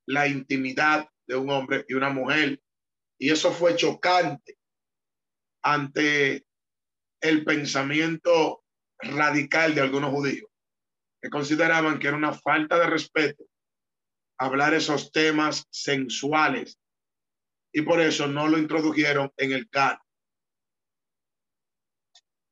la 0.09 0.26
intimidad 0.26 1.09
de 1.28 1.36
un 1.36 1.49
hombre 1.51 1.84
y 1.88 1.94
una 1.94 2.11
mujer. 2.11 2.61
Y 3.20 3.30
eso 3.30 3.53
fue 3.53 3.76
chocante 3.76 4.59
ante 5.62 6.44
el 7.20 7.44
pensamiento 7.44 8.64
radical 8.99 9.76
de 9.76 9.80
algunos 9.80 10.11
judíos, 10.11 10.51
que 11.22 11.30
consideraban 11.30 12.01
que 12.01 12.09
era 12.09 12.16
una 12.16 12.32
falta 12.32 12.80
de 12.80 12.86
respeto 12.88 13.44
hablar 14.39 14.74
esos 14.74 15.11
temas 15.12 15.66
sensuales 15.70 16.78
y 17.72 17.82
por 17.82 18.01
eso 18.01 18.26
no 18.28 18.49
lo 18.49 18.59
introdujeron 18.59 19.32
en 19.36 19.53
el 19.53 19.68
canon. 19.68 20.01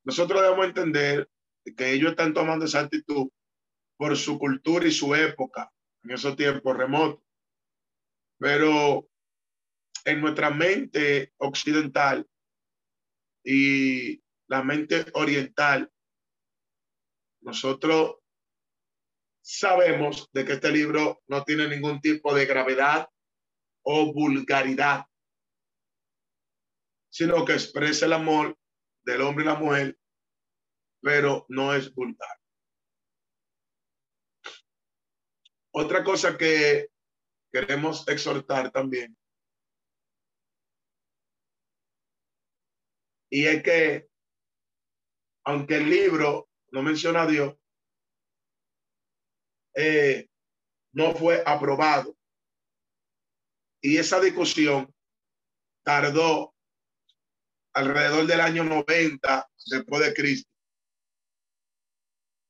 Nosotros 0.03 0.41
debemos 0.41 0.67
entender 0.67 1.29
que 1.75 1.91
ellos 1.91 2.11
están 2.11 2.33
tomando 2.33 2.65
esa 2.65 2.81
actitud 2.81 3.29
por 3.97 4.15
su 4.15 4.37
cultura 4.37 4.87
y 4.87 4.91
su 4.91 5.15
época 5.15 5.71
en 6.03 6.11
esos 6.11 6.35
tiempos 6.35 6.77
remotos. 6.77 7.23
Pero 8.39 9.09
en 10.05 10.21
nuestra 10.21 10.51
mente 10.51 11.33
occidental 11.37 12.25
y 13.43 14.21
la 14.47 14.63
mente 14.63 15.05
oriental, 15.13 15.91
nosotros 17.41 18.17
sabemos 19.49 20.29
de 20.33 20.43
que 20.43 20.53
este 20.53 20.71
libro 20.71 21.21
no 21.27 21.43
tiene 21.45 21.69
ningún 21.69 22.01
tipo 22.01 22.35
de 22.35 22.45
gravedad 22.45 23.07
o 23.83 24.13
vulgaridad, 24.13 25.05
sino 27.09 27.45
que 27.45 27.53
expresa 27.53 28.05
el 28.05 28.13
amor 28.13 28.57
del 29.05 29.21
hombre 29.21 29.45
y 29.45 29.47
la 29.47 29.55
mujer, 29.55 29.97
pero 31.01 31.45
no 31.47 31.73
es 31.73 31.93
vulgar. 31.93 32.37
Otra 35.71 36.03
cosa 36.03 36.37
que 36.37 36.89
queremos 37.51 38.05
exhortar 38.09 38.71
también 38.71 39.17
Y 43.29 43.45
es 43.45 43.61
que, 43.61 44.09
aunque 45.45 45.77
el 45.77 45.89
libro 45.89 46.49
no 46.71 46.81
menciona 46.81 47.23
a 47.23 47.27
Dios, 47.27 47.55
eh, 49.77 50.27
no 50.93 51.13
fue 51.13 51.43
aprobado. 51.45 52.17
Y 53.79 53.97
esa 53.97 54.19
discusión 54.19 54.91
tardó 55.83 56.55
alrededor 57.73 58.25
del 58.25 58.41
año 58.41 58.63
90 58.63 59.49
después 59.67 60.01
de 60.03 60.13
Cristo 60.15 60.49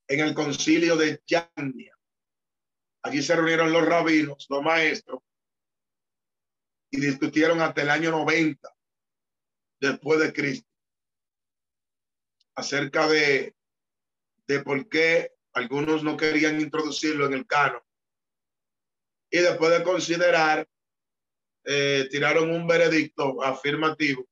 en 0.07 0.21
el 0.21 0.33
concilio 0.33 0.95
de 0.95 1.21
Yania. 1.27 1.97
Allí 3.03 3.21
se 3.21 3.35
reunieron 3.35 3.73
los 3.73 3.85
rabinos, 3.85 4.47
los 4.49 4.63
maestros, 4.63 5.19
y 6.89 7.01
discutieron 7.01 7.59
hasta 7.59 7.81
el 7.81 7.89
año 7.89 8.11
90 8.11 8.73
después 9.81 10.19
de 10.21 10.31
Cristo 10.31 10.69
acerca 12.55 13.05
de, 13.09 13.53
de 14.47 14.61
por 14.61 14.87
qué 14.87 15.36
algunos 15.57 16.03
no 16.03 16.15
querían 16.15 16.61
introducirlo 16.61 17.25
en 17.25 17.33
el 17.33 17.47
canon. 17.47 17.81
Y 19.31 19.39
después 19.39 19.71
de 19.71 19.83
considerar, 19.83 20.67
eh, 21.65 22.07
tiraron 22.11 22.51
un 22.51 22.67
veredicto 22.67 23.43
afirmativo. 23.43 24.25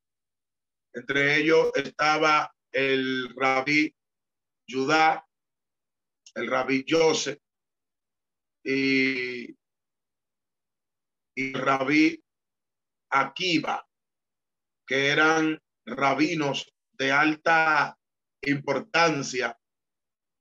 Entre 0.93 1.37
ellos 1.37 1.71
estaba 1.75 2.55
el 2.71 3.33
rabí 3.35 3.93
Judá, 4.69 5.27
el 6.35 6.47
rabí 6.47 6.85
Joseph 6.87 7.39
y, 8.63 9.57
y 11.35 11.53
rabí 11.53 12.23
Akiva, 13.09 13.85
que 14.87 15.07
eran 15.07 15.61
rabinos 15.85 16.73
de 16.93 17.11
alta 17.11 17.97
importancia 18.41 19.57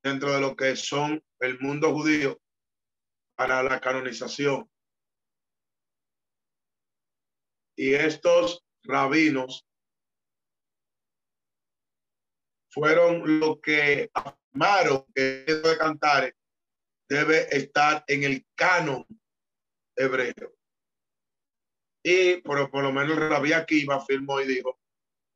dentro 0.04 0.32
de 0.34 0.40
lo 0.40 0.54
que 0.54 0.76
son 0.76 1.24
el 1.40 1.58
mundo 1.60 1.90
judío 1.94 2.38
para 3.36 3.62
la 3.62 3.80
canonización. 3.80 4.70
Y 7.74 7.94
estos 7.94 8.62
rabinos 8.82 9.66
fueron 12.70 13.40
lo 13.40 13.58
que 13.60 14.10
afirmaron 14.12 15.06
que 15.14 15.44
el 15.46 15.62
de 15.62 15.78
Cantares 15.78 16.34
debe 17.08 17.56
estar 17.56 18.04
en 18.06 18.24
el 18.24 18.46
canon 18.54 19.06
hebreo. 19.96 20.54
Y 22.04 22.42
por, 22.42 22.70
por 22.70 22.82
lo 22.82 22.92
menos 22.92 23.16
el 23.16 23.30
rabí 23.30 23.54
Akiva 23.54 23.96
afirmó 23.96 24.40
y 24.40 24.46
dijo 24.46 24.78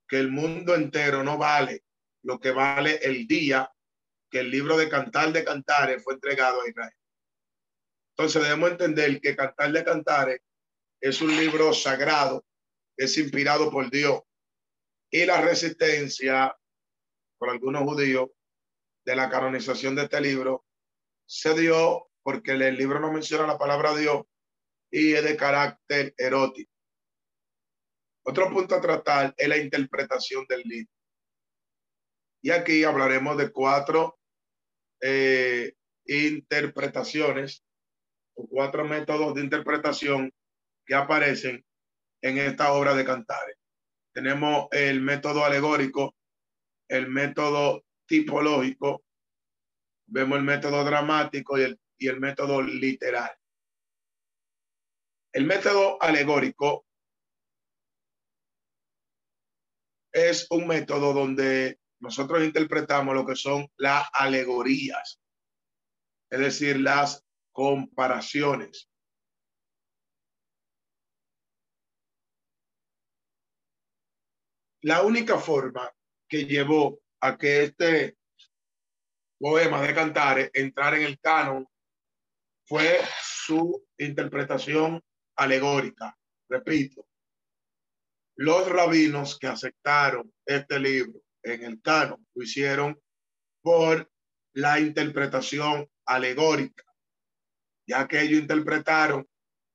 que 0.06 0.18
el 0.18 0.30
mundo 0.30 0.74
entero 0.74 1.24
no 1.24 1.38
vale 1.38 1.84
lo 2.22 2.38
que 2.38 2.50
vale 2.50 2.96
el 2.96 3.26
día 3.26 3.72
que 4.30 4.40
el 4.40 4.50
libro 4.50 4.76
de 4.76 4.88
Cantar 4.88 5.32
de 5.32 5.44
Cantares 5.44 6.02
fue 6.02 6.14
entregado 6.14 6.62
a 6.62 6.68
Israel. 6.68 6.94
Entonces 8.16 8.42
debemos 8.42 8.70
entender 8.70 9.20
que 9.20 9.36
Cantar 9.36 9.72
de 9.72 9.84
Cantares 9.84 10.40
es 11.00 11.20
un 11.20 11.36
libro 11.36 11.72
sagrado, 11.72 12.44
es 12.96 13.16
inspirado 13.16 13.70
por 13.70 13.90
Dios. 13.90 14.20
Y 15.10 15.24
la 15.24 15.40
resistencia 15.40 16.54
por 17.38 17.50
algunos 17.50 17.82
judíos 17.82 18.28
de 19.04 19.16
la 19.16 19.30
canonización 19.30 19.94
de 19.94 20.02
este 20.02 20.20
libro 20.20 20.66
se 21.26 21.58
dio 21.58 22.10
porque 22.22 22.52
el 22.52 22.76
libro 22.76 23.00
no 23.00 23.12
menciona 23.12 23.46
la 23.46 23.56
palabra 23.56 23.94
Dios 23.94 24.24
y 24.90 25.14
es 25.14 25.24
de 25.24 25.36
carácter 25.36 26.14
erótico. 26.18 26.70
Otro 28.24 28.50
punto 28.50 28.74
a 28.74 28.80
tratar 28.80 29.34
es 29.36 29.48
la 29.48 29.56
interpretación 29.56 30.44
del 30.46 30.60
libro. 30.62 30.92
Y 32.42 32.50
aquí 32.50 32.84
hablaremos 32.84 33.36
de 33.38 33.50
cuatro 33.50 34.17
eh, 35.00 35.74
interpretaciones 36.06 37.64
o 38.34 38.46
cuatro 38.48 38.84
métodos 38.84 39.34
de 39.34 39.42
interpretación 39.42 40.32
que 40.86 40.94
aparecen 40.94 41.64
en 42.22 42.38
esta 42.38 42.72
obra 42.72 42.94
de 42.94 43.04
Cantares. 43.04 43.56
Tenemos 44.12 44.68
el 44.72 45.00
método 45.00 45.44
alegórico, 45.44 46.14
el 46.88 47.08
método 47.08 47.84
tipológico, 48.06 49.04
vemos 50.06 50.38
el 50.38 50.44
método 50.44 50.84
dramático 50.84 51.58
y 51.58 51.62
el 51.62 51.80
y 51.98 52.08
el 52.08 52.20
método 52.20 52.62
literal. 52.62 53.30
El 55.32 55.46
método 55.46 56.00
alegórico 56.00 56.86
es 60.12 60.46
un 60.50 60.66
método 60.66 61.12
donde 61.12 61.78
nosotros 62.00 62.42
interpretamos 62.44 63.14
lo 63.14 63.26
que 63.26 63.36
son 63.36 63.68
las 63.76 64.08
alegorías, 64.12 65.20
es 66.30 66.38
decir, 66.38 66.80
las 66.80 67.24
comparaciones. 67.52 68.88
La 74.82 75.02
única 75.02 75.38
forma 75.38 75.92
que 76.28 76.44
llevó 76.46 77.00
a 77.20 77.36
que 77.36 77.64
este 77.64 78.16
poema 79.38 79.82
de 79.82 79.94
Cantares 79.94 80.50
entrar 80.54 80.94
en 80.94 81.02
el 81.02 81.18
canon 81.18 81.66
fue 82.64 83.00
su 83.22 83.86
interpretación 83.98 85.02
alegórica. 85.36 86.16
Repito, 86.48 87.08
los 88.36 88.68
rabinos 88.68 89.36
que 89.38 89.48
aceptaron 89.48 90.32
este 90.46 90.78
libro 90.78 91.20
en 91.42 91.64
el 91.64 91.80
canon 91.80 92.26
lo 92.34 92.42
hicieron 92.42 93.00
por 93.62 94.10
la 94.54 94.80
interpretación 94.80 95.88
alegórica, 96.06 96.84
ya 97.86 98.08
que 98.08 98.22
ellos 98.22 98.40
interpretaron 98.40 99.28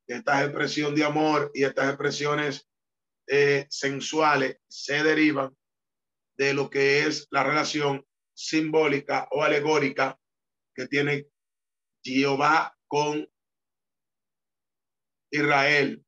estas 0.07 0.43
expresiones 0.43 0.99
de 0.99 1.05
amor 1.05 1.51
y 1.53 1.63
estas 1.63 1.89
expresiones 1.89 2.67
eh, 3.27 3.65
sensuales 3.69 4.57
se 4.67 5.03
derivan 5.03 5.55
de 6.37 6.53
lo 6.53 6.69
que 6.69 7.05
es 7.05 7.27
la 7.31 7.43
relación 7.43 8.05
simbólica 8.35 9.27
o 9.31 9.43
alegórica 9.43 10.19
que 10.75 10.87
tiene 10.87 11.27
Jehová 12.03 12.75
con 12.87 13.29
Israel. 15.31 16.05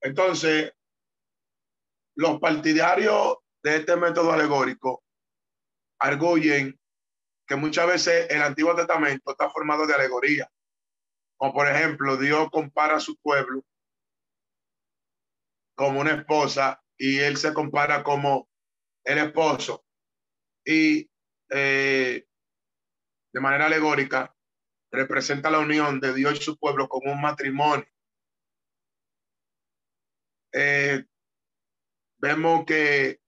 Entonces, 0.00 0.72
los 2.16 2.40
partidarios 2.40 3.36
de 3.62 3.76
este 3.76 3.96
método 3.96 4.32
alegórico 4.32 5.04
arguyen 5.98 6.78
que 7.46 7.56
muchas 7.56 7.86
veces 7.86 8.26
el 8.30 8.42
Antiguo 8.42 8.74
Testamento 8.74 9.30
está 9.30 9.50
formado 9.50 9.86
de 9.86 9.94
alegoría. 9.94 10.50
Como 11.36 11.52
por 11.52 11.68
ejemplo, 11.68 12.16
Dios 12.16 12.48
compara 12.50 12.96
a 12.96 13.00
su 13.00 13.16
pueblo 13.18 13.62
como 15.76 16.00
una 16.00 16.12
esposa 16.12 16.82
y 16.96 17.18
él 17.18 17.36
se 17.36 17.52
compara 17.52 18.02
como 18.02 18.48
el 19.04 19.18
esposo. 19.18 19.84
Y 20.64 21.08
eh, 21.50 22.26
de 23.32 23.40
manera 23.40 23.66
alegórica 23.66 24.34
representa 24.90 25.50
la 25.50 25.58
unión 25.58 26.00
de 26.00 26.14
Dios 26.14 26.40
y 26.40 26.42
su 26.42 26.56
pueblo 26.56 26.88
como 26.88 27.12
un 27.12 27.20
matrimonio. 27.20 27.86
Eh, 30.52 31.04
vemos 32.18 32.64
que 32.66 33.20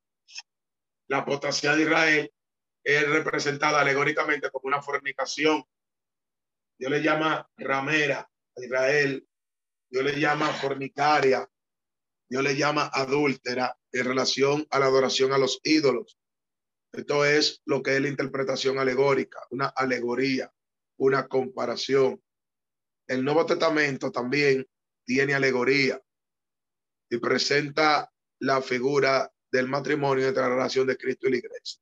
la 1.09 1.25
potencia 1.25 1.75
de 1.75 1.83
Israel 1.83 2.33
es 2.85 3.09
representada 3.09 3.81
alegóricamente 3.81 4.51
como 4.51 4.69
una 4.69 4.83
fornicación. 4.83 5.65
Dios 6.79 6.91
le 6.91 7.03
llama 7.03 7.49
ramera 7.57 8.21
a 8.21 8.65
Israel, 8.65 9.27
Dios 9.91 10.05
le 10.05 10.19
llama 10.19 10.49
fornicaria, 10.49 11.49
Dios 12.29 12.43
le 12.43 12.57
llama 12.57 12.91
adúltera 12.93 13.77
en 13.93 14.05
relación 14.05 14.67
a 14.71 14.79
la 14.79 14.87
adoración 14.87 15.33
a 15.33 15.39
los 15.39 15.61
ídolos. 15.65 16.19
Esto 16.93 17.25
es 17.25 17.63
lo 17.65 17.83
que 17.83 17.97
es 17.97 18.01
la 18.01 18.09
interpretación 18.09 18.79
alegórica, 18.79 19.41
una 19.51 19.67
alegoría, 19.67 20.53
una 20.99 21.27
comparación. 21.27 22.23
El 23.07 23.25
Nuevo 23.25 23.47
Testamento 23.47 24.11
también 24.11 24.67
tiene 25.05 25.35
alegoría 25.35 26.01
y 27.11 27.19
presenta 27.19 28.11
la 28.41 28.63
figura 28.63 29.31
del 29.51 29.69
matrimonio 29.69 30.29
entre 30.29 30.43
la 30.43 30.51
relación 30.51 30.87
de 30.87 30.97
Cristo 30.97 31.29
y 31.29 31.31
la 31.33 31.37
iglesia. 31.39 31.81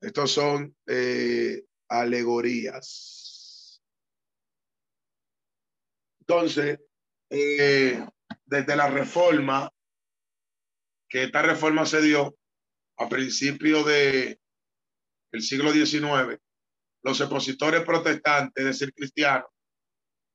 Estos 0.00 0.30
son 0.30 0.76
eh, 0.86 1.64
alegorías. 1.88 3.82
Entonces, 6.20 6.78
eh, 7.30 8.06
desde 8.44 8.76
la 8.76 8.88
reforma, 8.88 9.72
que 11.08 11.24
esta 11.24 11.42
reforma 11.42 11.86
se 11.86 12.02
dio 12.02 12.36
a 12.98 13.08
principios 13.08 13.86
de 13.86 14.38
el 15.32 15.42
siglo 15.42 15.72
XIX, 15.72 16.38
los 17.02 17.20
expositores 17.20 17.82
protestantes, 17.82 18.64
es 18.64 18.64
decir, 18.64 18.92
cristianos, 18.94 19.48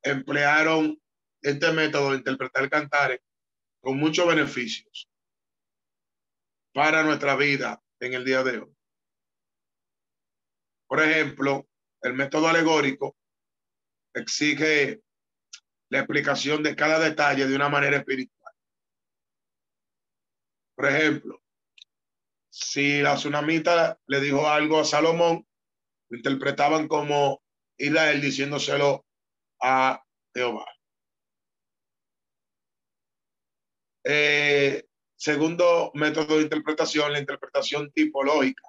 emplearon 0.02 1.00
este 1.42 1.72
método 1.72 2.12
de 2.12 2.18
interpretar 2.18 2.70
cantares 2.70 3.20
con 3.84 3.98
muchos 3.98 4.26
beneficios 4.26 5.10
para 6.74 7.04
nuestra 7.04 7.36
vida 7.36 7.84
en 8.00 8.14
el 8.14 8.24
día 8.24 8.42
de 8.42 8.60
hoy. 8.60 8.76
Por 10.88 11.02
ejemplo, 11.02 11.68
el 12.02 12.14
método 12.14 12.48
alegórico 12.48 13.18
exige 14.14 15.02
la 15.90 16.00
explicación 16.00 16.64
de 16.64 16.78
cada 16.78 16.98
detalle 16.98 17.46
de 17.46 17.56
una 17.56 17.68
manera 17.68 17.98
espiritual. 17.98 18.54
Por 20.76 20.86
ejemplo, 20.88 21.44
si 22.50 23.02
la 23.02 23.16
tsunamita 23.16 24.00
le 24.08 24.22
dijo 24.22 24.48
algo 24.48 24.80
a 24.80 24.86
Salomón, 24.86 25.46
lo 26.10 26.18
interpretaban 26.18 26.88
como 26.88 27.44
Israel 27.78 28.22
diciéndoselo 28.22 29.06
a 29.62 30.02
Jehová. 30.34 30.73
Eh, 34.04 34.86
segundo 35.16 35.92
método 35.94 36.38
de 36.38 36.44
interpretación, 36.44 37.12
la 37.12 37.20
interpretación 37.20 37.92
tipológica. 37.92 38.64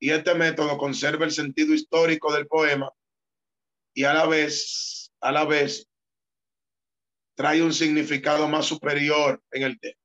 Y 0.00 0.10
este 0.10 0.34
método 0.34 0.78
conserva 0.78 1.24
el 1.24 1.32
sentido 1.32 1.74
histórico 1.74 2.32
del 2.32 2.46
poema 2.46 2.92
y 3.94 4.04
a 4.04 4.14
la 4.14 4.26
vez, 4.26 5.12
a 5.20 5.32
la 5.32 5.44
vez, 5.44 5.88
trae 7.34 7.62
un 7.62 7.72
significado 7.72 8.48
más 8.48 8.66
superior 8.66 9.42
en 9.50 9.62
el 9.62 9.78
tema. 9.78 9.98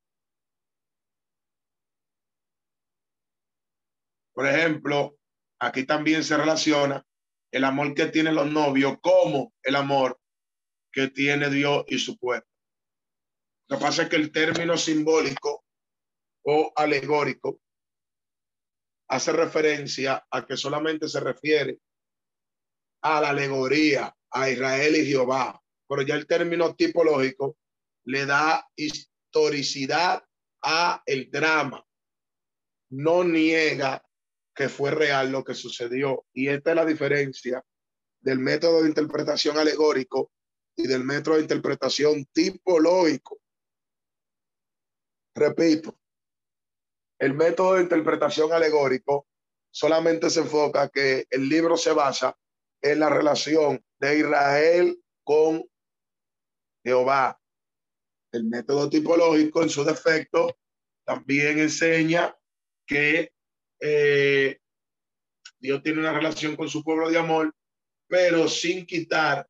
Por 4.33 4.47
ejemplo, 4.47 5.17
aquí 5.59 5.83
también 5.83 6.23
se 6.23 6.37
relaciona 6.37 7.03
el 7.51 7.63
amor 7.63 7.95
que 7.95 8.05
tienen 8.07 8.35
los 8.35 8.51
novios 8.51 8.97
como 9.01 9.53
el 9.63 9.75
amor 9.75 10.19
que 10.91 11.07
tiene 11.07 11.49
Dios 11.49 11.85
y 11.87 11.97
su 11.97 12.17
pueblo. 12.17 12.45
Lo 13.69 13.77
que 13.77 13.83
pasa 13.83 14.03
es 14.03 14.09
que 14.09 14.15
el 14.15 14.31
término 14.31 14.77
simbólico 14.77 15.65
o 16.43 16.71
alegórico 16.75 17.59
hace 19.09 19.31
referencia 19.33 20.25
a 20.29 20.45
que 20.45 20.55
solamente 20.55 21.07
se 21.07 21.19
refiere 21.19 21.79
a 23.01 23.21
la 23.21 23.29
alegoría, 23.29 24.15
a 24.31 24.49
Israel 24.49 24.95
y 24.95 25.05
Jehová, 25.05 25.61
pero 25.87 26.01
ya 26.01 26.15
el 26.15 26.27
término 26.27 26.75
tipológico 26.75 27.57
le 28.05 28.25
da 28.25 28.65
historicidad 28.75 30.23
a 30.61 31.01
el 31.05 31.29
drama. 31.29 31.85
No 32.89 33.23
niega 33.23 34.03
que 34.55 34.69
fue 34.69 34.91
real 34.91 35.31
lo 35.31 35.43
que 35.43 35.53
sucedió. 35.53 36.25
Y 36.33 36.47
esta 36.47 36.71
es 36.71 36.75
la 36.75 36.85
diferencia 36.85 37.63
del 38.19 38.39
método 38.39 38.81
de 38.81 38.89
interpretación 38.89 39.57
alegórico 39.57 40.31
y 40.75 40.87
del 40.87 41.03
método 41.03 41.35
de 41.35 41.41
interpretación 41.41 42.25
tipológico. 42.33 43.39
Repito, 45.37 45.95
el 47.19 47.35
método 47.35 47.75
de 47.75 47.83
interpretación 47.83 48.51
alegórico 48.51 49.27
solamente 49.69 50.31
se 50.31 50.39
enfoca 50.39 50.89
que 50.89 51.27
el 51.29 51.47
libro 51.47 51.77
se 51.77 51.91
basa 51.93 52.35
en 52.81 52.99
la 52.99 53.09
relación 53.11 53.85
de 53.99 54.17
Israel 54.17 54.99
con 55.23 55.63
Jehová. 56.83 57.39
El 58.31 58.45
método 58.45 58.89
tipológico, 58.89 59.61
en 59.61 59.69
su 59.69 59.83
defecto, 59.83 60.57
también 61.05 61.59
enseña 61.59 62.35
que 62.87 63.31
eh, 63.79 64.59
Dios 65.59 65.83
tiene 65.83 65.99
una 65.99 66.13
relación 66.13 66.55
con 66.55 66.67
su 66.67 66.83
pueblo 66.83 67.11
de 67.11 67.19
amor, 67.19 67.55
pero 68.07 68.47
sin 68.47 68.87
quitar 68.87 69.47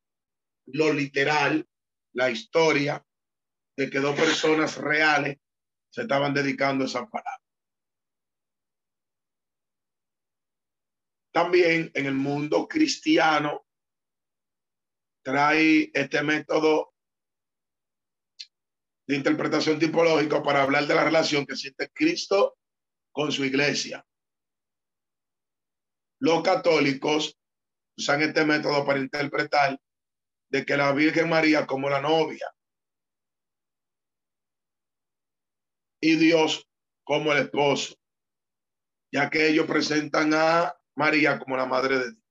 lo 0.66 0.92
literal, 0.92 1.66
la 2.12 2.30
historia 2.30 3.02
de 3.74 3.88
que 3.88 4.00
dos 4.00 4.14
personas 4.14 4.76
reales 4.76 5.38
se 5.98 6.02
estaban 6.02 6.32
dedicando 6.32 6.84
a 6.84 6.86
esa 6.86 7.10
palabra. 7.10 7.42
También 11.32 11.90
en 11.92 12.06
el 12.06 12.14
mundo 12.14 12.68
cristiano 12.68 13.66
trae 15.24 15.90
este 15.92 16.22
método 16.22 16.94
de 19.08 19.16
interpretación 19.16 19.80
tipológica 19.80 20.40
para 20.40 20.62
hablar 20.62 20.86
de 20.86 20.94
la 20.94 21.02
relación 21.02 21.44
que 21.44 21.56
siente 21.56 21.90
Cristo 21.90 22.56
con 23.10 23.32
su 23.32 23.44
iglesia. 23.44 24.06
Los 26.20 26.44
católicos 26.44 27.36
usan 27.96 28.22
este 28.22 28.44
método 28.44 28.86
para 28.86 29.00
interpretar 29.00 29.76
de 30.48 30.64
que 30.64 30.76
la 30.76 30.92
Virgen 30.92 31.28
María 31.28 31.66
como 31.66 31.90
la 31.90 32.00
novia 32.00 32.48
y 36.00 36.16
Dios 36.16 36.68
como 37.04 37.32
el 37.32 37.38
esposo, 37.38 37.94
ya 39.12 39.30
que 39.30 39.48
ellos 39.48 39.66
presentan 39.66 40.32
a 40.34 40.74
María 40.94 41.38
como 41.38 41.56
la 41.56 41.66
madre 41.66 41.98
de 41.98 42.04
Dios. 42.10 42.22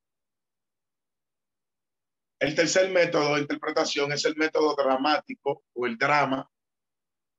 El 2.39 2.53
tercer 2.53 2.91
método 2.91 3.35
de 3.35 3.41
interpretación 3.41 4.11
es 4.11 4.23
el 4.25 4.35
método 4.35 4.75
dramático 4.75 5.63
o 5.73 5.87
el 5.87 5.97
drama. 5.97 6.47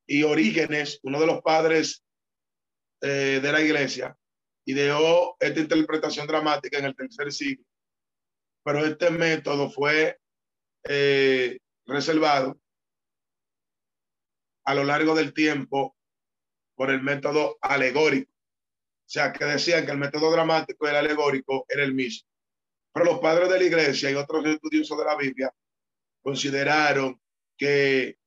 Y 0.05 0.23
Orígenes, 0.23 0.99
uno 1.03 1.21
de 1.21 1.27
los 1.27 1.41
padres 1.41 2.03
eh, 3.01 3.39
de 3.41 3.51
la 3.51 3.61
iglesia, 3.61 4.17
ideó 4.65 5.37
esta 5.39 5.59
interpretación 5.59 6.27
dramática 6.27 6.79
en 6.79 6.85
el 6.85 6.95
tercer 6.95 7.31
siglo. 7.31 7.63
Pero 8.63 8.85
este 8.85 9.09
método 9.09 9.69
fue 9.69 10.19
eh, 10.83 11.59
reservado 11.85 12.59
a 14.65 14.75
lo 14.75 14.83
largo 14.83 15.15
del 15.15 15.33
tiempo 15.33 15.95
por 16.79 16.91
el 16.91 17.03
método 17.03 17.57
alegórico. 17.59 18.31
O 18.31 19.09
sea, 19.11 19.33
que 19.33 19.43
decían 19.43 19.85
que 19.85 19.91
el 19.91 19.97
método 19.97 20.31
dramático 20.31 20.85
y 20.85 20.89
el 20.89 20.95
alegórico 20.95 21.65
era 21.67 21.83
el 21.83 21.93
mismo. 21.93 22.25
Pero 22.93 23.05
los 23.05 23.19
padres 23.19 23.49
de 23.49 23.59
la 23.59 23.65
iglesia 23.65 24.09
y 24.09 24.15
otros 24.15 24.45
estudiosos 24.45 24.97
de 24.97 25.03
la 25.03 25.17
Biblia 25.17 25.53
consideraron 26.21 27.21
que 27.57 28.17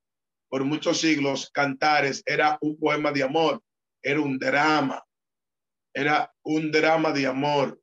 por 0.51 0.65
muchos 0.65 1.01
siglos 1.01 1.51
Cantares 1.51 2.23
era 2.27 2.59
un 2.61 2.79
poema 2.79 3.11
de 3.11 3.23
amor, 3.23 3.63
era 4.03 4.21
un 4.21 4.39
drama, 4.39 5.03
era 5.95 6.31
un 6.43 6.71
drama 6.71 7.11
de 7.11 7.27
amor, 7.27 7.81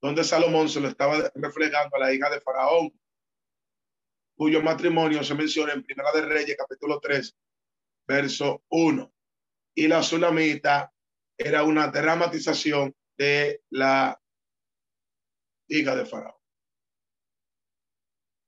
donde 0.00 0.24
Salomón 0.24 0.70
se 0.70 0.80
lo 0.80 0.88
estaba 0.88 1.30
reflejando 1.34 1.96
a 1.96 2.00
la 2.00 2.14
hija 2.14 2.30
de 2.30 2.40
Faraón, 2.40 2.98
cuyo 4.38 4.62
matrimonio 4.62 5.22
se 5.22 5.34
menciona 5.34 5.74
en 5.74 5.82
Primera 5.82 6.12
de 6.12 6.22
Reyes, 6.22 6.56
capítulo 6.56 6.98
3, 6.98 7.36
verso 8.06 8.62
1. 8.70 9.12
Y 9.74 9.88
la 9.88 10.02
Sulamita 10.02 10.92
era 11.36 11.64
una 11.64 11.88
dramatización 11.88 12.94
de 13.16 13.62
la 13.70 14.20
hija 15.68 15.96
de 15.96 16.06
Faraón. 16.06 16.34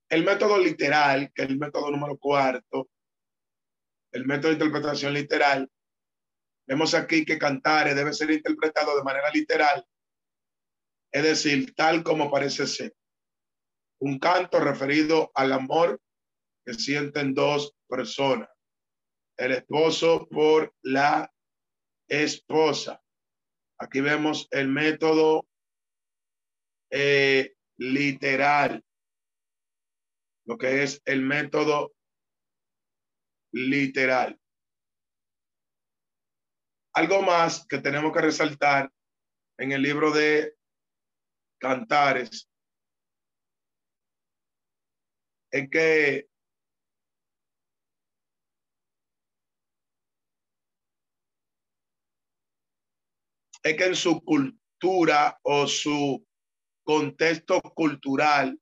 El 0.08 0.24
método 0.24 0.58
literal, 0.58 1.32
que 1.34 1.42
es 1.42 1.48
el 1.48 1.58
método 1.58 1.90
número 1.90 2.16
cuarto, 2.18 2.90
el 4.12 4.26
método 4.26 4.48
de 4.48 4.54
interpretación 4.54 5.12
literal, 5.12 5.68
vemos 6.66 6.94
aquí 6.94 7.24
que 7.24 7.38
Cantares 7.38 7.96
debe 7.96 8.12
ser 8.12 8.30
interpretado 8.30 8.96
de 8.96 9.02
manera 9.02 9.30
literal, 9.30 9.84
es 11.12 11.22
decir, 11.22 11.74
tal 11.74 12.02
como 12.04 12.30
parece 12.30 12.66
ser. 12.66 12.94
Un 14.00 14.18
canto 14.18 14.60
referido 14.60 15.30
al 15.34 15.52
amor 15.52 16.00
que 16.64 16.74
sienten 16.74 17.34
dos 17.34 17.74
personas, 17.88 18.48
el 19.36 19.52
esposo 19.52 20.28
por 20.28 20.74
la 20.82 21.32
esposa. 22.08 23.02
Aquí 23.78 24.00
vemos 24.00 24.46
el 24.50 24.68
método 24.68 25.46
eh, 26.90 27.54
literal, 27.76 28.84
lo 30.46 30.56
que 30.56 30.82
es 30.82 31.02
el 31.04 31.22
método 31.22 31.92
literal. 33.52 34.38
Algo 36.94 37.22
más 37.22 37.66
que 37.66 37.78
tenemos 37.78 38.12
que 38.12 38.20
resaltar 38.20 38.92
en 39.58 39.72
el 39.72 39.82
libro 39.82 40.12
de 40.12 40.54
Cantares 41.58 42.48
es 45.50 45.70
que 45.70 46.28
es 53.64 53.76
que 53.76 53.84
en 53.84 53.96
su 53.96 54.22
cultura 54.22 55.40
o 55.42 55.66
su 55.66 56.24
contexto 56.84 57.60
cultural, 57.62 58.60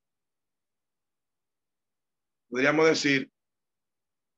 podríamos 2.49 2.87
decir, 2.87 3.31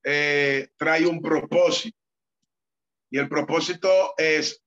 eh, 0.04 0.68
trae 0.76 1.06
un 1.06 1.20
propósito. 1.20 1.96
Y 3.10 3.18
el 3.18 3.28
propósito 3.28 4.14
es 4.16 4.64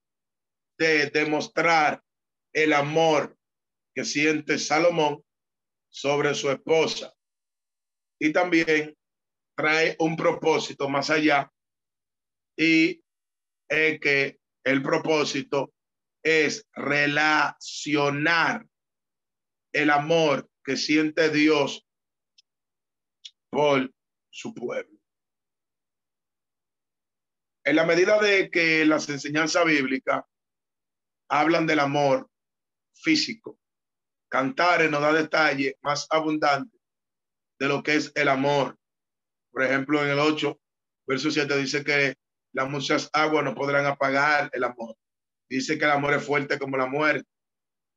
de 0.78 1.10
demostrar 1.10 2.02
el 2.54 2.74
amor 2.74 3.36
que 3.94 4.06
siente 4.06 4.60
Salomón 4.60 5.24
sobre 5.90 6.36
su 6.36 6.52
esposa. 6.52 7.12
Y 8.20 8.32
también 8.32 8.96
trae 9.56 9.96
un 10.00 10.16
propósito 10.16 10.88
más 10.88 11.10
allá 11.10 11.52
y 12.56 13.04
es 13.68 14.00
que 14.00 14.40
el 14.64 14.84
propósito 14.84 15.74
es 16.28 16.68
relacionar 16.74 18.68
el 19.72 19.90
amor 19.90 20.50
que 20.64 20.76
siente 20.76 21.30
Dios 21.30 21.88
por 23.50 23.94
su 24.30 24.54
pueblo. 24.54 25.00
En 27.64 27.78
la 27.78 27.86
medida 27.86 28.20
de 28.20 28.50
que 28.50 28.86
las 28.86 29.08
enseñanzas 29.10 29.66
bíblicas 29.66 30.26
hablan 31.30 31.66
del 31.66 31.80
amor 31.80 32.30
físico, 32.94 33.60
Cantares 34.30 34.92
nos 34.92 35.02
da 35.02 35.14
detalles 35.14 35.76
más 35.82 36.08
abundantes 36.10 36.82
de 37.58 37.68
lo 37.70 37.82
que 37.82 37.96
es 37.96 38.12
el 38.16 38.28
amor. 38.28 38.78
Por 39.52 39.64
ejemplo, 39.64 40.04
en 40.04 40.10
el 40.10 40.20
8, 40.20 40.60
verso 41.08 41.32
7 41.32 41.58
dice 41.58 41.84
que 41.86 42.16
las 42.52 42.70
muchas 42.70 43.10
aguas 43.14 43.46
no 43.46 43.56
podrán 43.56 43.86
apagar 43.86 44.50
el 44.52 44.66
amor. 44.66 44.98
Dice 45.50 45.78
que 45.78 45.86
el 45.86 45.92
amor 45.92 46.14
es 46.14 46.26
fuerte 46.26 46.60
como 46.60 46.78
la 46.78 46.88
muerte 46.88 47.28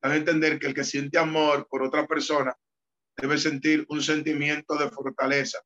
a 0.03 0.17
entender 0.17 0.59
que 0.59 0.69
el 0.69 0.75
que 0.75 0.85
siente 0.85 1.19
amor 1.19 1.67
por 1.69 1.83
otra 1.83 2.07
persona 2.07 2.57
debe 3.17 3.39
sentir 3.39 3.85
un 3.89 4.03
sentimiento 4.03 4.77
de 4.77 4.89
fortaleza 4.89 5.59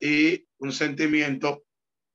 y 0.00 0.46
un 0.58 0.72
sentimiento 0.72 1.64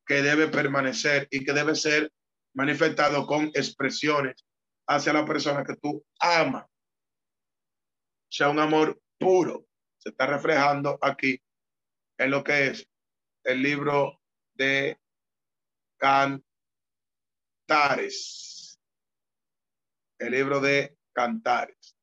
que 0.05 0.21
debe 0.21 0.47
permanecer 0.47 1.27
y 1.31 1.45
que 1.45 1.53
debe 1.53 1.75
ser 1.75 2.11
manifestado 2.55 3.25
con 3.25 3.45
expresiones 3.53 4.43
hacia 4.87 5.13
la 5.13 5.23
persona 5.23 5.63
que 5.63 5.75
tú 5.75 6.03
amas. 6.19 6.65
Sea 8.29 8.49
un 8.49 8.59
amor 8.59 8.99
puro. 9.17 9.65
Se 9.97 10.09
está 10.09 10.25
reflejando 10.25 10.97
aquí 11.01 11.41
en 12.17 12.31
lo 12.31 12.43
que 12.43 12.67
es 12.67 12.89
el 13.43 13.61
libro 13.61 14.19
de 14.55 14.99
Cantares. 17.67 18.48
El 20.19 20.31
libro 20.31 20.59
de 20.59 20.97
cantares. 21.13 21.97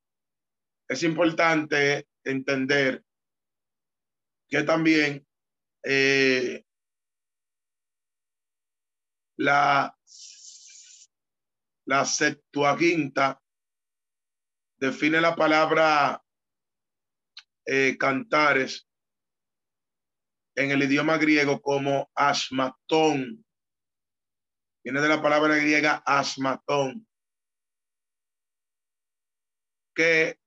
Es 0.88 1.02
importante 1.02 2.08
entender 2.24 3.04
que 4.48 4.62
también 4.62 5.26
eh, 5.84 6.64
la, 9.36 9.96
la 11.86 12.04
Septuaginta 12.04 13.40
define 14.78 15.20
la 15.20 15.34
palabra 15.34 16.22
eh, 17.66 17.96
cantares 17.98 18.88
en 20.54 20.70
el 20.70 20.82
idioma 20.82 21.18
griego 21.18 21.60
como 21.60 22.10
asmatón. 22.14 23.44
Viene 24.82 25.00
de 25.00 25.08
la 25.08 25.20
palabra 25.20 25.56
griega 25.56 26.02
asmatón, 26.06 27.05
que 29.96 30.38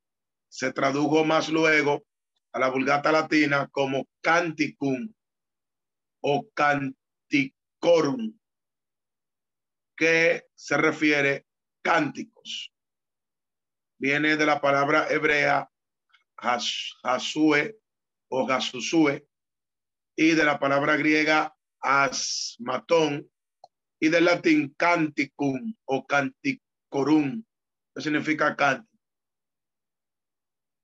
se 0.48 0.72
tradujo 0.72 1.26
más 1.26 1.50
luego 1.50 2.06
a 2.54 2.60
la 2.60 2.70
vulgata 2.70 3.12
latina 3.12 3.68
como 3.72 4.08
canticum 4.22 5.12
o 6.22 6.48
canticorum, 6.54 8.38
que 9.98 10.46
se 10.56 10.78
refiere 10.78 11.46
cánticos. 11.82 12.74
Viene 13.98 14.38
de 14.38 14.46
la 14.46 14.62
palabra 14.62 15.08
hebrea 15.10 15.70
hasue 16.38 17.78
o 18.30 18.46
gasusue 18.46 19.28
y 20.16 20.32
de 20.36 20.44
la 20.46 20.60
palabra 20.60 20.96
griega 20.96 21.56
asmatón 21.82 23.30
y 24.00 24.10
del 24.10 24.26
latín 24.26 24.74
canticum 24.78 25.74
o 25.86 26.06
canticorum, 26.06 27.44
que 27.94 28.02
significa 28.02 28.56
cántico. 28.56 28.89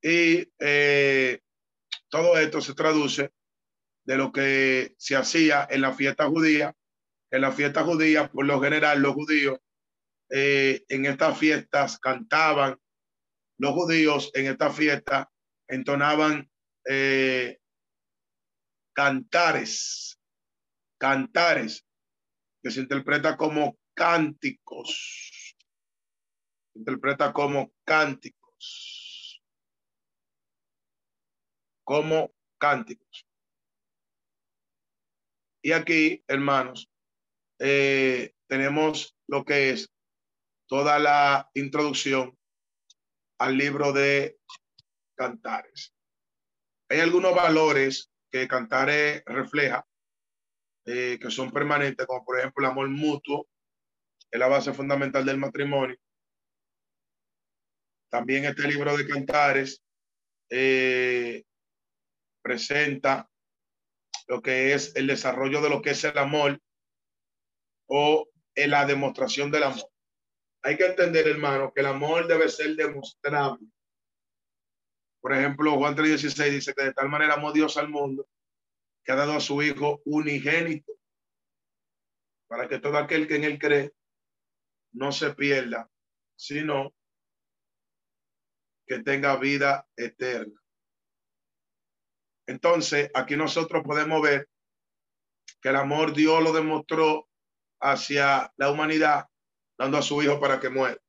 Y 0.07 0.53
eh, 0.59 1.39
todo 2.09 2.37
esto 2.37 2.61
se 2.61 2.75
traduce 2.75 3.33
de 4.03 4.17
lo 4.17 4.31
que 4.31 4.93
se 4.99 5.15
hacía 5.15 5.67
en 5.67 5.81
la 5.81 5.93
fiesta 5.93 6.27
judía. 6.27 6.75
En 7.31 7.41
la 7.41 7.51
fiesta 7.51 7.83
judía, 7.83 8.31
por 8.31 8.45
lo 8.45 8.61
general, 8.61 9.01
los 9.01 9.15
judíos 9.15 9.57
eh, 10.29 10.85
en 10.89 11.07
estas 11.07 11.35
fiestas 11.39 11.97
cantaban 11.97 12.79
los 13.57 13.73
judíos 13.73 14.29
en 14.35 14.45
esta 14.45 14.69
fiesta 14.69 15.31
entonaban 15.67 16.51
eh, 16.87 17.57
cantares, 18.93 20.19
cantares, 20.99 21.83
que 22.61 22.69
se 22.69 22.81
interpreta 22.81 23.35
como 23.35 23.79
cánticos, 23.95 25.55
se 26.73 26.79
interpreta 26.79 27.33
como 27.33 27.73
cánticos, 27.83 28.94
como 31.85 32.33
cánticos. 32.59 33.25
Y 35.63 35.71
aquí, 35.71 36.23
hermanos, 36.27 36.89
eh, 37.59 38.33
tenemos 38.47 39.15
lo 39.27 39.45
que 39.45 39.69
es 39.69 39.89
toda 40.67 40.99
la 40.99 41.49
introducción 41.53 42.37
al 43.39 43.57
libro 43.57 43.93
de 43.93 44.37
Cantares. 45.15 45.93
Hay 46.89 46.99
algunos 46.99 47.33
valores 47.33 48.11
que 48.31 48.47
Cantares 48.47 49.23
refleja, 49.25 49.85
eh, 50.85 51.17
que 51.19 51.31
son 51.31 51.51
permanentes, 51.51 52.05
como 52.05 52.23
por 52.25 52.39
ejemplo 52.39 52.65
el 52.65 52.71
amor 52.71 52.89
mutuo, 52.89 53.47
es 54.29 54.39
la 54.39 54.47
base 54.47 54.73
fundamental 54.73 55.25
del 55.25 55.37
matrimonio. 55.37 55.97
También 58.09 58.45
este 58.45 58.67
libro 58.67 58.95
de 58.95 59.07
Cantares 59.07 59.81
eh, 60.49 61.43
presenta 62.45 63.27
lo 64.27 64.39
que 64.39 64.75
es 64.75 64.95
el 64.95 65.07
desarrollo 65.07 65.61
de 65.61 65.69
lo 65.71 65.81
que 65.81 65.89
es 65.89 66.03
el 66.03 66.15
amor 66.15 66.61
o 67.87 68.29
la 68.55 68.85
demostración 68.85 69.49
del 69.49 69.63
amor. 69.63 69.89
Hay 70.61 70.77
que 70.77 70.85
entender, 70.85 71.27
hermano, 71.27 71.73
que 71.73 71.81
el 71.81 71.87
amor 71.87 72.27
debe 72.27 72.47
ser 72.47 72.75
demostrable. 72.75 73.67
Por 75.21 75.33
ejemplo, 75.33 75.75
Juan 75.75 75.95
3:16 75.95 76.51
dice 76.51 76.73
que 76.75 76.83
de 76.83 76.93
tal 76.93 77.09
manera 77.09 77.33
amó 77.33 77.51
Dios 77.51 77.77
al 77.77 77.89
mundo 77.89 78.27
que 79.03 79.11
ha 79.11 79.15
dado 79.15 79.33
a 79.33 79.39
su 79.39 79.63
Hijo 79.63 80.03
unigénito 80.05 80.93
para 82.47 82.67
que 82.67 82.77
todo 82.77 82.99
aquel 82.99 83.27
que 83.27 83.37
en 83.37 83.43
él 83.45 83.57
cree 83.57 83.91
no 84.93 85.11
se 85.11 85.33
pierda, 85.33 85.89
sino 86.35 86.93
que 88.85 88.99
tenga 88.99 89.35
vida 89.37 89.87
eterna. 89.95 90.61
Entonces, 92.47 93.09
aquí 93.13 93.35
nosotros 93.35 93.83
podemos 93.83 94.21
ver 94.21 94.47
que 95.61 95.69
el 95.69 95.75
amor 95.75 96.13
Dios 96.13 96.43
lo 96.43 96.53
demostró 96.53 97.27
hacia 97.81 98.51
la 98.57 98.69
humanidad, 98.69 99.25
dando 99.77 99.97
a 99.97 100.01
su 100.01 100.21
Hijo 100.21 100.39
para 100.39 100.59
que 100.59 100.69
muera. 100.69 100.99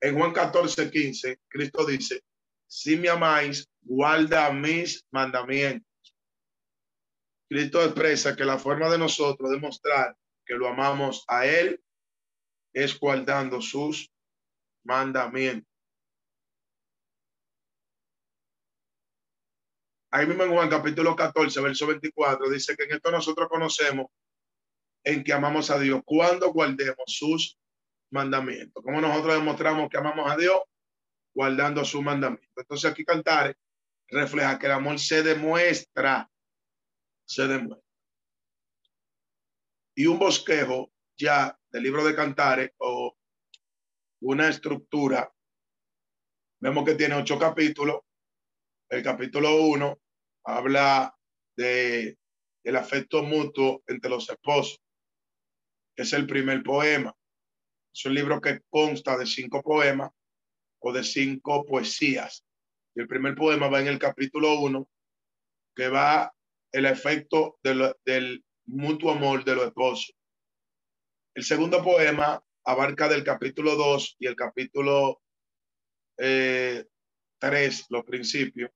En 0.00 0.16
Juan 0.16 0.32
14, 0.32 0.90
15, 0.90 1.40
Cristo 1.48 1.86
dice, 1.86 2.22
si 2.66 2.96
me 2.96 3.08
amáis, 3.08 3.68
guarda 3.80 4.52
mis 4.52 5.04
mandamientos. 5.10 5.86
Cristo 7.48 7.82
expresa 7.82 8.36
que 8.36 8.44
la 8.44 8.58
forma 8.58 8.88
de 8.90 8.98
nosotros 8.98 9.50
demostrar 9.50 10.16
que 10.44 10.54
lo 10.54 10.68
amamos 10.68 11.24
a 11.28 11.46
Él 11.46 11.82
es 12.72 12.98
guardando 12.98 13.60
sus 13.60 14.10
mandamientos. 14.84 15.75
Ahí 20.10 20.26
mismo 20.26 20.44
en 20.44 20.52
Juan 20.52 20.68
capítulo 20.68 21.16
14, 21.16 21.60
verso 21.60 21.86
24, 21.86 22.48
dice 22.48 22.76
que 22.76 22.84
en 22.84 22.92
esto 22.92 23.10
nosotros 23.10 23.48
conocemos 23.48 24.06
en 25.04 25.22
que 25.22 25.32
amamos 25.32 25.70
a 25.70 25.78
Dios 25.78 26.00
cuando 26.04 26.52
guardemos 26.52 27.04
sus 27.06 27.58
mandamientos. 28.10 28.82
¿Cómo 28.82 29.00
nosotros 29.00 29.34
demostramos 29.34 29.88
que 29.88 29.98
amamos 29.98 30.30
a 30.30 30.36
Dios? 30.36 30.60
Guardando 31.34 31.84
sus 31.84 32.02
mandamientos. 32.02 32.50
Entonces 32.56 32.90
aquí 32.90 33.04
cantar 33.04 33.56
refleja 34.08 34.58
que 34.58 34.66
el 34.66 34.72
amor 34.72 34.98
se 34.98 35.22
demuestra, 35.22 36.30
se 37.24 37.46
demuestra. 37.46 37.84
Y 39.94 40.06
un 40.06 40.18
bosquejo 40.18 40.92
ya 41.16 41.58
del 41.70 41.82
libro 41.82 42.04
de 42.04 42.14
Cantares 42.14 42.70
o 42.78 43.16
una 44.20 44.48
estructura, 44.48 45.32
vemos 46.60 46.84
que 46.84 46.94
tiene 46.94 47.14
ocho 47.14 47.38
capítulos. 47.38 48.00
El 48.88 49.02
capítulo 49.02 49.56
uno 49.62 49.98
habla 50.44 51.12
de 51.56 52.16
el 52.62 52.76
afecto 52.76 53.22
mutuo 53.22 53.82
entre 53.86 54.10
los 54.10 54.28
esposos, 54.28 54.80
es 55.96 56.12
el 56.12 56.26
primer 56.26 56.62
poema. 56.62 57.14
Es 57.94 58.04
un 58.04 58.14
libro 58.14 58.40
que 58.40 58.60
consta 58.68 59.16
de 59.16 59.26
cinco 59.26 59.62
poemas 59.62 60.10
o 60.80 60.92
de 60.92 61.02
cinco 61.02 61.64
poesías. 61.64 62.44
Y 62.94 63.00
el 63.00 63.08
primer 63.08 63.34
poema 63.34 63.68
va 63.68 63.80
en 63.80 63.88
el 63.88 63.98
capítulo 63.98 64.60
uno, 64.60 64.88
que 65.74 65.88
va 65.88 66.32
el 66.72 66.86
efecto 66.86 67.58
del 67.62 68.44
mutuo 68.66 69.12
amor 69.12 69.44
de 69.44 69.54
los 69.54 69.66
esposos. 69.66 70.14
El 71.34 71.44
segundo 71.44 71.82
poema 71.82 72.42
abarca 72.64 73.08
del 73.08 73.24
capítulo 73.24 73.76
dos 73.76 74.16
y 74.18 74.26
el 74.26 74.36
capítulo 74.36 75.22
eh, 76.18 76.84
tres, 77.46 77.86
los 77.90 78.04
principios, 78.04 78.70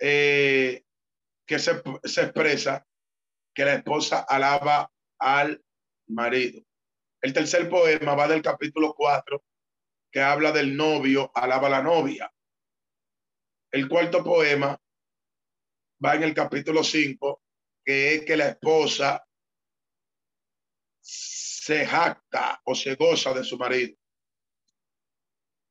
eh, 0.00 0.82
que 1.46 1.58
se, 1.58 1.82
se, 2.04 2.22
expresa 2.22 2.86
que 3.54 3.64
la 3.64 3.74
esposa 3.74 4.20
alaba 4.20 4.90
al 5.18 5.62
marido. 6.08 6.62
El 7.20 7.32
tercer 7.32 7.68
poema 7.68 8.14
va 8.14 8.28
del 8.28 8.42
capítulo 8.42 8.94
4, 8.94 9.42
que 10.10 10.20
habla 10.20 10.52
del 10.52 10.76
novio, 10.76 11.30
alaba 11.34 11.68
a 11.68 11.70
la 11.70 11.82
novia. 11.82 12.32
El 13.70 13.88
cuarto 13.88 14.22
poema 14.22 14.78
va 16.04 16.14
en 16.14 16.22
el 16.22 16.34
capítulo 16.34 16.84
5, 16.84 17.42
que 17.84 18.14
es 18.14 18.24
que 18.24 18.36
la 18.36 18.48
esposa 18.48 19.26
se 21.00 21.86
jacta 21.86 22.60
o 22.64 22.74
se 22.74 22.94
goza 22.94 23.32
de 23.32 23.44
su 23.44 23.56
marido. 23.56 23.96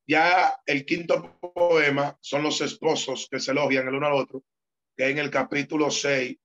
Ya 0.05 0.61
el 0.65 0.85
quinto 0.85 1.39
poema 1.39 2.17
son 2.21 2.43
los 2.43 2.59
esposos 2.61 3.27
que 3.31 3.39
se 3.39 3.51
elogian 3.51 3.87
el 3.87 3.95
uno 3.95 4.07
al 4.07 4.13
otro, 4.13 4.43
que 4.97 5.09
en 5.09 5.17
el 5.17 5.29
capítulo 5.29 5.89
6 5.89 6.37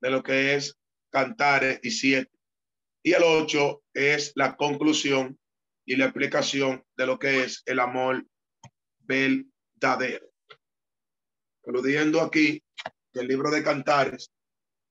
de 0.00 0.10
lo 0.10 0.22
que 0.22 0.54
es 0.54 0.76
Cantares 1.10 1.80
y 1.82 1.90
siete. 1.90 2.30
Y 3.02 3.12
el 3.12 3.22
8 3.22 3.82
es 3.94 4.32
la 4.34 4.56
conclusión 4.56 5.38
y 5.86 5.96
la 5.96 6.06
explicación 6.06 6.84
de 6.96 7.06
lo 7.06 7.18
que 7.18 7.44
es 7.44 7.62
el 7.66 7.80
amor 7.80 8.26
verdadero. 8.98 10.30
Aludiendo 11.66 12.20
aquí 12.20 12.62
que 13.12 13.20
el 13.20 13.28
libro 13.28 13.50
de 13.50 13.64
Cantares 13.64 14.30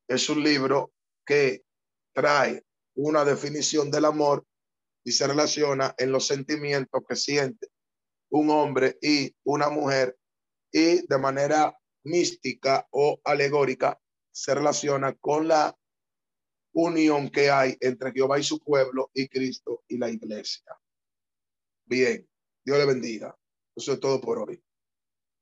es 0.07 0.29
un 0.29 0.43
libro 0.43 0.91
que 1.25 1.63
trae 2.13 2.63
una 2.95 3.23
definición 3.23 3.91
del 3.91 4.05
amor 4.05 4.45
y 5.03 5.11
se 5.11 5.27
relaciona 5.27 5.95
en 5.97 6.11
los 6.11 6.27
sentimientos 6.27 7.01
que 7.07 7.15
siente 7.15 7.67
un 8.29 8.49
hombre 8.49 8.97
y 9.01 9.35
una 9.43 9.69
mujer 9.69 10.17
y 10.71 11.05
de 11.07 11.17
manera 11.17 11.75
mística 12.03 12.87
o 12.91 13.19
alegórica 13.23 13.99
se 14.31 14.53
relaciona 14.53 15.13
con 15.15 15.47
la 15.47 15.75
unión 16.73 17.29
que 17.29 17.49
hay 17.49 17.75
entre 17.79 18.11
Jehová 18.11 18.39
y 18.39 18.43
su 18.43 18.59
pueblo 18.59 19.09
y 19.13 19.27
Cristo 19.27 19.83
y 19.87 19.97
la 19.97 20.09
iglesia. 20.09 20.79
Bien, 21.85 22.27
Dios 22.63 22.77
le 22.77 22.85
bendiga. 22.85 23.35
Eso 23.75 23.93
es 23.93 23.99
todo 23.99 24.21
por 24.21 24.39
hoy. 24.39 24.63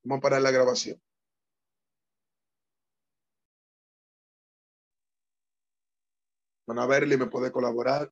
Vamos 0.04 0.20
a 0.20 0.22
parar 0.22 0.42
la 0.42 0.52
grabación. 0.52 1.02
Van 6.66 6.80
a 6.80 6.86
verle, 6.86 7.18
me 7.18 7.28
puede 7.28 7.52
colaborar, 7.52 8.12